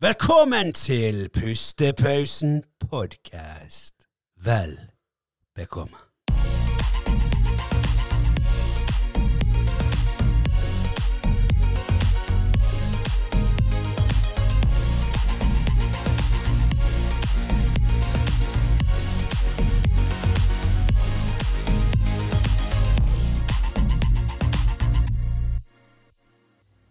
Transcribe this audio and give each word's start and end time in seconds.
Velkommen 0.00 0.72
til 0.72 1.28
Pustepausen 1.28 2.62
podkast. 2.90 3.94
Vel 4.44 4.80
bekomme. 5.54 5.96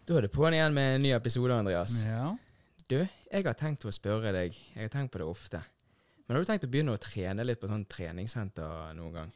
Da 0.07 0.13
er 0.13 0.21
det 0.21 0.31
på'n 0.31 0.53
igjen 0.53 0.73
med 0.73 0.95
en 0.95 1.01
ny 1.01 1.13
episode, 1.13 1.53
Andreas. 1.53 2.01
Ja. 2.07 2.33
Du, 2.85 2.99
jeg 3.01 3.45
har 3.47 3.55
tenkt 3.57 3.81
å 3.89 3.91
spørre 3.93 4.29
deg, 4.35 4.53
jeg 4.75 4.85
har 4.85 4.91
tenkt 4.93 5.15
på 5.15 5.17
det 5.17 5.25
ofte, 5.25 5.57
men 6.25 6.35
har 6.35 6.43
du 6.43 6.49
tenkt 6.51 6.67
å 6.67 6.69
begynne 6.69 6.93
å 6.93 6.99
trene 7.01 7.41
litt 7.41 7.57
på 7.57 7.69
sånn 7.69 7.85
treningssenter 7.89 8.91
noen 8.93 9.15
gang? 9.15 9.31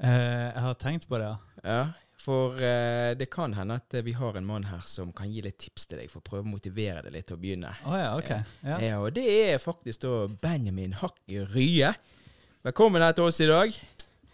Eh, 0.00 0.46
jeg 0.54 0.62
har 0.64 0.78
tenkt 0.80 1.04
på 1.10 1.20
det, 1.20 1.28
ja. 1.28 1.66
Ja, 1.68 1.82
for 2.18 2.56
eh, 2.56 3.10
det 3.20 3.28
kan 3.34 3.52
hende 3.52 3.76
at 3.82 3.92
eh, 3.98 4.04
vi 4.06 4.14
har 4.16 4.38
en 4.40 4.48
mann 4.48 4.64
her 4.70 4.80
som 4.88 5.12
kan 5.12 5.28
gi 5.28 5.42
litt 5.44 5.58
tips 5.60 5.90
til 5.90 6.00
deg 6.00 6.08
for 6.08 6.22
å 6.22 6.26
prøve 6.30 6.46
å 6.46 6.52
motivere 6.54 7.04
deg 7.04 7.18
litt 7.18 7.28
til 7.28 7.36
å 7.36 7.42
begynne. 7.42 7.74
Oh, 7.84 7.98
ja, 8.00 8.08
ok. 8.16 8.32
Ja. 8.64 8.80
Ja, 8.80 8.96
og 9.04 9.12
det 9.18 9.26
er 9.28 9.60
faktisk 9.60 10.06
da 10.06 10.14
Benjamin 10.40 10.96
Hakk 11.02 11.20
Rye. 11.52 11.92
Velkommen 12.64 13.04
her 13.04 13.12
til 13.12 13.28
oss 13.28 13.42
i 13.44 13.50
dag. 13.50 13.76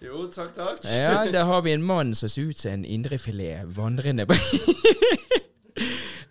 Jo, 0.04 0.28
takk, 0.30 0.54
takk. 0.54 0.86
Ja, 0.86 1.24
Der 1.34 1.50
har 1.50 1.66
vi 1.66 1.74
en 1.74 1.82
mann 1.82 2.14
som 2.14 2.30
ser 2.30 2.46
ut 2.52 2.62
som 2.62 2.78
en 2.78 2.86
indrefilet 2.86 3.66
vandrende 3.74 4.28
på 4.30 4.38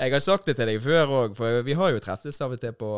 Jeg 0.04 0.14
har 0.14 0.24
sagt 0.24 0.46
det 0.50 0.56
til 0.60 0.70
deg 0.70 0.82
før 0.84 1.12
òg, 1.22 1.36
for 1.38 1.62
vi 1.66 1.74
har 1.80 1.94
jo 1.96 2.02
treffes 2.04 2.40
av 2.44 2.52
og 2.56 2.60
til 2.62 2.74
på 2.78 2.90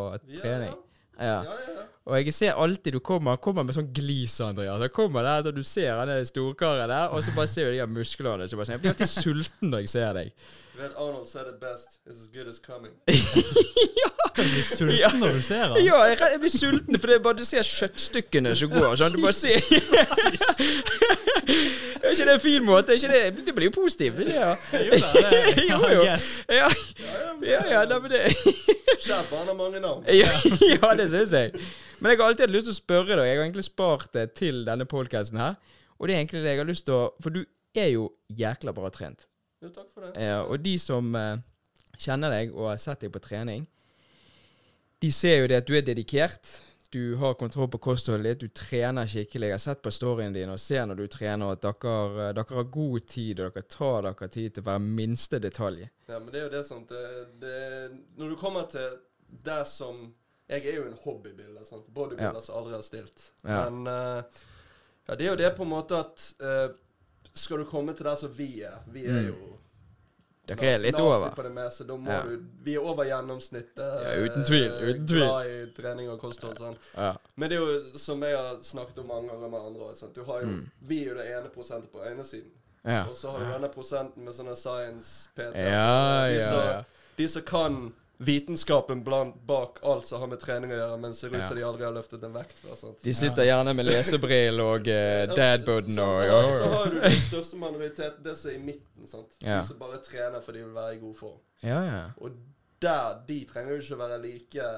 trening. 0.42 0.74
Ja, 1.20 1.26
Ja. 1.26 1.44
ja, 1.44 1.58
ja. 1.76 1.82
Og 2.06 2.20
jeg 2.20 2.34
ser 2.38 2.54
alltid 2.62 2.94
du 2.94 3.00
kommer, 3.02 3.38
kommer 3.42 3.64
med 3.66 3.74
sånn 3.74 3.88
glis, 3.96 4.36
Andreas. 4.46 4.78
Han 4.84 4.92
kommer 4.94 5.24
der, 5.26 5.42
så 5.48 5.52
Du 5.56 5.64
ser 5.66 5.96
han 5.98 6.12
storkaret 6.28 6.88
der, 6.92 7.08
og 7.10 7.24
så 7.26 7.34
bare 7.34 7.48
ser 7.50 7.72
du 7.72 7.80
de 7.80 7.88
musklene. 7.90 8.46
Så 8.48 8.56
bare 8.60 8.68
sånn, 8.70 8.76
Jeg 8.78 8.82
blir 8.84 8.92
alltid 8.94 9.10
sulten 9.10 9.72
når 9.72 9.80
jeg 9.86 9.90
ser 9.90 10.14
deg. 10.14 10.32
Vet 10.78 10.92
Arnold 10.98 11.28
said 11.28 11.48
it 11.48 11.60
best. 11.62 12.00
It's 12.06 12.20
as 12.20 12.28
good 12.34 12.48
as 12.48 12.60
coming. 12.60 12.92
Kan 14.36 14.46
du 14.46 14.52
bli 14.52 14.64
sulten 14.64 14.98
Ja. 15.00 15.10
når 15.16 15.32
du 15.38 15.42
ser 15.42 15.62
han? 15.72 15.78
Ja, 15.86 16.02
jeg, 16.10 16.18
jeg 16.20 16.40
blir 16.42 16.52
sulten, 16.52 17.00
for 17.00 17.08
det 17.08 17.16
er 17.16 17.22
bare 17.24 17.38
du 17.40 17.46
ser 17.48 17.64
kjøttstykkene 17.64 18.52
som 18.60 18.70
går. 18.74 18.96
Sånn, 19.00 19.14
du 19.16 19.22
bare 19.24 19.34
ser 19.34 19.56
Er 22.04 22.12
ikke 22.12 22.26
det 22.28 22.34
en 22.34 22.40
fin 22.44 22.66
måte? 22.68 22.92
Er 22.92 23.00
ikke 23.00 23.12
det, 23.14 23.46
det 23.48 23.56
blir 23.56 23.70
jo 23.70 23.76
positivt. 23.78 24.18
Det, 24.20 24.34
ja. 24.36 24.50
Jo 24.74 25.00
da, 25.00 25.12
det 25.32 25.64
Jo, 25.72 25.80
jo. 25.94 26.02
Yes. 26.04 26.28
Ja, 26.50 26.68
Ja, 27.00 27.14
ja, 27.46 27.62
ja, 27.72 27.82
ja, 27.90 28.00
men 28.00 28.12
det 28.12 28.24
Kjær 29.06 29.30
barn 29.32 29.48
har 29.52 29.58
mange 29.60 29.80
navn. 29.84 30.04
ja, 30.12 30.32
ja, 30.74 30.92
det 31.00 31.08
syns 31.12 31.32
jeg. 31.36 31.54
Men 32.00 32.12
jeg 32.12 32.20
har 32.20 32.28
alltid 32.28 32.46
hatt 32.48 32.54
lyst 32.56 32.68
til 32.70 32.76
å 32.76 32.80
spørre 32.82 33.16
deg. 33.20 33.28
Jeg 33.30 33.38
har 33.40 33.46
egentlig 33.46 33.66
spart 33.68 34.12
det 34.16 34.26
til 34.40 34.64
denne 34.68 34.86
podkasten 34.90 35.40
her. 35.40 35.56
Og 36.00 36.08
det 36.10 36.16
er 36.16 36.20
egentlig 36.24 36.44
det 36.44 36.52
jeg 36.56 36.60
har 36.64 36.68
lyst 36.68 36.86
til 36.90 36.96
å 36.98 37.04
For 37.24 37.32
du 37.32 37.42
er 37.80 37.90
jo 37.94 38.10
jækla 38.36 38.74
bra 38.76 38.90
trent. 38.92 39.28
Jo, 39.64 39.70
takk 39.70 39.90
for 39.94 40.02
det. 40.06 40.14
Eh, 40.22 40.40
og 40.42 40.60
de 40.64 40.76
som 40.82 41.16
eh, 41.16 41.38
kjenner 41.98 42.34
deg 42.34 42.54
og 42.56 42.70
har 42.74 42.78
sett 42.82 43.06
deg 43.06 43.14
på 43.16 43.22
trening, 43.24 43.66
de 45.04 45.12
ser 45.12 45.42
jo 45.42 45.48
det 45.52 45.62
at 45.62 45.68
du 45.68 45.76
er 45.78 45.86
dedikert. 45.86 46.62
Du 46.94 47.16
har 47.20 47.34
kontroll 47.36 47.68
på 47.74 47.80
kostholdet 47.84 48.38
ditt, 48.40 48.44
du 48.46 48.54
trener 48.56 49.08
skikkelig. 49.10 49.50
Jeg 49.50 49.58
har 49.58 49.64
sett 49.64 49.82
på 49.84 49.92
storyen 49.92 50.36
din 50.36 50.52
og 50.54 50.60
ser 50.64 50.86
når 50.88 51.02
du 51.02 51.08
trener 51.12 51.52
at 51.56 51.64
dere, 51.66 51.96
eh, 52.30 52.34
dere 52.38 52.56
har 52.60 52.70
god 52.72 53.08
tid, 53.12 53.42
og 53.44 53.56
dere 53.58 53.66
tar 53.68 54.06
dere 54.08 54.30
tid 54.32 54.54
til 54.56 54.64
hver 54.68 54.80
minste 54.84 55.40
detalj. 55.44 55.88
Ja, 56.08 56.20
men 56.20 56.30
det 56.32 56.40
er 56.40 56.46
jo 56.48 56.54
det 56.54 56.64
sånn 56.68 56.86
det, 56.88 57.04
det, 57.42 57.58
Når 58.16 58.30
du 58.30 58.36
kommer 58.40 58.68
til 58.72 59.00
det 59.44 59.64
som 59.68 60.14
Jeg 60.48 60.62
er 60.70 60.76
jo 60.78 60.84
en 60.86 60.98
hobbybilder. 61.02 61.64
sant? 61.66 61.88
Bodybuilder 61.90 62.38
Ja. 62.38 62.42
som 62.42 62.56
aldri 62.60 62.76
har 62.76 62.84
stilt. 62.86 63.32
Ja. 63.44 63.64
Men 63.70 63.88
uh, 63.90 64.24
ja, 65.08 65.16
det 65.16 65.26
er 65.26 65.32
jo 65.32 65.40
det 65.42 65.50
på 65.58 65.64
en 65.66 65.72
måte 65.72 65.98
at 65.98 66.22
eh, 66.40 66.68
Skal 67.36 67.58
du 67.58 67.66
komme 67.66 67.94
til 67.94 68.06
der 68.06 68.16
som 68.16 68.32
vi 68.38 68.62
er 68.64 68.80
Vi 68.88 69.06
er 69.06 69.12
Mm. 69.12 69.28
jo 69.28 69.36
Dere 70.48 70.66
er 70.76 70.78
litt 70.78 71.00
over. 71.00 71.32
på 71.36 71.44
det 71.44 71.52
meste. 71.52 71.88
Da 71.88 71.94
må 71.98 72.08
Ja. 72.12 72.22
du 72.24 72.40
Vi 72.64 72.76
er 72.76 72.80
over 72.80 73.04
gjennomsnittet. 73.06 74.04
Ja, 74.04 74.26
uten 74.26 74.44
tvil, 74.46 74.72
eh, 74.72 74.90
uten 74.90 75.08
tvil. 75.08 75.20
Glad 75.26 75.46
i 75.48 75.72
trening 75.82 76.10
og 76.10 76.20
kosthold. 76.20 76.58
sånn. 76.58 76.78
Ja. 76.96 77.16
Men 77.36 77.50
det 77.50 77.58
er 77.58 77.62
jo 77.66 77.98
som 77.98 78.22
jeg 78.22 78.38
har 78.38 78.56
snakket 78.62 79.00
om 79.00 79.08
mange 79.08 79.30
ganger 79.30 79.50
med 79.50 79.60
andre? 79.60 79.96
Jo, 80.16 80.24
Mm. 80.46 80.70
Vi 80.88 81.02
er 81.04 81.10
jo 81.10 81.16
det 81.16 81.26
ene 81.32 81.50
prosentet 81.50 81.90
på 81.92 82.06
ene 82.06 82.24
siden. 82.24 82.52
Ja. 82.86 83.06
Og 83.10 83.16
så 83.16 83.32
har 83.32 83.40
du 83.40 83.46
denne 83.46 83.70
prosenten 83.74 84.18
med 84.24 84.34
sånne 84.36 84.56
science-PT. 84.56 85.54
De, 85.54 85.60
ja, 85.60 86.26
ja. 86.28 86.84
de 87.18 87.28
som 87.28 87.42
kan 87.42 87.94
vitenskapen 88.18 89.04
blant, 89.04 89.36
bak 89.48 89.80
alt 89.84 90.06
som 90.08 90.22
har 90.24 90.30
med 90.32 90.40
trening 90.40 90.72
å 90.72 90.78
gjøre, 90.78 90.98
men 91.04 91.16
ser 91.16 91.34
ut 91.36 91.44
som 91.44 91.58
de 91.58 91.64
aldri 91.68 91.86
har 91.86 91.94
løftet 91.96 92.24
en 92.24 92.34
vekt 92.36 92.58
før. 92.62 92.76
sant? 92.80 92.98
De 93.04 93.14
sitter 93.14 93.50
gjerne 93.50 93.74
med 93.76 93.88
lesebrill 93.90 94.62
og 94.64 94.88
uh, 94.88 95.36
dadbooden 95.36 95.98
så, 95.98 96.06
og 96.08 96.20
så, 96.20 96.28
så, 96.32 96.58
så 96.58 96.74
har 96.74 96.94
du 96.94 97.00
den 97.04 97.22
største 97.28 97.60
majoriteten, 97.62 98.24
det 98.26 98.36
som 98.40 98.52
er 98.52 98.58
i 98.58 98.64
midten. 98.72 99.08
sant? 99.10 99.40
Ja. 99.44 99.60
De 99.60 99.72
som 99.72 99.80
bare 99.82 100.02
trener 100.06 100.46
fordi 100.46 100.62
de 100.62 100.68
vil 100.68 100.78
være 100.78 100.96
i 100.96 101.02
god 101.04 101.18
form. 101.20 101.42
ja, 101.64 101.82
ja. 101.88 102.04
Og 102.18 102.38
der, 102.82 103.20
de 103.28 103.40
trenger 103.50 103.76
jo 103.76 103.82
ikke 103.82 103.98
være 104.00 104.22
like 104.22 104.70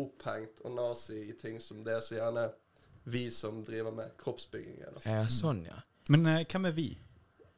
opphengt 0.00 0.62
og 0.64 0.74
nazi 0.74 1.18
i 1.28 1.36
ting 1.38 1.58
som 1.60 1.82
det 1.84 1.98
som 2.06 2.16
gjerne 2.16 2.48
vi 3.10 3.30
som 3.34 3.64
driver 3.64 3.90
med 3.90 4.12
kroppsbygging 4.20 4.82
Eller. 4.86 5.02
Ja, 5.04 5.24
sånn, 5.28 5.64
ja. 5.66 5.80
Men 6.08 6.26
uh, 6.26 6.40
hvem 6.46 6.68
er 6.70 6.76
vi? 6.76 6.88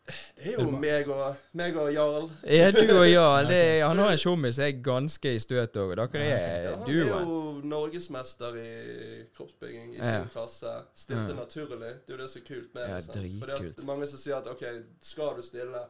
Det 0.04 0.50
er 0.56 0.62
jo 0.64 0.70
meg 0.74 1.08
og, 1.14 1.36
meg 1.54 1.76
og 1.78 1.92
Jarl. 1.94 2.24
Ja, 2.50 2.70
du 2.74 2.80
og 2.98 3.06
Jarl. 3.06 3.46
det 3.52 3.58
er- 3.78 3.86
Han 3.86 3.98
har 4.02 4.10
en 4.10 4.18
tjommis 4.18 4.58
jeg 4.58 4.74
er 4.74 4.82
ganske 4.82 5.34
i 5.34 5.38
støtet 5.38 5.76
òg, 5.78 5.92
er 5.92 6.00
dere 6.02 6.24
Ja, 6.26 6.72
han 6.76 6.88
er 6.88 6.96
jo 6.96 7.60
norgesmester 7.62 8.56
i 8.58 9.22
kroppsbygging 9.36 9.94
i 9.94 9.98
Ja. 10.00 10.20
sin 10.20 10.28
klasse. 10.34 10.72
Stilte 10.94 11.28
Ja. 11.30 11.34
naturlig. 11.38 11.92
Det 12.06 12.10
er 12.10 12.16
jo 12.16 12.22
det 12.22 12.30
som 12.30 12.42
er 12.42 12.46
kult 12.54 12.74
med 12.74 12.82
Ja, 12.88 12.94
det. 12.96 13.08
at 13.08 13.14
det 13.14 13.78
er 13.82 13.86
mange 13.86 14.06
som 14.06 14.18
sier 14.18 14.36
at 14.36 14.46
OK, 14.50 14.64
skal 15.00 15.36
du 15.36 15.42
stille, 15.42 15.84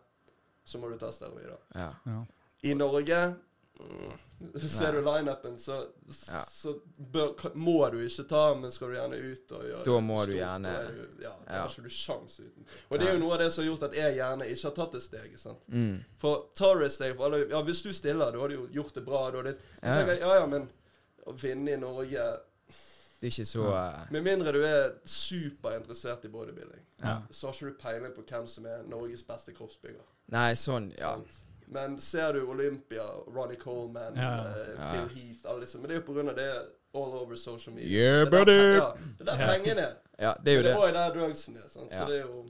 så 0.65 0.79
må 0.79 0.89
du 0.93 0.99
ta 0.99 1.11
steroider. 1.11 1.56
Ja. 1.75 1.89
Ja. 2.06 2.21
I 2.65 2.75
Norge 2.75 3.34
mm, 3.81 4.12
Ser 4.69 4.92
du 4.92 5.00
lineupen, 5.00 5.56
så, 5.58 5.86
Ja. 6.28 6.44
så 6.50 6.75
bør, 7.12 7.54
må 7.54 7.91
du 7.92 7.98
ikke 8.04 8.25
ta, 8.28 8.54
men 8.54 8.70
skal 8.70 8.88
du 8.88 8.94
gjerne 8.94 9.16
ut 9.32 9.53
og 9.53 9.62
gjøre 9.64 9.84
Da 9.84 9.98
må 10.00 10.16
stort, 10.19 10.28
du 10.28 10.34
gjerne- 10.34 10.69
er 10.69 10.92
du- 10.92 11.22
Ja, 11.22 11.32
da 11.47 11.60
har 11.62 11.69
ikke 11.69 11.82
du 11.82 11.88
sjans 11.88 12.41
uten. 12.41 12.66
Og 12.91 12.98
det 12.98 13.08
er 13.08 13.12
jo 13.14 13.19
noe 13.20 13.32
av 13.32 13.38
det 13.38 13.52
som 13.52 13.64
har 13.64 13.70
gjort 13.72 13.82
at 13.91 13.94
jeg 13.94 14.16
gjerne 14.16 14.47
ikke 14.50 14.62
har 14.62 14.70
tatt 14.81 14.92
det 14.92 15.02
steget. 15.02 15.38
sant? 15.38 15.58
Mm. 15.70 16.04
For 16.19 16.47
tar 16.54 16.78
du 16.78 16.84
et 16.84 16.92
steg 16.92 17.16
for 17.16 17.25
alle, 17.25 17.48
Ja, 17.48 17.62
hvis 17.62 17.82
du 17.82 17.92
stiller, 17.92 18.32
da 18.32 18.38
har 18.38 18.48
du 18.48 18.54
jo 18.54 18.66
gjort 18.69 18.94
det 18.94 19.04
bra. 19.04 19.31
Da 19.31 19.42
det, 19.42 19.56
så 19.58 19.86
Ja. 19.86 19.97
tenker 19.98 20.12
jeg, 20.12 20.20
ja, 20.20 20.34
ja, 20.41 20.47
men 20.47 20.69
å 21.26 21.32
vinne 21.38 21.69
i 21.72 21.76
Norge 21.76 22.41
Det 23.22 23.28
er 23.28 23.42
ikke 23.42 23.47
så 23.47 23.66
eh, 23.76 24.06
Med 24.10 24.25
mindre 24.25 24.52
du 24.52 24.64
er 24.64 24.94
superinteressert 25.04 26.25
i 26.25 26.28
bodybuilding, 26.28 26.81
Ja. 27.04 27.22
så 27.31 27.47
har 27.47 27.52
ikke 27.54 27.69
du 27.70 27.75
peiling 27.78 28.12
på 28.16 28.25
hvem 28.26 28.47
som 28.48 28.66
er 28.66 28.82
Norges 28.82 29.22
beste 29.22 29.52
kroppsbygger. 29.54 30.02
Nei, 30.28 30.52
sånn, 30.54 30.91
ja. 30.98 31.14
sant? 31.14 31.28
Men 31.69 32.00
ser 32.00 32.33
du 32.33 32.47
Olympia, 32.50 33.03
Ronny 33.37 33.56
Coleman, 33.56 34.17
Ja. 34.17 34.45
Ja. 34.78 34.93
Phil 34.93 35.09
Heath 35.17 35.45
alle 35.50 35.61
disse, 35.61 35.78
Men 35.78 35.89
det 35.89 35.97
er 35.97 36.00
jo 36.00 36.06
på 36.06 36.15
grunn 36.15 36.28
av 36.28 36.37
det 36.37 36.50
all 36.95 37.15
over 37.23 37.37
social 37.37 37.75
media. 37.75 37.89
Yeah, 37.89 38.25
det 38.31 38.41
er 38.41 38.45
der, 38.45 38.75
ja, 38.77 38.89
det 39.19 39.28
er 39.28 39.37
der 39.37 39.47
pengene 39.59 39.81
er. 39.81 39.95
Ja, 40.21 40.34
det 40.45 40.53
er 40.53 40.56
jo 40.56 40.62
det 40.62 40.75
det. 40.75 40.89
er 40.89 40.93
der 40.93 41.15
drugsen 41.15 41.56
er. 41.56 41.69
Sant? 41.69 41.91
Ja. 41.93 41.99
Så 42.05 42.11
det 42.11 42.19
er 42.19 42.27
jo 42.27 42.45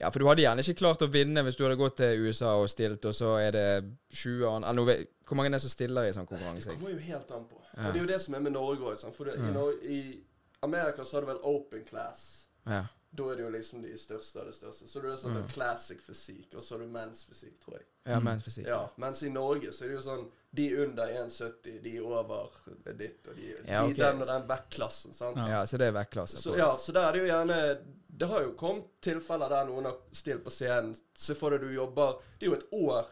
Ja, 0.00 0.08
For 0.10 0.18
du 0.20 0.26
hadde 0.28 0.42
gjerne 0.42 0.62
ikke 0.62 0.74
klart 0.78 1.00
å 1.02 1.08
vinne 1.10 1.42
hvis 1.42 1.56
du 1.56 1.64
hadde 1.64 1.76
gått 1.76 1.96
til 1.96 2.20
USA 2.28 2.52
og 2.60 2.68
stilt, 2.70 3.04
og 3.04 3.14
så 3.14 3.32
er 3.42 3.50
det 3.50 3.84
20 4.14 4.46
andre 4.46 4.68
eller 4.68 4.82
noe- 4.84 5.06
Hvor 5.26 5.34
mange 5.36 5.46
er 5.48 5.50
det 5.56 5.60
som 5.60 5.70
stiller 5.70 6.02
i 6.06 6.12
sånn 6.12 6.26
konkurranse? 6.26 6.68
Det 6.70 6.78
kommer 6.78 6.90
jo 6.90 6.98
helt 6.98 7.30
an 7.30 7.44
på. 7.50 7.56
Ja. 7.76 7.88
Og 7.88 7.92
det 7.94 7.98
er 8.00 8.04
jo 8.06 8.12
det 8.12 8.20
som 8.22 8.34
er 8.34 8.38
med 8.40 8.52
Norge 8.52 8.78
òg. 8.92 9.12
For 9.12 9.24
det, 9.24 9.34
i, 9.34 9.50
Nor- 9.52 9.82
i 9.82 10.20
Amerika 10.62 11.02
så 11.04 11.16
har 11.16 11.20
du 11.20 11.26
vel 11.26 11.40
open 11.42 11.84
class. 11.84 12.46
Ja. 12.66 12.84
Da 13.10 13.24
er 13.32 13.36
det 13.36 13.42
jo 13.46 13.50
liksom 13.50 13.80
de 13.82 13.94
største 13.98 14.36
av 14.40 14.46
det 14.46 14.54
største. 14.54 14.86
Så 14.88 15.00
du 15.00 15.06
er 15.10 15.16
sånn 15.16 15.32
Mm. 15.38 15.48
classic 15.48 16.00
fysikk, 16.04 16.54
og 16.54 16.62
så 16.62 16.74
har 16.76 16.82
du 16.84 16.90
men's 16.92 17.24
fysikk, 17.26 17.54
tror 17.64 17.78
jeg. 17.78 17.86
ja 18.06 18.18
menns 18.20 18.42
fysikk. 18.44 18.66
Ja, 18.66 18.88
Mens 18.96 19.22
i 19.22 19.28
Norge 19.30 19.72
så 19.72 19.84
er 19.84 19.88
det 19.88 19.96
jo 19.96 20.02
sånn 20.02 20.28
De 20.54 20.66
under 20.82 21.06
1,70, 21.06 21.82
de 21.82 22.00
over 22.00 22.48
ditt, 22.96 23.26
og 23.28 23.36
de, 23.36 23.54
Ja, 23.66 23.86
de 23.86 23.92
den 23.94 24.20
og 24.22 24.26
den 24.26 24.46
vektklassen. 24.48 25.12
sant? 25.14 25.36
Ja, 25.36 25.64
så 25.66 25.76
det 25.78 25.88
er 25.88 25.92
vektklasse 25.92 26.38
Så 26.40 26.56
ja, 26.56 26.74
så 26.76 26.92
der 26.92 27.08
er 27.08 27.12
det 27.12 27.20
jo 27.20 27.26
gjerne 27.26 27.78
Det 28.18 28.28
har 28.28 28.42
jo 28.42 28.52
kommet 28.52 28.86
tilfeller 29.02 29.48
der 29.48 29.64
noen 29.66 29.84
har 29.84 29.96
stilt 30.12 30.44
på 30.44 30.50
scenen. 30.50 30.96
Se 31.14 31.34
for 31.34 31.50
deg 31.50 31.60
du 31.60 31.74
jobber 31.74 32.20
Det 32.38 32.46
er 32.46 32.50
jo 32.50 32.56
et 32.56 32.70
år 32.72 33.06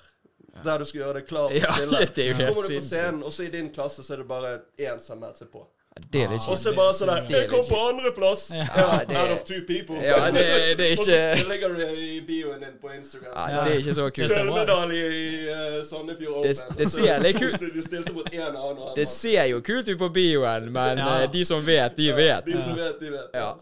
der 0.65 0.79
du 0.79 0.85
skal 0.85 1.01
gjøre 1.01 1.15
det 1.21 1.27
klart 1.29 1.51
til 1.53 1.61
Ja, 1.61 1.69
å 1.69 1.75
stille. 1.77 1.99
det 2.15 2.19
er 2.19 2.27
jo 2.29 2.33
Så 2.33 2.41
helt 2.43 2.55
kommer 2.55 2.69
du 2.69 2.75
på 2.75 2.81
scenen, 2.89 3.23
og 3.23 3.33
så 3.33 3.45
i 3.45 3.51
din 3.51 3.71
klasse 3.73 4.03
så 4.05 4.13
er 4.15 4.17
det 4.17 4.29
bare 4.29 4.63
én 4.79 5.01
som 5.01 5.21
melder 5.21 5.37
seg 5.37 5.51
på. 5.53 5.67
Ja, 5.97 6.03
Det 6.13 6.23
er 6.23 6.29
litt 6.31 6.45
Og 6.49 6.59
så 6.59 6.73
bare 6.77 6.93
sånn 6.95 7.09
der 7.09 7.39
Jeg 7.41 7.49
kom 7.49 7.65
på 7.65 7.77
andreplass! 7.89 8.51
Ja. 8.53 8.67
Ja, 8.77 9.23
out 9.23 9.31
of 9.33 9.45
two 9.49 9.63
people. 9.67 9.97
Ja, 9.97 10.31
det- 10.31 10.77
det 10.79 10.87
er 10.87 10.93
Og 10.93 11.07
ikke- 11.07 11.39
så 11.43 11.49
legger 11.49 11.69
du 11.69 11.75
det 11.81 11.99
i 11.99 12.21
bioen 12.21 12.61
din 12.61 12.75
på 12.83 12.91
Instagram. 12.93 13.33
Ja, 13.37 13.65
det 13.65 13.73
er 13.73 13.79
ikke 13.79 13.95
så 13.95 14.11
kult. 14.11 14.29
Sølvmedalje 14.33 15.07
i 15.09 15.49
uh, 15.49 15.85
Sandefjord 15.85 16.43
Det- 16.45 16.59
Open. 16.67 16.77
det 16.79 16.89
ser 16.93 17.19
litt 17.25 17.37
kult- 17.43 17.75
Du 17.75 17.83
stilte 17.83 18.13
mot 18.13 18.29
én 18.33 18.41
annen. 18.45 18.79
og 18.79 18.97
Det 18.97 19.09
ser 19.09 19.45
jo 19.51 19.61
kult 19.61 19.89
ut 19.89 19.99
på 19.99 20.09
bioen, 20.13 20.71
men 20.73 20.99
Ja. 20.99 21.23
eh, 21.23 21.33
de 21.33 21.45
som 21.45 21.65
vet, 21.67 21.97
de 21.97 22.03
Ja, 22.13 22.17
vet. 22.17 22.45
De 22.47 22.63
som 22.63 22.77
vet, 22.77 23.01
de 23.01 23.11
vet. 23.11 23.31
Ja. 23.35 23.55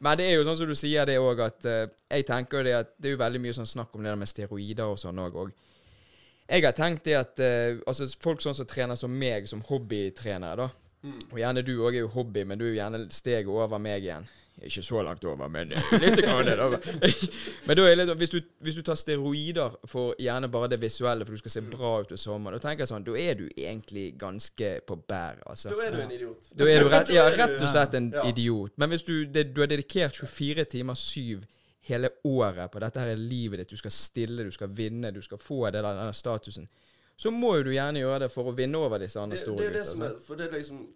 Men 0.00 0.18
det 0.18 0.26
er 0.26 0.34
jo 0.36 0.44
sånn 0.44 0.56
som 0.56 0.66
du 0.68 0.74
sier 0.74 1.04
det 1.06 1.16
òg, 1.18 1.40
at 1.40 1.64
uh, 1.64 1.86
jeg 2.10 2.26
tenker 2.26 2.62
det 2.64 2.74
at 2.74 2.86
det 3.00 3.08
er 3.08 3.12
jo 3.16 3.22
veldig 3.22 3.40
mye 3.40 3.52
sånn 3.54 3.66
snakk 3.66 3.94
om 3.94 4.02
det 4.02 4.10
der 4.10 4.16
med 4.16 4.28
steroider 4.28 4.84
og 4.84 4.98
sånn 4.98 5.16
òg. 5.18 5.52
Jeg 6.50 6.62
har 6.64 6.72
tenkt 6.72 7.04
det 7.04 7.14
at 7.16 7.38
uh, 7.40 7.78
altså 7.86 8.06
folk 8.20 8.40
sånn 8.42 8.54
som 8.54 8.66
trener 8.66 8.94
som 8.96 9.10
meg, 9.10 9.48
som 9.48 9.62
hobbytrenere, 9.62 10.56
da. 10.56 10.68
Mm. 11.06 11.20
Og 11.32 11.38
gjerne 11.38 11.62
du 11.66 11.76
òg 11.86 11.94
er 11.94 12.02
jo 12.02 12.08
hobby, 12.16 12.42
men 12.44 12.58
du 12.58 12.64
er 12.66 12.72
jo 12.74 12.80
gjerne 12.80 13.04
steget 13.14 13.46
over 13.52 13.78
meg 13.78 14.02
igjen. 14.02 14.26
Ikke 14.64 14.80
så 14.82 15.02
langt 15.04 15.20
over, 15.28 15.50
men 15.52 15.68
eh, 15.76 15.88
litt 16.00 16.16
grann 16.24 16.48
over. 16.48 16.80
men 17.68 17.76
da 17.76 17.82
er 17.90 17.98
litt 18.00 18.08
sånn, 18.08 18.16
hvis 18.22 18.30
du, 18.32 18.38
hvis 18.64 18.78
du 18.78 18.82
tar 18.86 18.96
steroider 18.96 19.74
for 19.92 20.14
gjerne 20.18 20.48
bare 20.48 20.70
det 20.72 20.78
visuelle, 20.80 21.26
for 21.28 21.36
du 21.36 21.42
skal 21.42 21.52
se 21.58 21.62
bra 21.74 21.90
ut 22.00 22.14
i 22.16 22.18
sommeren, 22.18 22.56
da 22.56 22.62
tenker 22.64 22.86
jeg 22.86 22.90
sånn, 22.94 23.04
da 23.04 23.18
er 23.20 23.36
du 23.36 23.44
egentlig 23.52 24.06
ganske 24.16 24.70
på 24.88 24.96
bær, 25.12 25.42
altså. 25.44 25.74
Da 25.76 25.84
er 25.84 25.92
du 25.92 26.00
en 26.06 26.14
idiot. 26.16 26.48
Da 26.56 26.70
er 26.72 26.80
du 26.80 26.88
rett, 26.88 27.12
ja, 27.12 27.26
Da 27.26 27.34
er 27.34 27.36
du- 27.36 27.42
rett 27.42 27.66
og 27.66 27.68
slett 27.74 27.98
en 28.00 28.08
Ja. 28.16 28.24
idiot. 28.32 28.72
Men 28.80 28.88
hvis 28.94 29.04
du, 29.04 29.12
det, 29.26 29.44
du 29.52 29.60
har 29.60 29.68
dedikert 29.68 30.16
24 30.16 30.64
timer, 30.72 30.94
7 30.94 31.44
hele 31.90 32.10
året 32.24 32.70
på 32.72 32.80
dette 32.80 32.98
her 33.04 33.12
er 33.12 33.20
livet 33.20 33.60
ditt, 33.60 33.70
du 33.70 33.76
skal 33.76 33.92
stille, 33.94 34.42
du 34.42 34.50
skal 34.56 34.72
vinne, 34.72 35.12
du 35.12 35.20
skal 35.22 35.36
få 35.38 35.66
det, 35.68 35.82
der- 35.84 36.00
denne 36.00 36.16
statusen, 36.16 36.64
så 37.16 37.30
må 37.30 37.56
jo 37.56 37.62
du 37.62 37.70
gjerne 37.72 37.98
gjøre 38.02 38.18
det 38.26 38.30
for 38.30 38.44
å 38.44 38.56
vinne 38.56 38.76
over 38.78 38.98
disse 38.98 39.16
andre 39.20 39.36
store 39.38 39.56
det 39.56 39.66
er 39.66 39.70
det 39.72 39.78
gutta. 39.84 39.90
som 39.90 40.02
er 40.02 40.18
For 40.20 40.36
det 40.36 40.46
er 40.52 40.58
liksom 40.58 40.86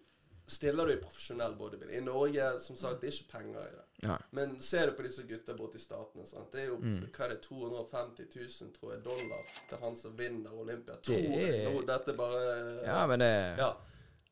Stiller 0.51 0.85
du 0.85 0.91
i 0.93 0.97
profesjonell 0.99 1.53
bodybuilding 1.55 1.95
I 1.97 2.01
Norge, 2.03 2.59
som 2.59 2.75
sagt, 2.75 2.99
det 3.01 3.07
er 3.07 3.13
ikke 3.13 3.31
penger 3.31 3.59
i 3.61 3.69
det. 3.71 3.85
Ja. 4.09 4.17
Men 4.31 4.57
ser 4.61 4.87
du 4.89 4.91
på 4.97 5.03
disse 5.05 5.23
gutta 5.23 5.53
borte 5.55 5.77
i 5.77 5.79
statene, 5.79 6.25
sant? 6.27 6.51
det 6.51 6.61
er 6.61 6.65
jo 6.67 6.75
Mm. 6.77 7.05
hva 7.13 7.23
er 7.25 7.29
det, 7.29 7.41
250 7.41 8.25
000 8.35 8.73
tror 8.73 8.91
jeg, 8.93 9.03
dollar 9.05 9.45
til 9.69 9.77
han 9.81 9.95
som 9.95 10.17
vinner 10.17 10.51
Olympia. 10.51 10.95
Det 11.07 11.15
er- 11.15 11.71
Nå, 11.71 11.85
dette 11.87 12.13
bare 12.17 12.83
ja, 12.85 13.07
men 13.07 13.19
det 13.19 13.57
Ja. 13.57 13.73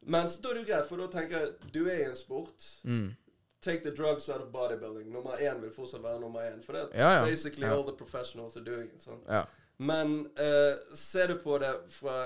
Men 0.05 0.27
så 0.27 0.41
da 0.41 0.49
er 0.49 0.53
det 0.55 0.67
jo 0.67 0.73
greit, 0.73 0.85
for 0.89 0.97
da 0.97 1.07
tenker 1.07 1.39
jeg 1.39 1.53
du 1.71 1.85
er 1.87 1.97
i 1.99 2.03
en 2.09 2.15
sport. 2.15 2.67
mm. 2.83 3.15
Take 3.61 3.83
the 3.83 3.91
drugs 3.91 4.29
out 4.29 4.41
of 4.41 4.51
bodybuilding. 4.51 5.11
Nummer 5.11 5.31
én 5.39 5.61
vil 5.61 5.71
fortsatt 5.71 6.01
være 6.03 6.19
nummer 6.19 6.39
én. 6.41 6.63
For 6.65 6.73
det 6.73 6.81
er 6.81 6.99
Ja, 6.99 7.19
ja. 7.19 7.25
basically 7.25 7.65
all 7.67 7.83
the 7.83 7.95
professionals 7.95 8.57
are 8.57 8.63
doing 8.65 8.89
it. 8.93 9.01
Sant? 9.01 9.23
Ja. 9.27 9.43
Men 9.79 10.25
eh, 10.35 10.95
ser 10.95 11.27
du 11.31 11.37
på 11.39 11.57
det 11.61 11.69
fra 11.95 12.25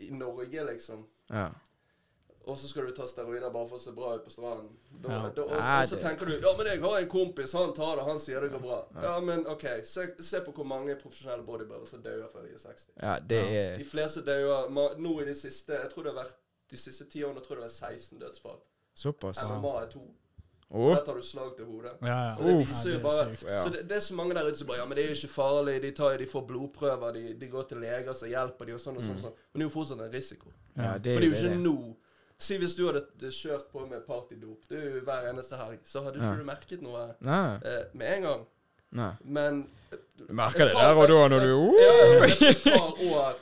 i 0.00 0.10
Norge, 0.16 0.62
liksom 0.64 1.02
ja. 1.28 1.50
og 2.48 2.56
så 2.58 2.68
skal 2.70 2.86
du 2.88 2.94
ta 2.96 3.04
steroider 3.06 3.50
bare 3.52 3.68
for 3.68 3.76
å 3.76 3.82
se 3.82 3.92
bra 3.92 4.14
ut 4.16 4.24
på 4.24 4.32
stranden. 4.32 4.70
Da, 4.90 5.10
Ja. 5.12 5.18
da, 5.36 5.42
og, 5.44 5.50
og 5.60 5.88
så 5.90 5.98
tenker 6.00 6.26
du 6.30 6.38
Ja, 6.40 6.54
men 6.56 6.66
jeg 6.70 6.80
har 6.80 6.96
en 7.02 7.08
kompis, 7.12 7.52
han 7.52 7.74
tar 7.76 8.00
det, 8.00 8.06
han 8.08 8.18
sier 8.24 8.40
det 8.40 8.48
går 8.54 8.62
bra. 8.64 8.78
Ja, 9.04 9.18
men 9.20 9.44
OK, 9.52 9.66
se, 9.84 10.06
se 10.24 10.40
på 10.46 10.54
hvor 10.56 10.64
mange 10.64 10.96
profesjonelle 11.02 11.44
bodybuildere 11.44 11.90
som 11.92 12.02
dør 12.02 12.24
før 12.32 12.48
de 12.48 12.54
er 12.56 12.62
60. 12.64 12.88
ja, 13.02 13.18
det 13.34 13.42
er 13.60 13.76
De 13.78 13.84
fleste 13.84 14.24
dør 14.24 14.72
nå 14.72 15.12
i 15.20 15.28
de 15.28 15.34
siste 15.36 15.76
Jeg 15.76 15.92
tror 15.92 16.08
det 16.08 16.14
har 16.14 16.22
vært 16.24 16.40
de 16.70 16.80
siste 16.80 17.04
ti 17.12 17.22
årene 17.26 17.44
tror 17.44 17.58
jeg 17.60 17.68
det 17.68 17.68
var 17.68 17.92
16 17.92 18.18
dødsfall. 18.24 18.58
såpass. 18.94 19.44
MMA 19.50 19.76
er 19.82 19.92
to. 19.92 20.06
Å, 20.70 20.94
Der 20.94 21.00
tar 21.04 21.16
du 21.18 21.22
slag 21.26 21.56
til 21.56 21.66
hodet. 21.66 21.92
Ja, 22.00 22.16
ja. 22.28 22.34
Så 22.38 22.44
det 22.46 22.52
Uff. 22.54 22.68
viser 22.68 22.90
Ja, 22.92 22.98
det 22.98 22.98
er 22.98 23.02
bare 23.02 23.62
Så 23.64 23.70
det, 23.74 23.80
det 23.90 23.96
er 23.96 24.00
så 24.06 24.14
mange 24.14 24.34
der 24.34 24.46
ute 24.46 24.58
som 24.60 24.68
bare 24.68 24.78
Ja, 24.78 24.84
men 24.86 24.96
det 24.96 25.04
er 25.04 25.08
jo 25.10 25.16
ikke 25.18 25.32
farlig. 25.34 25.74
De, 25.82 25.90
tar, 25.98 26.18
de 26.18 26.26
får 26.30 26.44
blodprøver, 26.46 27.12
de, 27.16 27.22
de 27.40 27.48
går 27.50 27.64
til 27.72 27.80
leger 27.82 28.12
som 28.14 28.28
hjelper 28.30 28.66
de 28.70 28.76
og 28.76 28.80
sånn 28.84 28.96
og 29.00 29.02
sånn. 29.02 29.18
sånn. 29.24 29.34
Men 29.50 29.58
det 29.58 29.64
er 29.64 29.68
jo 29.68 29.74
fortsatt 29.74 30.04
en 30.06 30.12
risiko. 30.14 30.52
ja, 30.76 30.92
det 30.98 31.16
For 31.16 31.20
det 31.20 31.26
er 31.26 31.26
jo 31.26 31.50
ikke 31.50 31.58
nå. 31.64 31.74
Si 32.40 32.56
hvis 32.56 32.72
du 32.78 32.86
hadde 32.86 33.02
eh, 33.20 33.34
kjørt 33.36 33.66
på 33.72 33.82
med 33.90 34.06
partydop 34.06 34.62
det 34.70 34.78
er 34.78 34.94
jo 34.94 35.00
hver 35.04 35.26
eneste 35.28 35.58
helg, 35.60 35.82
så 35.84 36.00
hadde 36.06 36.22
ikke 36.22 36.38
du 36.38 36.46
merket 36.48 36.80
noe 36.86 37.02
Nei, 37.20 37.58
eh, 37.68 37.82
med 37.92 38.14
en 38.14 38.22
gang. 38.28 38.46
nei. 38.96 39.10
Men 39.24 39.58
Du 40.16 40.24
merker 40.32 40.70
det 40.70 40.78
der 40.78 40.94
og 41.02 41.08
da 41.10 41.18
når 41.34 41.44
du 41.44 41.52
uh, 41.52 41.74
Ja, 41.82 41.92
et 42.54 42.62
par 42.64 42.94
år 43.10 43.34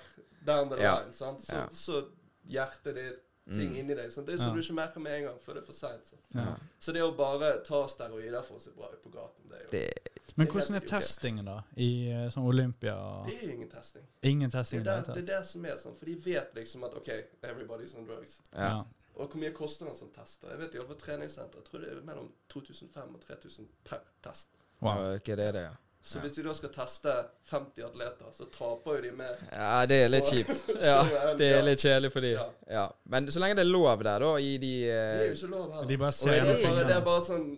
down 0.48 0.68
the 0.72 0.80
Ja. 0.82 0.96
line, 1.02 1.12
sant? 1.12 1.44
Så, 1.44 1.52
Ja. 1.54 1.68
så 1.72 2.02
hjertet 2.48 2.94
ditt, 2.96 3.20
ting 3.48 3.70
Mm. 3.72 3.76
inni 3.80 3.94
deg 3.94 4.12
sant? 4.12 4.26
Det 4.26 4.34
er 4.34 4.38
som 4.38 4.48
Ja. 4.48 4.54
du 4.54 4.60
ikke 4.60 4.74
merker 4.74 5.00
med 5.00 5.12
en 5.18 5.24
gang, 5.24 5.38
før 5.40 5.54
det 5.54 5.62
er 5.62 5.66
for 5.66 5.72
seint. 5.72 6.12
Ja. 6.34 6.54
Så 6.80 6.92
det 6.92 7.00
å 7.02 7.16
bare 7.16 7.62
ta 7.64 7.86
steroider 7.88 8.42
for 8.44 8.54
å 8.56 8.60
se 8.60 8.70
bra 8.70 8.86
ut 8.92 9.02
på 9.02 9.10
gaten, 9.10 9.48
det 9.48 9.58
er 9.58 9.62
jo 9.62 9.68
Det 9.70 9.92
Men 10.36 10.46
Det 10.46 10.52
hvordan 10.54 10.74
er 10.76 10.80
testingen, 10.86 11.44
da? 11.46 11.62
I 11.76 12.28
sånn 12.30 12.44
Olympia? 12.46 13.24
Det 13.26 13.42
er 13.42 13.52
ingen 13.54 13.68
testing. 13.68 14.04
Ingen 14.22 14.50
testing 14.50 14.84
det 14.84 14.92
er 14.92 15.02
der, 15.02 15.14
det, 15.14 15.28
er 15.28 15.38
det 15.38 15.46
som 15.46 15.64
er 15.64 15.76
sånn, 15.76 15.96
for 15.96 16.04
de 16.06 16.14
vet 16.14 16.54
liksom 16.54 16.84
at 16.84 16.94
OK, 16.94 17.08
everybody's 17.42 17.96
on 17.96 18.04
drugs. 18.06 18.40
Ja. 18.52 18.84
Og 19.16 19.28
hvor 19.30 19.40
mye 19.40 19.50
koster 19.52 19.86
en 19.88 19.96
sånn 19.96 20.12
test? 20.14 20.42
Jeg 20.48 20.58
vet 20.58 20.74
i 20.74 20.78
alle 20.78 20.86
fall 20.86 20.96
treningssenter. 20.96 21.56
Jeg 21.56 21.64
tror 21.64 21.80
det 21.80 21.88
er 21.90 22.00
mellom 22.02 22.30
2500 22.48 23.14
og 23.14 23.20
3000 23.26 23.66
per 23.84 23.98
test. 24.22 24.48
Wow. 24.80 24.98
Er 24.98 25.18
det, 25.18 25.36
det? 25.36 25.54
Ja. 25.54 25.70
Så 26.02 26.16
Ja. 26.18 26.22
hvis 26.22 26.32
de 26.36 26.42
da 26.42 26.52
skal 26.54 26.70
teste 26.72 27.12
50 27.50 27.82
atleter, 27.84 28.30
så 28.32 28.46
taper 28.50 28.96
jo 28.96 29.00
de 29.02 29.10
mer. 29.12 29.36
Ja, 29.52 29.86
det 29.86 29.96
er 30.04 30.08
litt 30.08 30.24
kjipt. 30.30 30.62
Ja, 30.82 31.02
det 31.36 31.48
er 31.58 31.62
litt 31.66 31.80
kjedelig 31.82 32.12
for 32.12 32.20
de. 32.24 32.30
Ja. 32.36 32.46
Ja. 32.70 32.84
Men 33.04 33.26
så 33.30 33.40
lenge 33.42 33.56
det 33.58 33.66
er 33.66 33.72
lov 33.72 34.02
der, 34.06 34.18
da, 34.22 34.30
i 34.38 34.54
de 34.58 34.72
Det 34.86 34.92
er 34.94 35.22
eh, 35.22 35.26
jo 35.28 35.34
ikke 35.34 35.50
lov 35.56 35.72
heller. 35.72 35.88
De 35.88 35.96
bare 35.98 36.12
ser 36.12 36.32
er 36.38 36.44
det, 36.46 36.54
er 36.62 36.68
bare, 36.70 36.86
det 36.88 36.96
er 36.96 37.04
bare 37.04 37.24
sånn 37.26 37.48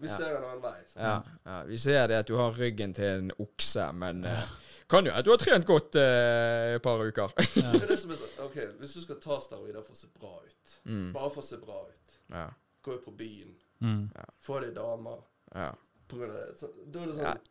Vi 0.00 0.08
Ja. 0.08 0.16
ser 0.16 0.36
en 0.36 0.44
annen 0.44 0.62
vei. 0.62 0.78
så. 0.88 0.98
ja, 1.00 1.22
ja, 1.46 1.62
Vi 1.64 1.78
ser 1.78 2.06
det 2.08 2.16
at 2.22 2.26
du 2.28 2.36
har 2.36 2.52
ryggen 2.56 2.94
til 2.94 3.04
en 3.18 3.32
okse, 3.38 3.92
men 3.92 4.24
uh, 4.24 4.46
kan 4.88 5.04
jo 5.04 5.12
at 5.12 5.24
du 5.24 5.30
har 5.30 5.36
trent 5.42 5.66
godt 5.66 5.94
eh, 6.00 6.74
et 6.76 6.82
par 6.82 6.98
uker. 7.04 7.34
Det 7.36 7.82
er 7.82 7.86
det 7.86 7.98
som 8.00 8.10
er 8.14 8.16
sånn 8.16 8.46
OK, 8.46 8.56
hvis 8.80 8.94
du 8.96 9.02
skal 9.04 9.18
ta 9.20 9.36
steroider 9.40 9.82
for 9.84 9.92
å 9.92 9.96
se 10.00 10.08
bra 10.18 10.32
ut, 10.40 10.72
mm. 10.88 11.12
bare 11.12 11.30
for 11.34 11.42
å 11.42 11.44
se 11.44 11.56
bra 11.60 11.82
ut, 11.88 12.16
Ja. 12.32 12.46
gå 12.82 12.94
ut 12.96 13.04
på 13.04 13.12
byen, 13.16 13.56
Mm. 13.82 14.10
få 14.44 14.60
deg 14.60 14.74
damer 14.74 15.18
Ja. 15.54 15.72
På 16.10 16.20
grunn 16.20 16.34
av 16.34 16.42
det. 16.42 16.50
Så, 16.60 16.70
da 16.90 17.04
er 17.04 17.12
det 17.12 17.18
sånn. 17.20 17.46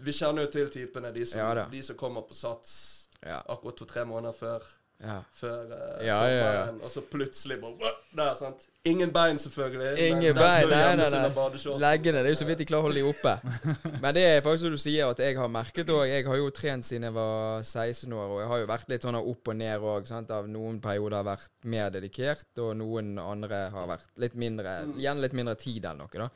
Vi 0.00 0.12
kjenner 0.16 0.46
jo 0.46 0.52
til 0.54 0.70
typene, 0.72 1.12
de 1.12 1.26
som, 1.28 1.64
de 1.72 1.82
som 1.84 1.96
kommer 2.00 2.26
på 2.28 2.36
sats 2.38 2.76
Ja. 3.20 3.42
akkurat 3.52 3.76
to-tre 3.76 4.04
måneder 4.08 4.32
før. 4.32 4.62
ja. 5.00 5.18
før 5.32 5.64
uh, 5.72 6.04
Ja, 6.04 6.16
ja, 6.24 6.28
ja. 6.28 6.40
sommeren, 6.40 6.80
og 6.84 6.90
så 6.92 7.00
plutselig 7.00 7.56
bare 7.60 7.90
Der, 8.16 8.34
sant. 8.34 8.66
Ingen 8.84 9.12
bein, 9.12 9.38
selvfølgelig. 9.38 9.90
Ingen 10.08 10.34
bein, 10.34 10.68
nei, 10.68 10.96
nei, 10.96 11.08
nei. 11.12 11.76
Leggene, 11.82 12.22
det 12.22 12.30
er 12.30 12.32
jo 12.32 12.38
så 12.40 12.46
vidt 12.48 12.62
de 12.62 12.66
klarer 12.68 12.80
å 12.80 12.86
holde 12.88 13.02
de 13.02 13.08
oppe. 13.10 13.34
Men 14.02 14.14
det 14.16 14.22
er 14.24 14.40
faktisk 14.44 14.64
som 14.64 14.72
du 14.72 14.80
sier, 14.80 15.10
at 15.12 15.20
jeg 15.20 15.36
har 15.36 15.50
merket 15.52 15.92
òg 15.92 16.06
Jeg 16.08 16.24
har 16.24 16.36
jo 16.40 16.48
trent 16.56 16.88
siden 16.88 17.04
jeg 17.10 17.16
var 17.16 17.60
16 17.60 18.12
år, 18.16 18.28
og 18.30 18.40
jeg 18.40 18.48
har 18.52 18.62
jo 18.62 18.70
vært 18.72 18.92
litt 18.94 19.04
sånn 19.04 19.18
opp 19.20 19.52
og 19.52 19.58
ned 19.60 19.84
òg. 19.84 20.12
Av 20.40 20.48
noen 20.48 20.80
perioder 20.80 21.18
har 21.20 21.28
vært 21.28 21.68
mer 21.76 21.92
dedikert, 21.92 22.48
og 22.64 22.72
noen 22.80 23.18
andre 23.20 23.66
har 23.76 23.90
vært 23.92 24.08
litt 24.24 24.34
mindre 24.40 24.78
Igjen 24.96 25.20
litt 25.20 25.36
mindre 25.36 25.56
tid 25.60 25.84
enn 25.92 26.00
noe, 26.00 26.08
da. 26.24 26.30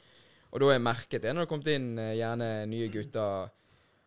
Og 0.55 0.61
da 0.63 0.67
har 0.71 0.77
jeg 0.77 0.85
merket 0.87 1.23
det 1.25 1.33
når 1.35 1.41
det 1.43 1.47
har 1.49 1.51
kommet 1.51 1.71
inn 1.75 1.89
eh, 1.99 2.13
gjerne 2.15 2.49
nye 2.71 2.89
gutter 2.95 3.49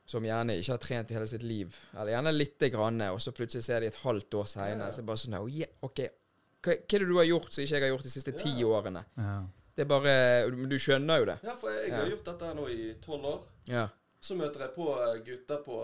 som 0.07 0.23
gjerne 0.23 0.55
ikke 0.55 0.71
har 0.71 0.79
trent 0.79 1.09
i 1.11 1.17
hele 1.17 1.27
sitt 1.27 1.43
liv, 1.43 1.73
eller 1.91 2.13
gjerne 2.13 2.31
lite 2.31 2.69
grann, 2.71 3.01
og 3.11 3.17
så 3.19 3.33
plutselig 3.35 3.65
ser 3.65 3.83
de 3.83 3.89
et 3.91 3.97
halvt 4.05 4.37
år 4.39 4.45
seinere, 4.47 4.87
Ja. 4.87 4.93
så 4.95 5.01
er 5.03 5.07
bare 5.09 5.19
sånn 5.19 5.35
oh, 5.35 5.49
yeah, 5.51 5.67
OK, 5.83 5.99
hva, 6.63 6.71
hva 6.71 6.95
er 6.95 7.03
det 7.03 7.09
du 7.09 7.17
har 7.19 7.27
gjort 7.27 7.51
som 7.51 7.65
ikke 7.65 7.75
jeg 7.75 7.83
har 7.83 7.91
gjort 7.91 8.07
de 8.07 8.13
siste 8.13 8.31
ti 8.39 8.53
Ja. 8.55 8.67
årene? 8.71 9.03
Ja. 9.19 9.35
Det 9.77 9.83
er 9.83 9.89
bare 9.91 10.13
Men 10.55 10.69
du 10.71 10.77
skjønner 10.79 11.19
jo 11.19 11.25
det. 11.29 11.35
Ja, 11.43 11.53
for 11.59 11.69
jeg 11.69 11.91
har 11.93 12.07
gjort 12.09 12.23
dette 12.25 12.45
her 12.47 12.55
nå 12.57 12.63
i 12.71 12.93
tolv 13.03 13.25
år. 13.29 13.43
Ja. 13.69 13.83
Så 14.23 14.33
møter 14.39 14.63
jeg 14.63 14.71
på 14.73 14.87
eh, 14.95 15.19
gutter 15.27 15.59
på 15.67 15.75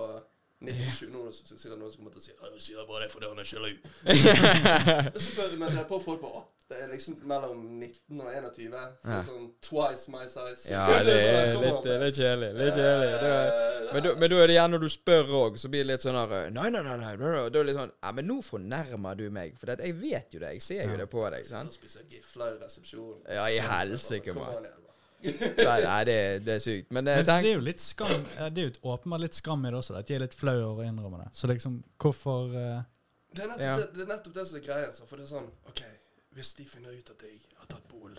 1920 0.63 1.12
Nå 1.12 1.25
er 1.27 1.31
sikkert 1.36 1.77
noen 1.77 1.92
som 1.92 2.00
kommer 2.00 2.16
til 2.16 2.21
å 2.21 2.24
si 2.24 2.31
«Ja, 2.31 2.50
du 2.50 2.59
sier 2.63 2.88
bare 2.88 3.04
det 3.04 3.12
fordi 3.12 3.27
han 3.27 3.39
er 3.44 3.44
sjalu. 3.44 3.75
Så 5.19 5.36
møter 5.59 5.77
jeg 5.81 5.88
på 5.92 5.99
folk 5.99 6.21
på 6.23 6.31
8, 6.40 6.53
det 6.70 6.78
er 6.82 6.88
liksom 6.94 7.16
mellom 7.28 7.60
19 7.80 8.22
og 8.24 8.30
21. 8.34 8.72
Så 9.04 9.10
Ja. 9.12 9.22
sånn 9.28 9.50
twice 9.62 10.10
my 10.12 10.24
size. 10.28 10.72
Ja, 10.72 10.86
det 11.04 11.16
sånn, 11.20 11.36
er 11.36 11.58
litt, 11.62 11.90
litt 12.06 12.16
kjedelig. 12.18 12.50
Litt 12.60 12.74
kjedelig. 12.80 13.12
Det 13.22 13.32
er, 13.34 13.52
Eh, 13.84 13.94
men, 13.94 14.04
da, 14.04 14.14
men 14.16 14.30
da 14.32 14.38
er 14.42 14.48
det 14.48 14.56
gjerne 14.56 14.74
når 14.78 14.80
du 14.82 14.90
spør 14.90 15.28
òg, 15.38 15.58
så 15.62 15.70
blir 15.70 15.84
det 15.84 15.90
litt 15.92 16.02
sånn 16.02 16.16
her 16.18 16.50
Nei, 16.50 16.70
nei, 16.74 16.82
nei. 16.82 16.96
nei, 16.98 17.16
nei. 17.16 17.18
Da 17.20 17.34
er 17.44 17.50
det 17.52 17.66
litt 17.68 17.78
sånn 17.78 17.92
Ja, 18.02 18.12
men 18.12 18.26
nå 18.28 18.38
fornærmer 18.42 19.18
du 19.20 19.26
meg. 19.30 19.58
For 19.60 19.68
jeg 19.76 19.94
vet 20.02 20.34
jo 20.34 20.40
det. 20.40 20.54
Jeg 20.56 20.62
ser 20.66 20.88
jo 20.90 20.98
det 20.98 21.10
på 21.12 21.26
deg. 21.30 21.44
Sitter 21.44 21.58
og 21.60 21.64
sant? 21.68 21.74
spiser 21.78 22.08
gifler 22.10 22.56
i 22.56 22.64
resepsjonen. 22.64 23.20
Ja, 23.30 23.46
i 23.52 23.60
Sånn, 23.60 23.70
helsike, 23.70 24.34
come 24.34 24.48
mann. 24.48 24.72
Nei, 25.24 25.78
nei 25.86 26.00
det, 26.10 26.18
det 26.44 26.56
er 26.58 26.60
sykt. 26.60 26.90
Men 26.92 27.06
men 27.08 27.22
tenk, 27.24 27.44
det 27.46 27.52
er 27.54 27.56
jo 27.56 27.62
litt 27.64 27.80
skam 27.80 28.26
eh, 28.36 28.50
Det 28.52 28.60
er 28.60 28.66
jo 28.66 28.72
et 28.74 28.80
åpenbart 28.84 29.22
litt 29.24 29.38
skam 29.38 29.62
i 29.64 29.70
det 29.72 29.78
også, 29.80 29.96
at 29.96 30.08
de 30.10 30.16
er 30.18 30.20
litt 30.26 30.34
flaue 30.36 30.66
over 30.68 30.84
å 30.84 30.88
innrømme 30.90 31.22
det. 31.24 31.30
Så 31.38 31.48
liksom, 31.48 31.78
hvorfor 32.02 32.50
uh, 32.52 32.82
Det 33.32 33.44
er 33.46 33.48
nettopp, 33.54 33.62
Ja. 33.64 33.76
det, 33.78 33.86
det, 33.96 34.02
er 34.04 34.10
nettopp 34.16 34.34
det 34.36 34.48
som 34.50 34.58
er 34.60 34.66
greia. 34.66 34.90
Så, 34.92 35.06
for 35.08 35.16
det 35.22 35.24
er 35.30 35.32
sånn 35.38 35.48
OK, 35.72 35.84
hvis 36.33 36.54
de 36.57 36.66
finner 36.66 36.90
ut 36.90 37.09
at 37.09 37.21
jeg 37.21 37.40
har 37.59 37.66
tatt 37.68 37.87
bol, 37.90 38.16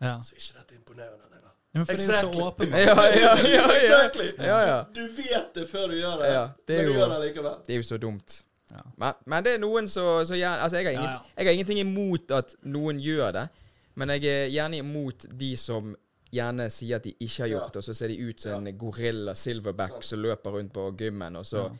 Ja. 0.00 0.18
så 0.24 0.32
er 0.34 0.38
ikke 0.40 0.58
dette 0.58 0.74
imponerende 0.74 1.26
lenger. 1.30 1.50
Men 1.72 1.86
for 1.86 1.92
det 1.92 2.02
er 2.02 2.06
jo 2.06 2.12
Exactly. 2.12 2.40
så 2.40 2.46
åpenbart. 2.46 2.80
Ja, 2.80 3.04
ja, 3.04 3.34
ja. 3.36 3.48
ja. 3.56 3.66
Exactly. 3.76 4.28
Ja, 4.38 4.60
ja. 4.66 4.78
Du 4.94 5.02
vet 5.16 5.54
det 5.54 5.68
før 5.70 5.86
du 5.88 5.94
gjør 5.94 6.16
det, 6.22 6.30
Ja, 6.32 6.44
det 6.66 6.76
men 6.76 6.86
du 6.86 6.92
jo- 6.92 6.98
gjør 6.98 7.08
det 7.14 7.18
likevel. 7.28 7.56
Det 7.66 7.72
er 7.74 7.76
jo 7.76 7.82
så 7.82 7.98
dumt. 7.98 8.42
Ja. 8.72 8.82
Men, 8.96 9.14
men 9.26 9.44
det 9.44 9.52
er 9.54 9.58
noen 9.58 9.88
så, 9.88 10.24
så 10.24 10.34
gjerne 10.38 10.62
Altså, 10.62 10.76
jeg 10.78 10.84
har, 10.86 10.92
ingen, 10.92 11.04
Ja, 11.04 11.10
ja. 11.10 11.18
jeg 11.36 11.46
har 11.46 11.52
ingenting 11.52 11.78
imot 11.78 12.30
at 12.30 12.54
noen 12.62 13.00
gjør 13.02 13.32
det, 13.32 13.48
men 13.94 14.08
jeg 14.08 14.24
er 14.24 14.48
gjerne 14.48 14.76
imot 14.78 15.26
de 15.38 15.56
som 15.56 15.96
gjerne 16.32 16.68
sier 16.70 16.96
at 16.96 17.04
de 17.04 17.14
ikke 17.20 17.42
har 17.42 17.46
Ja. 17.48 17.54
gjort 17.58 17.72
det, 17.74 17.76
og 17.76 17.84
så 17.84 17.94
ser 17.94 18.08
de 18.08 18.18
ut 18.28 18.40
som 18.40 18.66
en 18.66 18.78
gorilla 18.78 19.34
silverback 19.34 20.02
som 20.06 20.20
løper 20.22 20.50
rundt 20.54 20.72
på 20.72 20.84
gymmen, 20.96 21.36
og 21.36 21.44
så 21.46 21.64
Ja. 21.64 21.70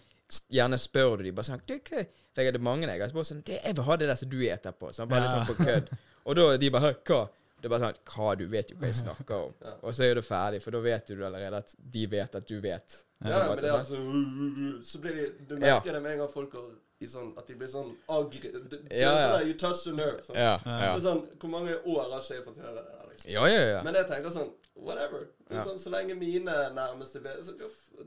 Gjerne 0.50 0.78
spør 0.78 1.16
du 1.18 1.24
de 1.24 1.32
bare 1.32 1.44
sånn 1.50 1.60
du, 1.66 1.74
hva? 1.78 2.04
For 2.34 2.42
jeg 2.42 2.52
hadde 2.52 2.62
mange 2.62 2.86
jeg 2.86 3.00
har 3.00 3.08
spurt 3.08 3.26
sånn 3.26 3.42
det, 3.44 3.60
'Jeg 3.64 3.74
vil 3.76 3.84
ha 3.84 3.96
det 3.96 4.08
der 4.08 4.14
som 4.16 4.28
du 4.30 4.38
eter 4.46 4.72
på.' 4.72 4.92
Sånn, 4.92 5.08
bare 5.08 5.22
litt 5.26 5.30
Ja. 5.30 5.44
liksom 5.44 5.56
på 5.56 5.64
kødd. 5.66 5.88
Og 6.26 6.36
da 6.36 6.56
de 6.56 6.70
bare 6.70 6.94
hva?' 6.94 7.28
Det 7.60 7.66
er 7.66 7.68
bare 7.68 7.80
sånn 7.80 7.98
'Hva, 8.06 8.38
du 8.38 8.46
vet 8.48 8.70
jo 8.70 8.76
hva 8.76 8.86
jeg 8.86 8.94
snakker 8.94 9.34
om.' 9.46 9.54
Ja. 9.64 9.74
Og 9.82 9.92
så 9.94 10.02
er 10.10 10.14
du 10.14 10.22
ferdig, 10.22 10.62
for 10.62 10.70
da 10.70 10.78
vet 10.80 11.06
du 11.06 11.14
allerede 11.24 11.56
at 11.56 11.74
de 11.90 12.06
vet 12.06 12.34
at 12.34 12.46
du 12.46 12.60
vet. 12.60 13.04
Ja, 13.24 13.28
ja 13.30 13.48
men 13.48 13.56
det 13.56 13.64
er 13.64 13.82
sant? 13.84 13.90
altså 13.90 14.84
Så 14.86 14.98
blir 15.00 15.14
de 15.14 15.32
Du 15.48 15.54
Ja. 15.56 15.80
merker 15.80 15.92
det 15.92 16.02
med 16.02 16.12
en 16.12 16.18
gang 16.18 16.28
folk 16.32 16.52
har 16.52 16.70
sånn 17.08 17.32
At 17.38 17.46
de 17.46 17.54
blir 17.54 17.68
sånn 17.68 17.96
agri... 18.08 18.40
Det, 18.40 18.70
det, 18.70 18.78
Ja, 18.90 19.12
ja. 19.16 19.38
sånn 19.38 19.46
You 19.48 19.54
touch 19.54 19.84
the 19.84 19.92
nerve. 19.92 20.22
Sånn. 20.26 20.36
Ja, 20.36 20.58
Ja. 20.66 20.94
Det 20.96 21.04
er 21.04 21.06
sånn, 21.08 21.22
Hvor 21.40 21.48
mange 21.50 21.76
år 21.86 22.10
har 22.10 22.20
ikke 22.20 22.34
jeg 22.34 22.44
fått 22.44 22.56
høre 22.60 22.74
det 22.74 22.84
der? 22.84 23.06
liksom? 23.10 23.30
Ja, 23.30 23.46
ja, 23.46 23.60
ja. 23.74 23.82
Men 23.82 23.94
jeg 23.94 24.06
tenker 24.06 24.30
sånn 24.30 24.50
Whatever. 24.80 25.26
Er 25.50 25.56
Ja. 25.56 25.64
sånn, 25.64 25.78
Så 25.78 25.90
lenge 25.90 26.14
mine 26.16 26.52
nærmeste 26.74 27.20
så, 27.44 27.52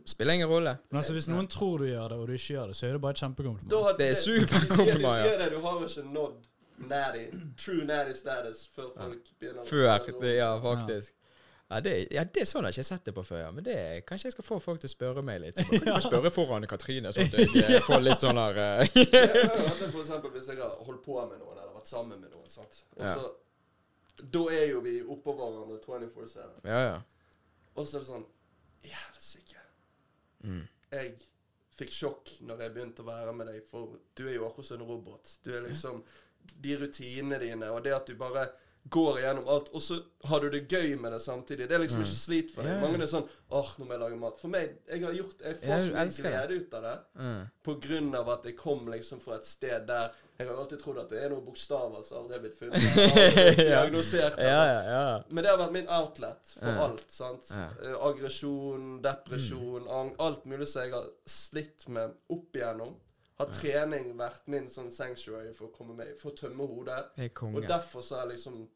Spiller 0.06 0.34
ingen 0.34 0.48
rolle. 0.50 0.78
Men 0.90 0.98
altså, 1.02 1.14
hvis 1.14 1.28
noen 1.28 1.48
tror 1.48 1.78
du 1.80 1.86
gjør 1.86 2.10
det, 2.10 2.18
og 2.18 2.28
du 2.28 2.34
ikke 2.34 2.54
gjør 2.56 2.68
det, 2.68 2.76
så 2.76 2.88
er 2.88 2.92
det 2.94 3.02
bare 3.02 3.12
et 3.12 3.18
kjempekompliment. 3.22 3.98
Det 3.98 4.10
er 4.10 4.16
superkompliment, 4.16 5.02
de 5.02 5.08
sier 5.08 5.38
det, 5.38 5.52
du 5.52 5.60
har 5.62 5.84
ikke 5.86 6.04
nådd 6.14 6.34
natty, 6.90 7.26
true 7.58 7.86
natty 7.86 8.14
status 8.18 8.68
før 8.76 8.90
folk 8.98 9.28
begynner 9.40 9.62
å 9.62 9.66
Før. 9.66 10.36
ja, 10.36 10.60
faktisk. 10.60 11.14
Ja 11.74 11.82
det, 11.82 11.94
ja, 12.13 12.24
det 12.24 12.44
er 12.44 12.46
sånn 12.50 12.68
jeg 12.68 12.75
ikke 12.75 12.84
har 12.84 12.88
sett 12.89 13.08
det 13.08 13.13
på 13.18 13.24
før. 13.25 13.39
ja. 13.42 13.51
Men 13.51 13.65
det, 13.65 13.75
kanskje 14.10 14.27
jeg 14.30 14.36
skal 14.36 14.46
få 14.46 14.60
folk 14.62 14.82
til 14.84 14.92
å 14.92 14.94
spørre 14.94 15.24
meg 15.25 15.39
litt. 15.42 15.58
Så 15.58 15.80
ja. 15.89 15.96
spørre 16.06 16.30
foran 16.34 16.68
Katrine, 16.70 17.13
sånn 17.15 17.32
at 17.32 17.38
jeg 17.39 17.63
eh, 17.80 17.86
får 17.88 18.03
litt 18.06 18.22
sånn 18.22 18.38
her 18.38 18.60
uh, 18.62 18.84
hatt 18.84 19.82
for 19.88 20.01
eksempel 20.03 20.34
hvis 20.36 20.51
jeg 20.51 20.62
har 20.62 20.75
holdt 20.86 21.01
på 21.06 21.18
med 21.18 21.39
noen, 21.42 21.58
eller 21.58 21.74
vært 21.80 21.89
sammen 21.89 22.22
med 22.22 22.30
noen. 22.30 22.50
sant? 22.51 22.84
Og 22.98 23.06
Ja. 23.08 23.15
så, 23.18 23.34
Da 24.22 24.44
er 24.53 24.68
jo 24.70 24.82
vi 24.86 25.00
oppå 25.01 25.34
hverandre 25.39 25.80
24-7. 25.82 26.39
Ja, 26.70 26.82
ja. 26.86 26.98
Og 27.74 27.88
så 27.88 27.98
er 27.98 28.03
det 28.03 28.10
sånn 28.12 28.27
Helsike. 28.86 29.63
Mm. 30.44 30.68
Jeg 30.94 31.13
fikk 31.80 31.96
sjokk 31.96 32.30
når 32.46 32.68
jeg 32.68 32.74
begynte 32.75 33.01
å 33.01 33.08
være 33.08 33.34
med 33.34 33.50
deg, 33.50 33.63
for 33.72 33.96
du 34.13 34.27
er 34.27 34.36
jo 34.36 34.46
akkurat 34.46 34.70
som 34.70 34.77
en 34.82 34.88
robot. 34.92 35.32
Du 35.44 35.50
er 35.56 35.65
liksom 35.65 36.03
De 36.44 36.75
rutinene 36.75 37.38
dine, 37.39 37.70
og 37.72 37.86
det 37.86 37.94
at 37.96 38.06
du 38.06 38.18
bare 38.20 38.50
går 38.90 39.20
igjennom 39.22 39.48
alt, 39.48 39.70
og 39.74 39.82
så 39.82 39.96
har 40.28 40.42
du 40.44 40.50
det 40.52 40.68
gøy 40.68 40.98
med 41.00 41.13
det 41.16 41.22
samtidig. 41.24 41.70
Det 41.70 41.75
er 41.78 41.80
liksom 41.86 42.02
ikke 42.04 42.18
slit 42.20 42.50
for 42.52 42.63
deg. 42.63 42.74
Mm. 42.74 42.75
Ja, 42.75 42.82
ja. 42.82 42.88
Mange 42.92 43.04
er 43.06 43.12
sånn 43.13 43.30
åh, 43.54 43.70
nå 43.80 43.86
må 43.88 43.94
jeg 43.96 44.02
lage 44.02 44.18
mat. 44.20 44.42
For 44.42 44.52
meg, 44.52 44.74
jeg 44.90 45.04
har 45.06 45.13
gjort 45.16 45.40
Jeg 45.46 45.56
får 45.62 45.70
Ja, 45.70 45.78
så 45.80 45.94
mye 45.94 46.25
glede 46.28 46.58
ut 46.60 46.74
av 46.74 46.84
det. 46.84 46.94
Mm. 47.22 47.40
På 47.63 47.75
grunn 47.86 48.12
av 48.20 48.30
at 48.36 48.46
jeg 48.50 48.58
kom 48.60 48.88
liksom 48.92 49.22
fra 49.24 49.38
et 49.40 49.46
sted 49.48 49.88
der 49.88 50.12
Jeg 50.40 50.48
har 50.50 50.58
alltid 50.58 50.82
trodd 50.82 50.98
at 51.00 51.10
det 51.13 51.22
er 51.24 51.30
noen 51.32 51.46
bokstaver 51.46 52.04
som 52.04 52.24
aldri 52.24 52.36
er 52.36 52.44
blitt 52.44 52.58
funnet. 52.58 52.82
Ja. 53.63 53.84
diagnosert. 53.84 54.36
Ja, 54.42 54.60
altså. 54.60 54.74
ja, 54.74 54.82
ja. 54.90 55.24
Men 55.30 55.44
det 55.46 55.52
har 55.54 55.60
vært 55.62 55.75
min 55.78 55.88
outlet 55.94 56.54
for 56.58 56.70
Ja. 56.74 56.84
alt. 56.90 57.06
sant? 57.13 57.52
Ja. 57.54 57.68
Eh, 57.86 57.98
aggresjon, 58.10 59.02
depresjon, 59.06 59.88
ang 59.88 60.12
alt 60.20 60.46
mulig 60.50 60.68
som 60.68 60.82
jeg 60.84 60.92
har 60.98 61.08
slitt 61.30 61.88
med 61.88 62.12
opp 62.34 62.56
igjennom. 62.60 62.96
Har 63.40 63.50
trening 63.50 64.12
vært 64.18 64.48
min 64.48 64.68
sånn 64.70 64.92
sanctuary 64.92 65.54
for 65.54 65.68
å 65.68 65.72
komme 65.74 65.96
meg, 65.98 66.16
for 66.22 66.32
å 66.32 66.36
tømme 66.38 66.68
hodet. 66.70 67.34
Og 67.42 67.62
derfor 67.68 68.02
så 68.06 68.22
er 68.22 68.28
liksom 68.36 68.68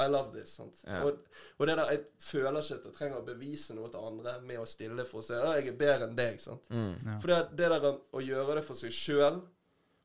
I 0.00 0.06
love 0.08 0.32
this. 0.32 0.50
sant? 0.56 0.80
Ja. 0.86 1.04
Og, 1.06 1.18
og 1.58 1.66
det 1.68 1.76
der, 1.78 1.90
jeg 1.92 2.00
føler 2.18 2.56
ikke 2.64 2.74
at 2.80 2.84
jeg 2.88 2.94
trenger 2.96 3.18
å 3.20 3.26
bevise 3.28 3.74
noe 3.76 3.88
til 3.92 4.00
andre 4.08 4.32
med 4.42 4.58
å 4.58 4.64
stille 4.66 5.04
for 5.06 5.20
å 5.20 5.22
si 5.22 5.34
at 5.36 5.44
jeg 5.60 5.68
er 5.68 5.76
bedre 5.78 6.08
enn 6.08 6.16
deg. 6.18 6.40
sant? 6.42 6.64
Mm. 6.70 6.96
Ja. 7.06 7.18
For 7.22 7.30
det, 7.30 7.38
det 7.60 7.68
der 7.70 7.86
å 7.92 8.22
gjøre 8.24 8.56
det 8.58 8.64
for 8.66 8.74
seg 8.74 8.90
sjøl, 8.92 9.42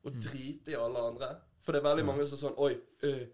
og 0.06 0.14
Mm. 0.16 0.22
drite 0.22 0.72
i 0.72 0.76
alle 0.80 1.00
andre 1.10 1.28
For 1.62 1.74
det 1.74 1.82
er 1.82 1.88
veldig 1.90 2.06
mange 2.06 2.26
som 2.28 2.38
er 2.38 2.40
sånn 2.40 2.58
Oi, 2.58 2.78
øh, 3.04 3.26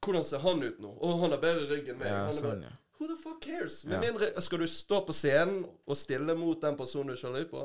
hvordan 0.00 0.24
ser 0.24 0.38
han 0.38 0.62
ut 0.62 0.78
nå? 0.80 0.92
Å, 1.02 1.20
han 1.20 1.30
har 1.34 1.40
bedre 1.42 1.64
rygg 1.66 1.88
enn 1.88 1.98
meg. 1.98 2.06
Ja, 2.12 2.20
han 2.28 2.32
sånn, 2.32 2.62
ja. 2.62 2.70
Who 3.00 3.08
the 3.08 3.16
fuck 3.16 3.40
cares? 3.42 3.84
Med 3.84 3.96
Ja. 4.04 4.12
mindre 4.12 4.40
Skal 4.42 4.58
du 4.58 4.66
stå 4.66 5.00
på 5.06 5.12
scenen 5.12 5.64
og 5.86 5.96
stille 5.96 6.34
mot 6.38 6.60
den 6.60 6.76
personen 6.76 7.08
du 7.08 7.14
kjører 7.16 7.42
sjalu 7.42 7.50
på? 7.50 7.64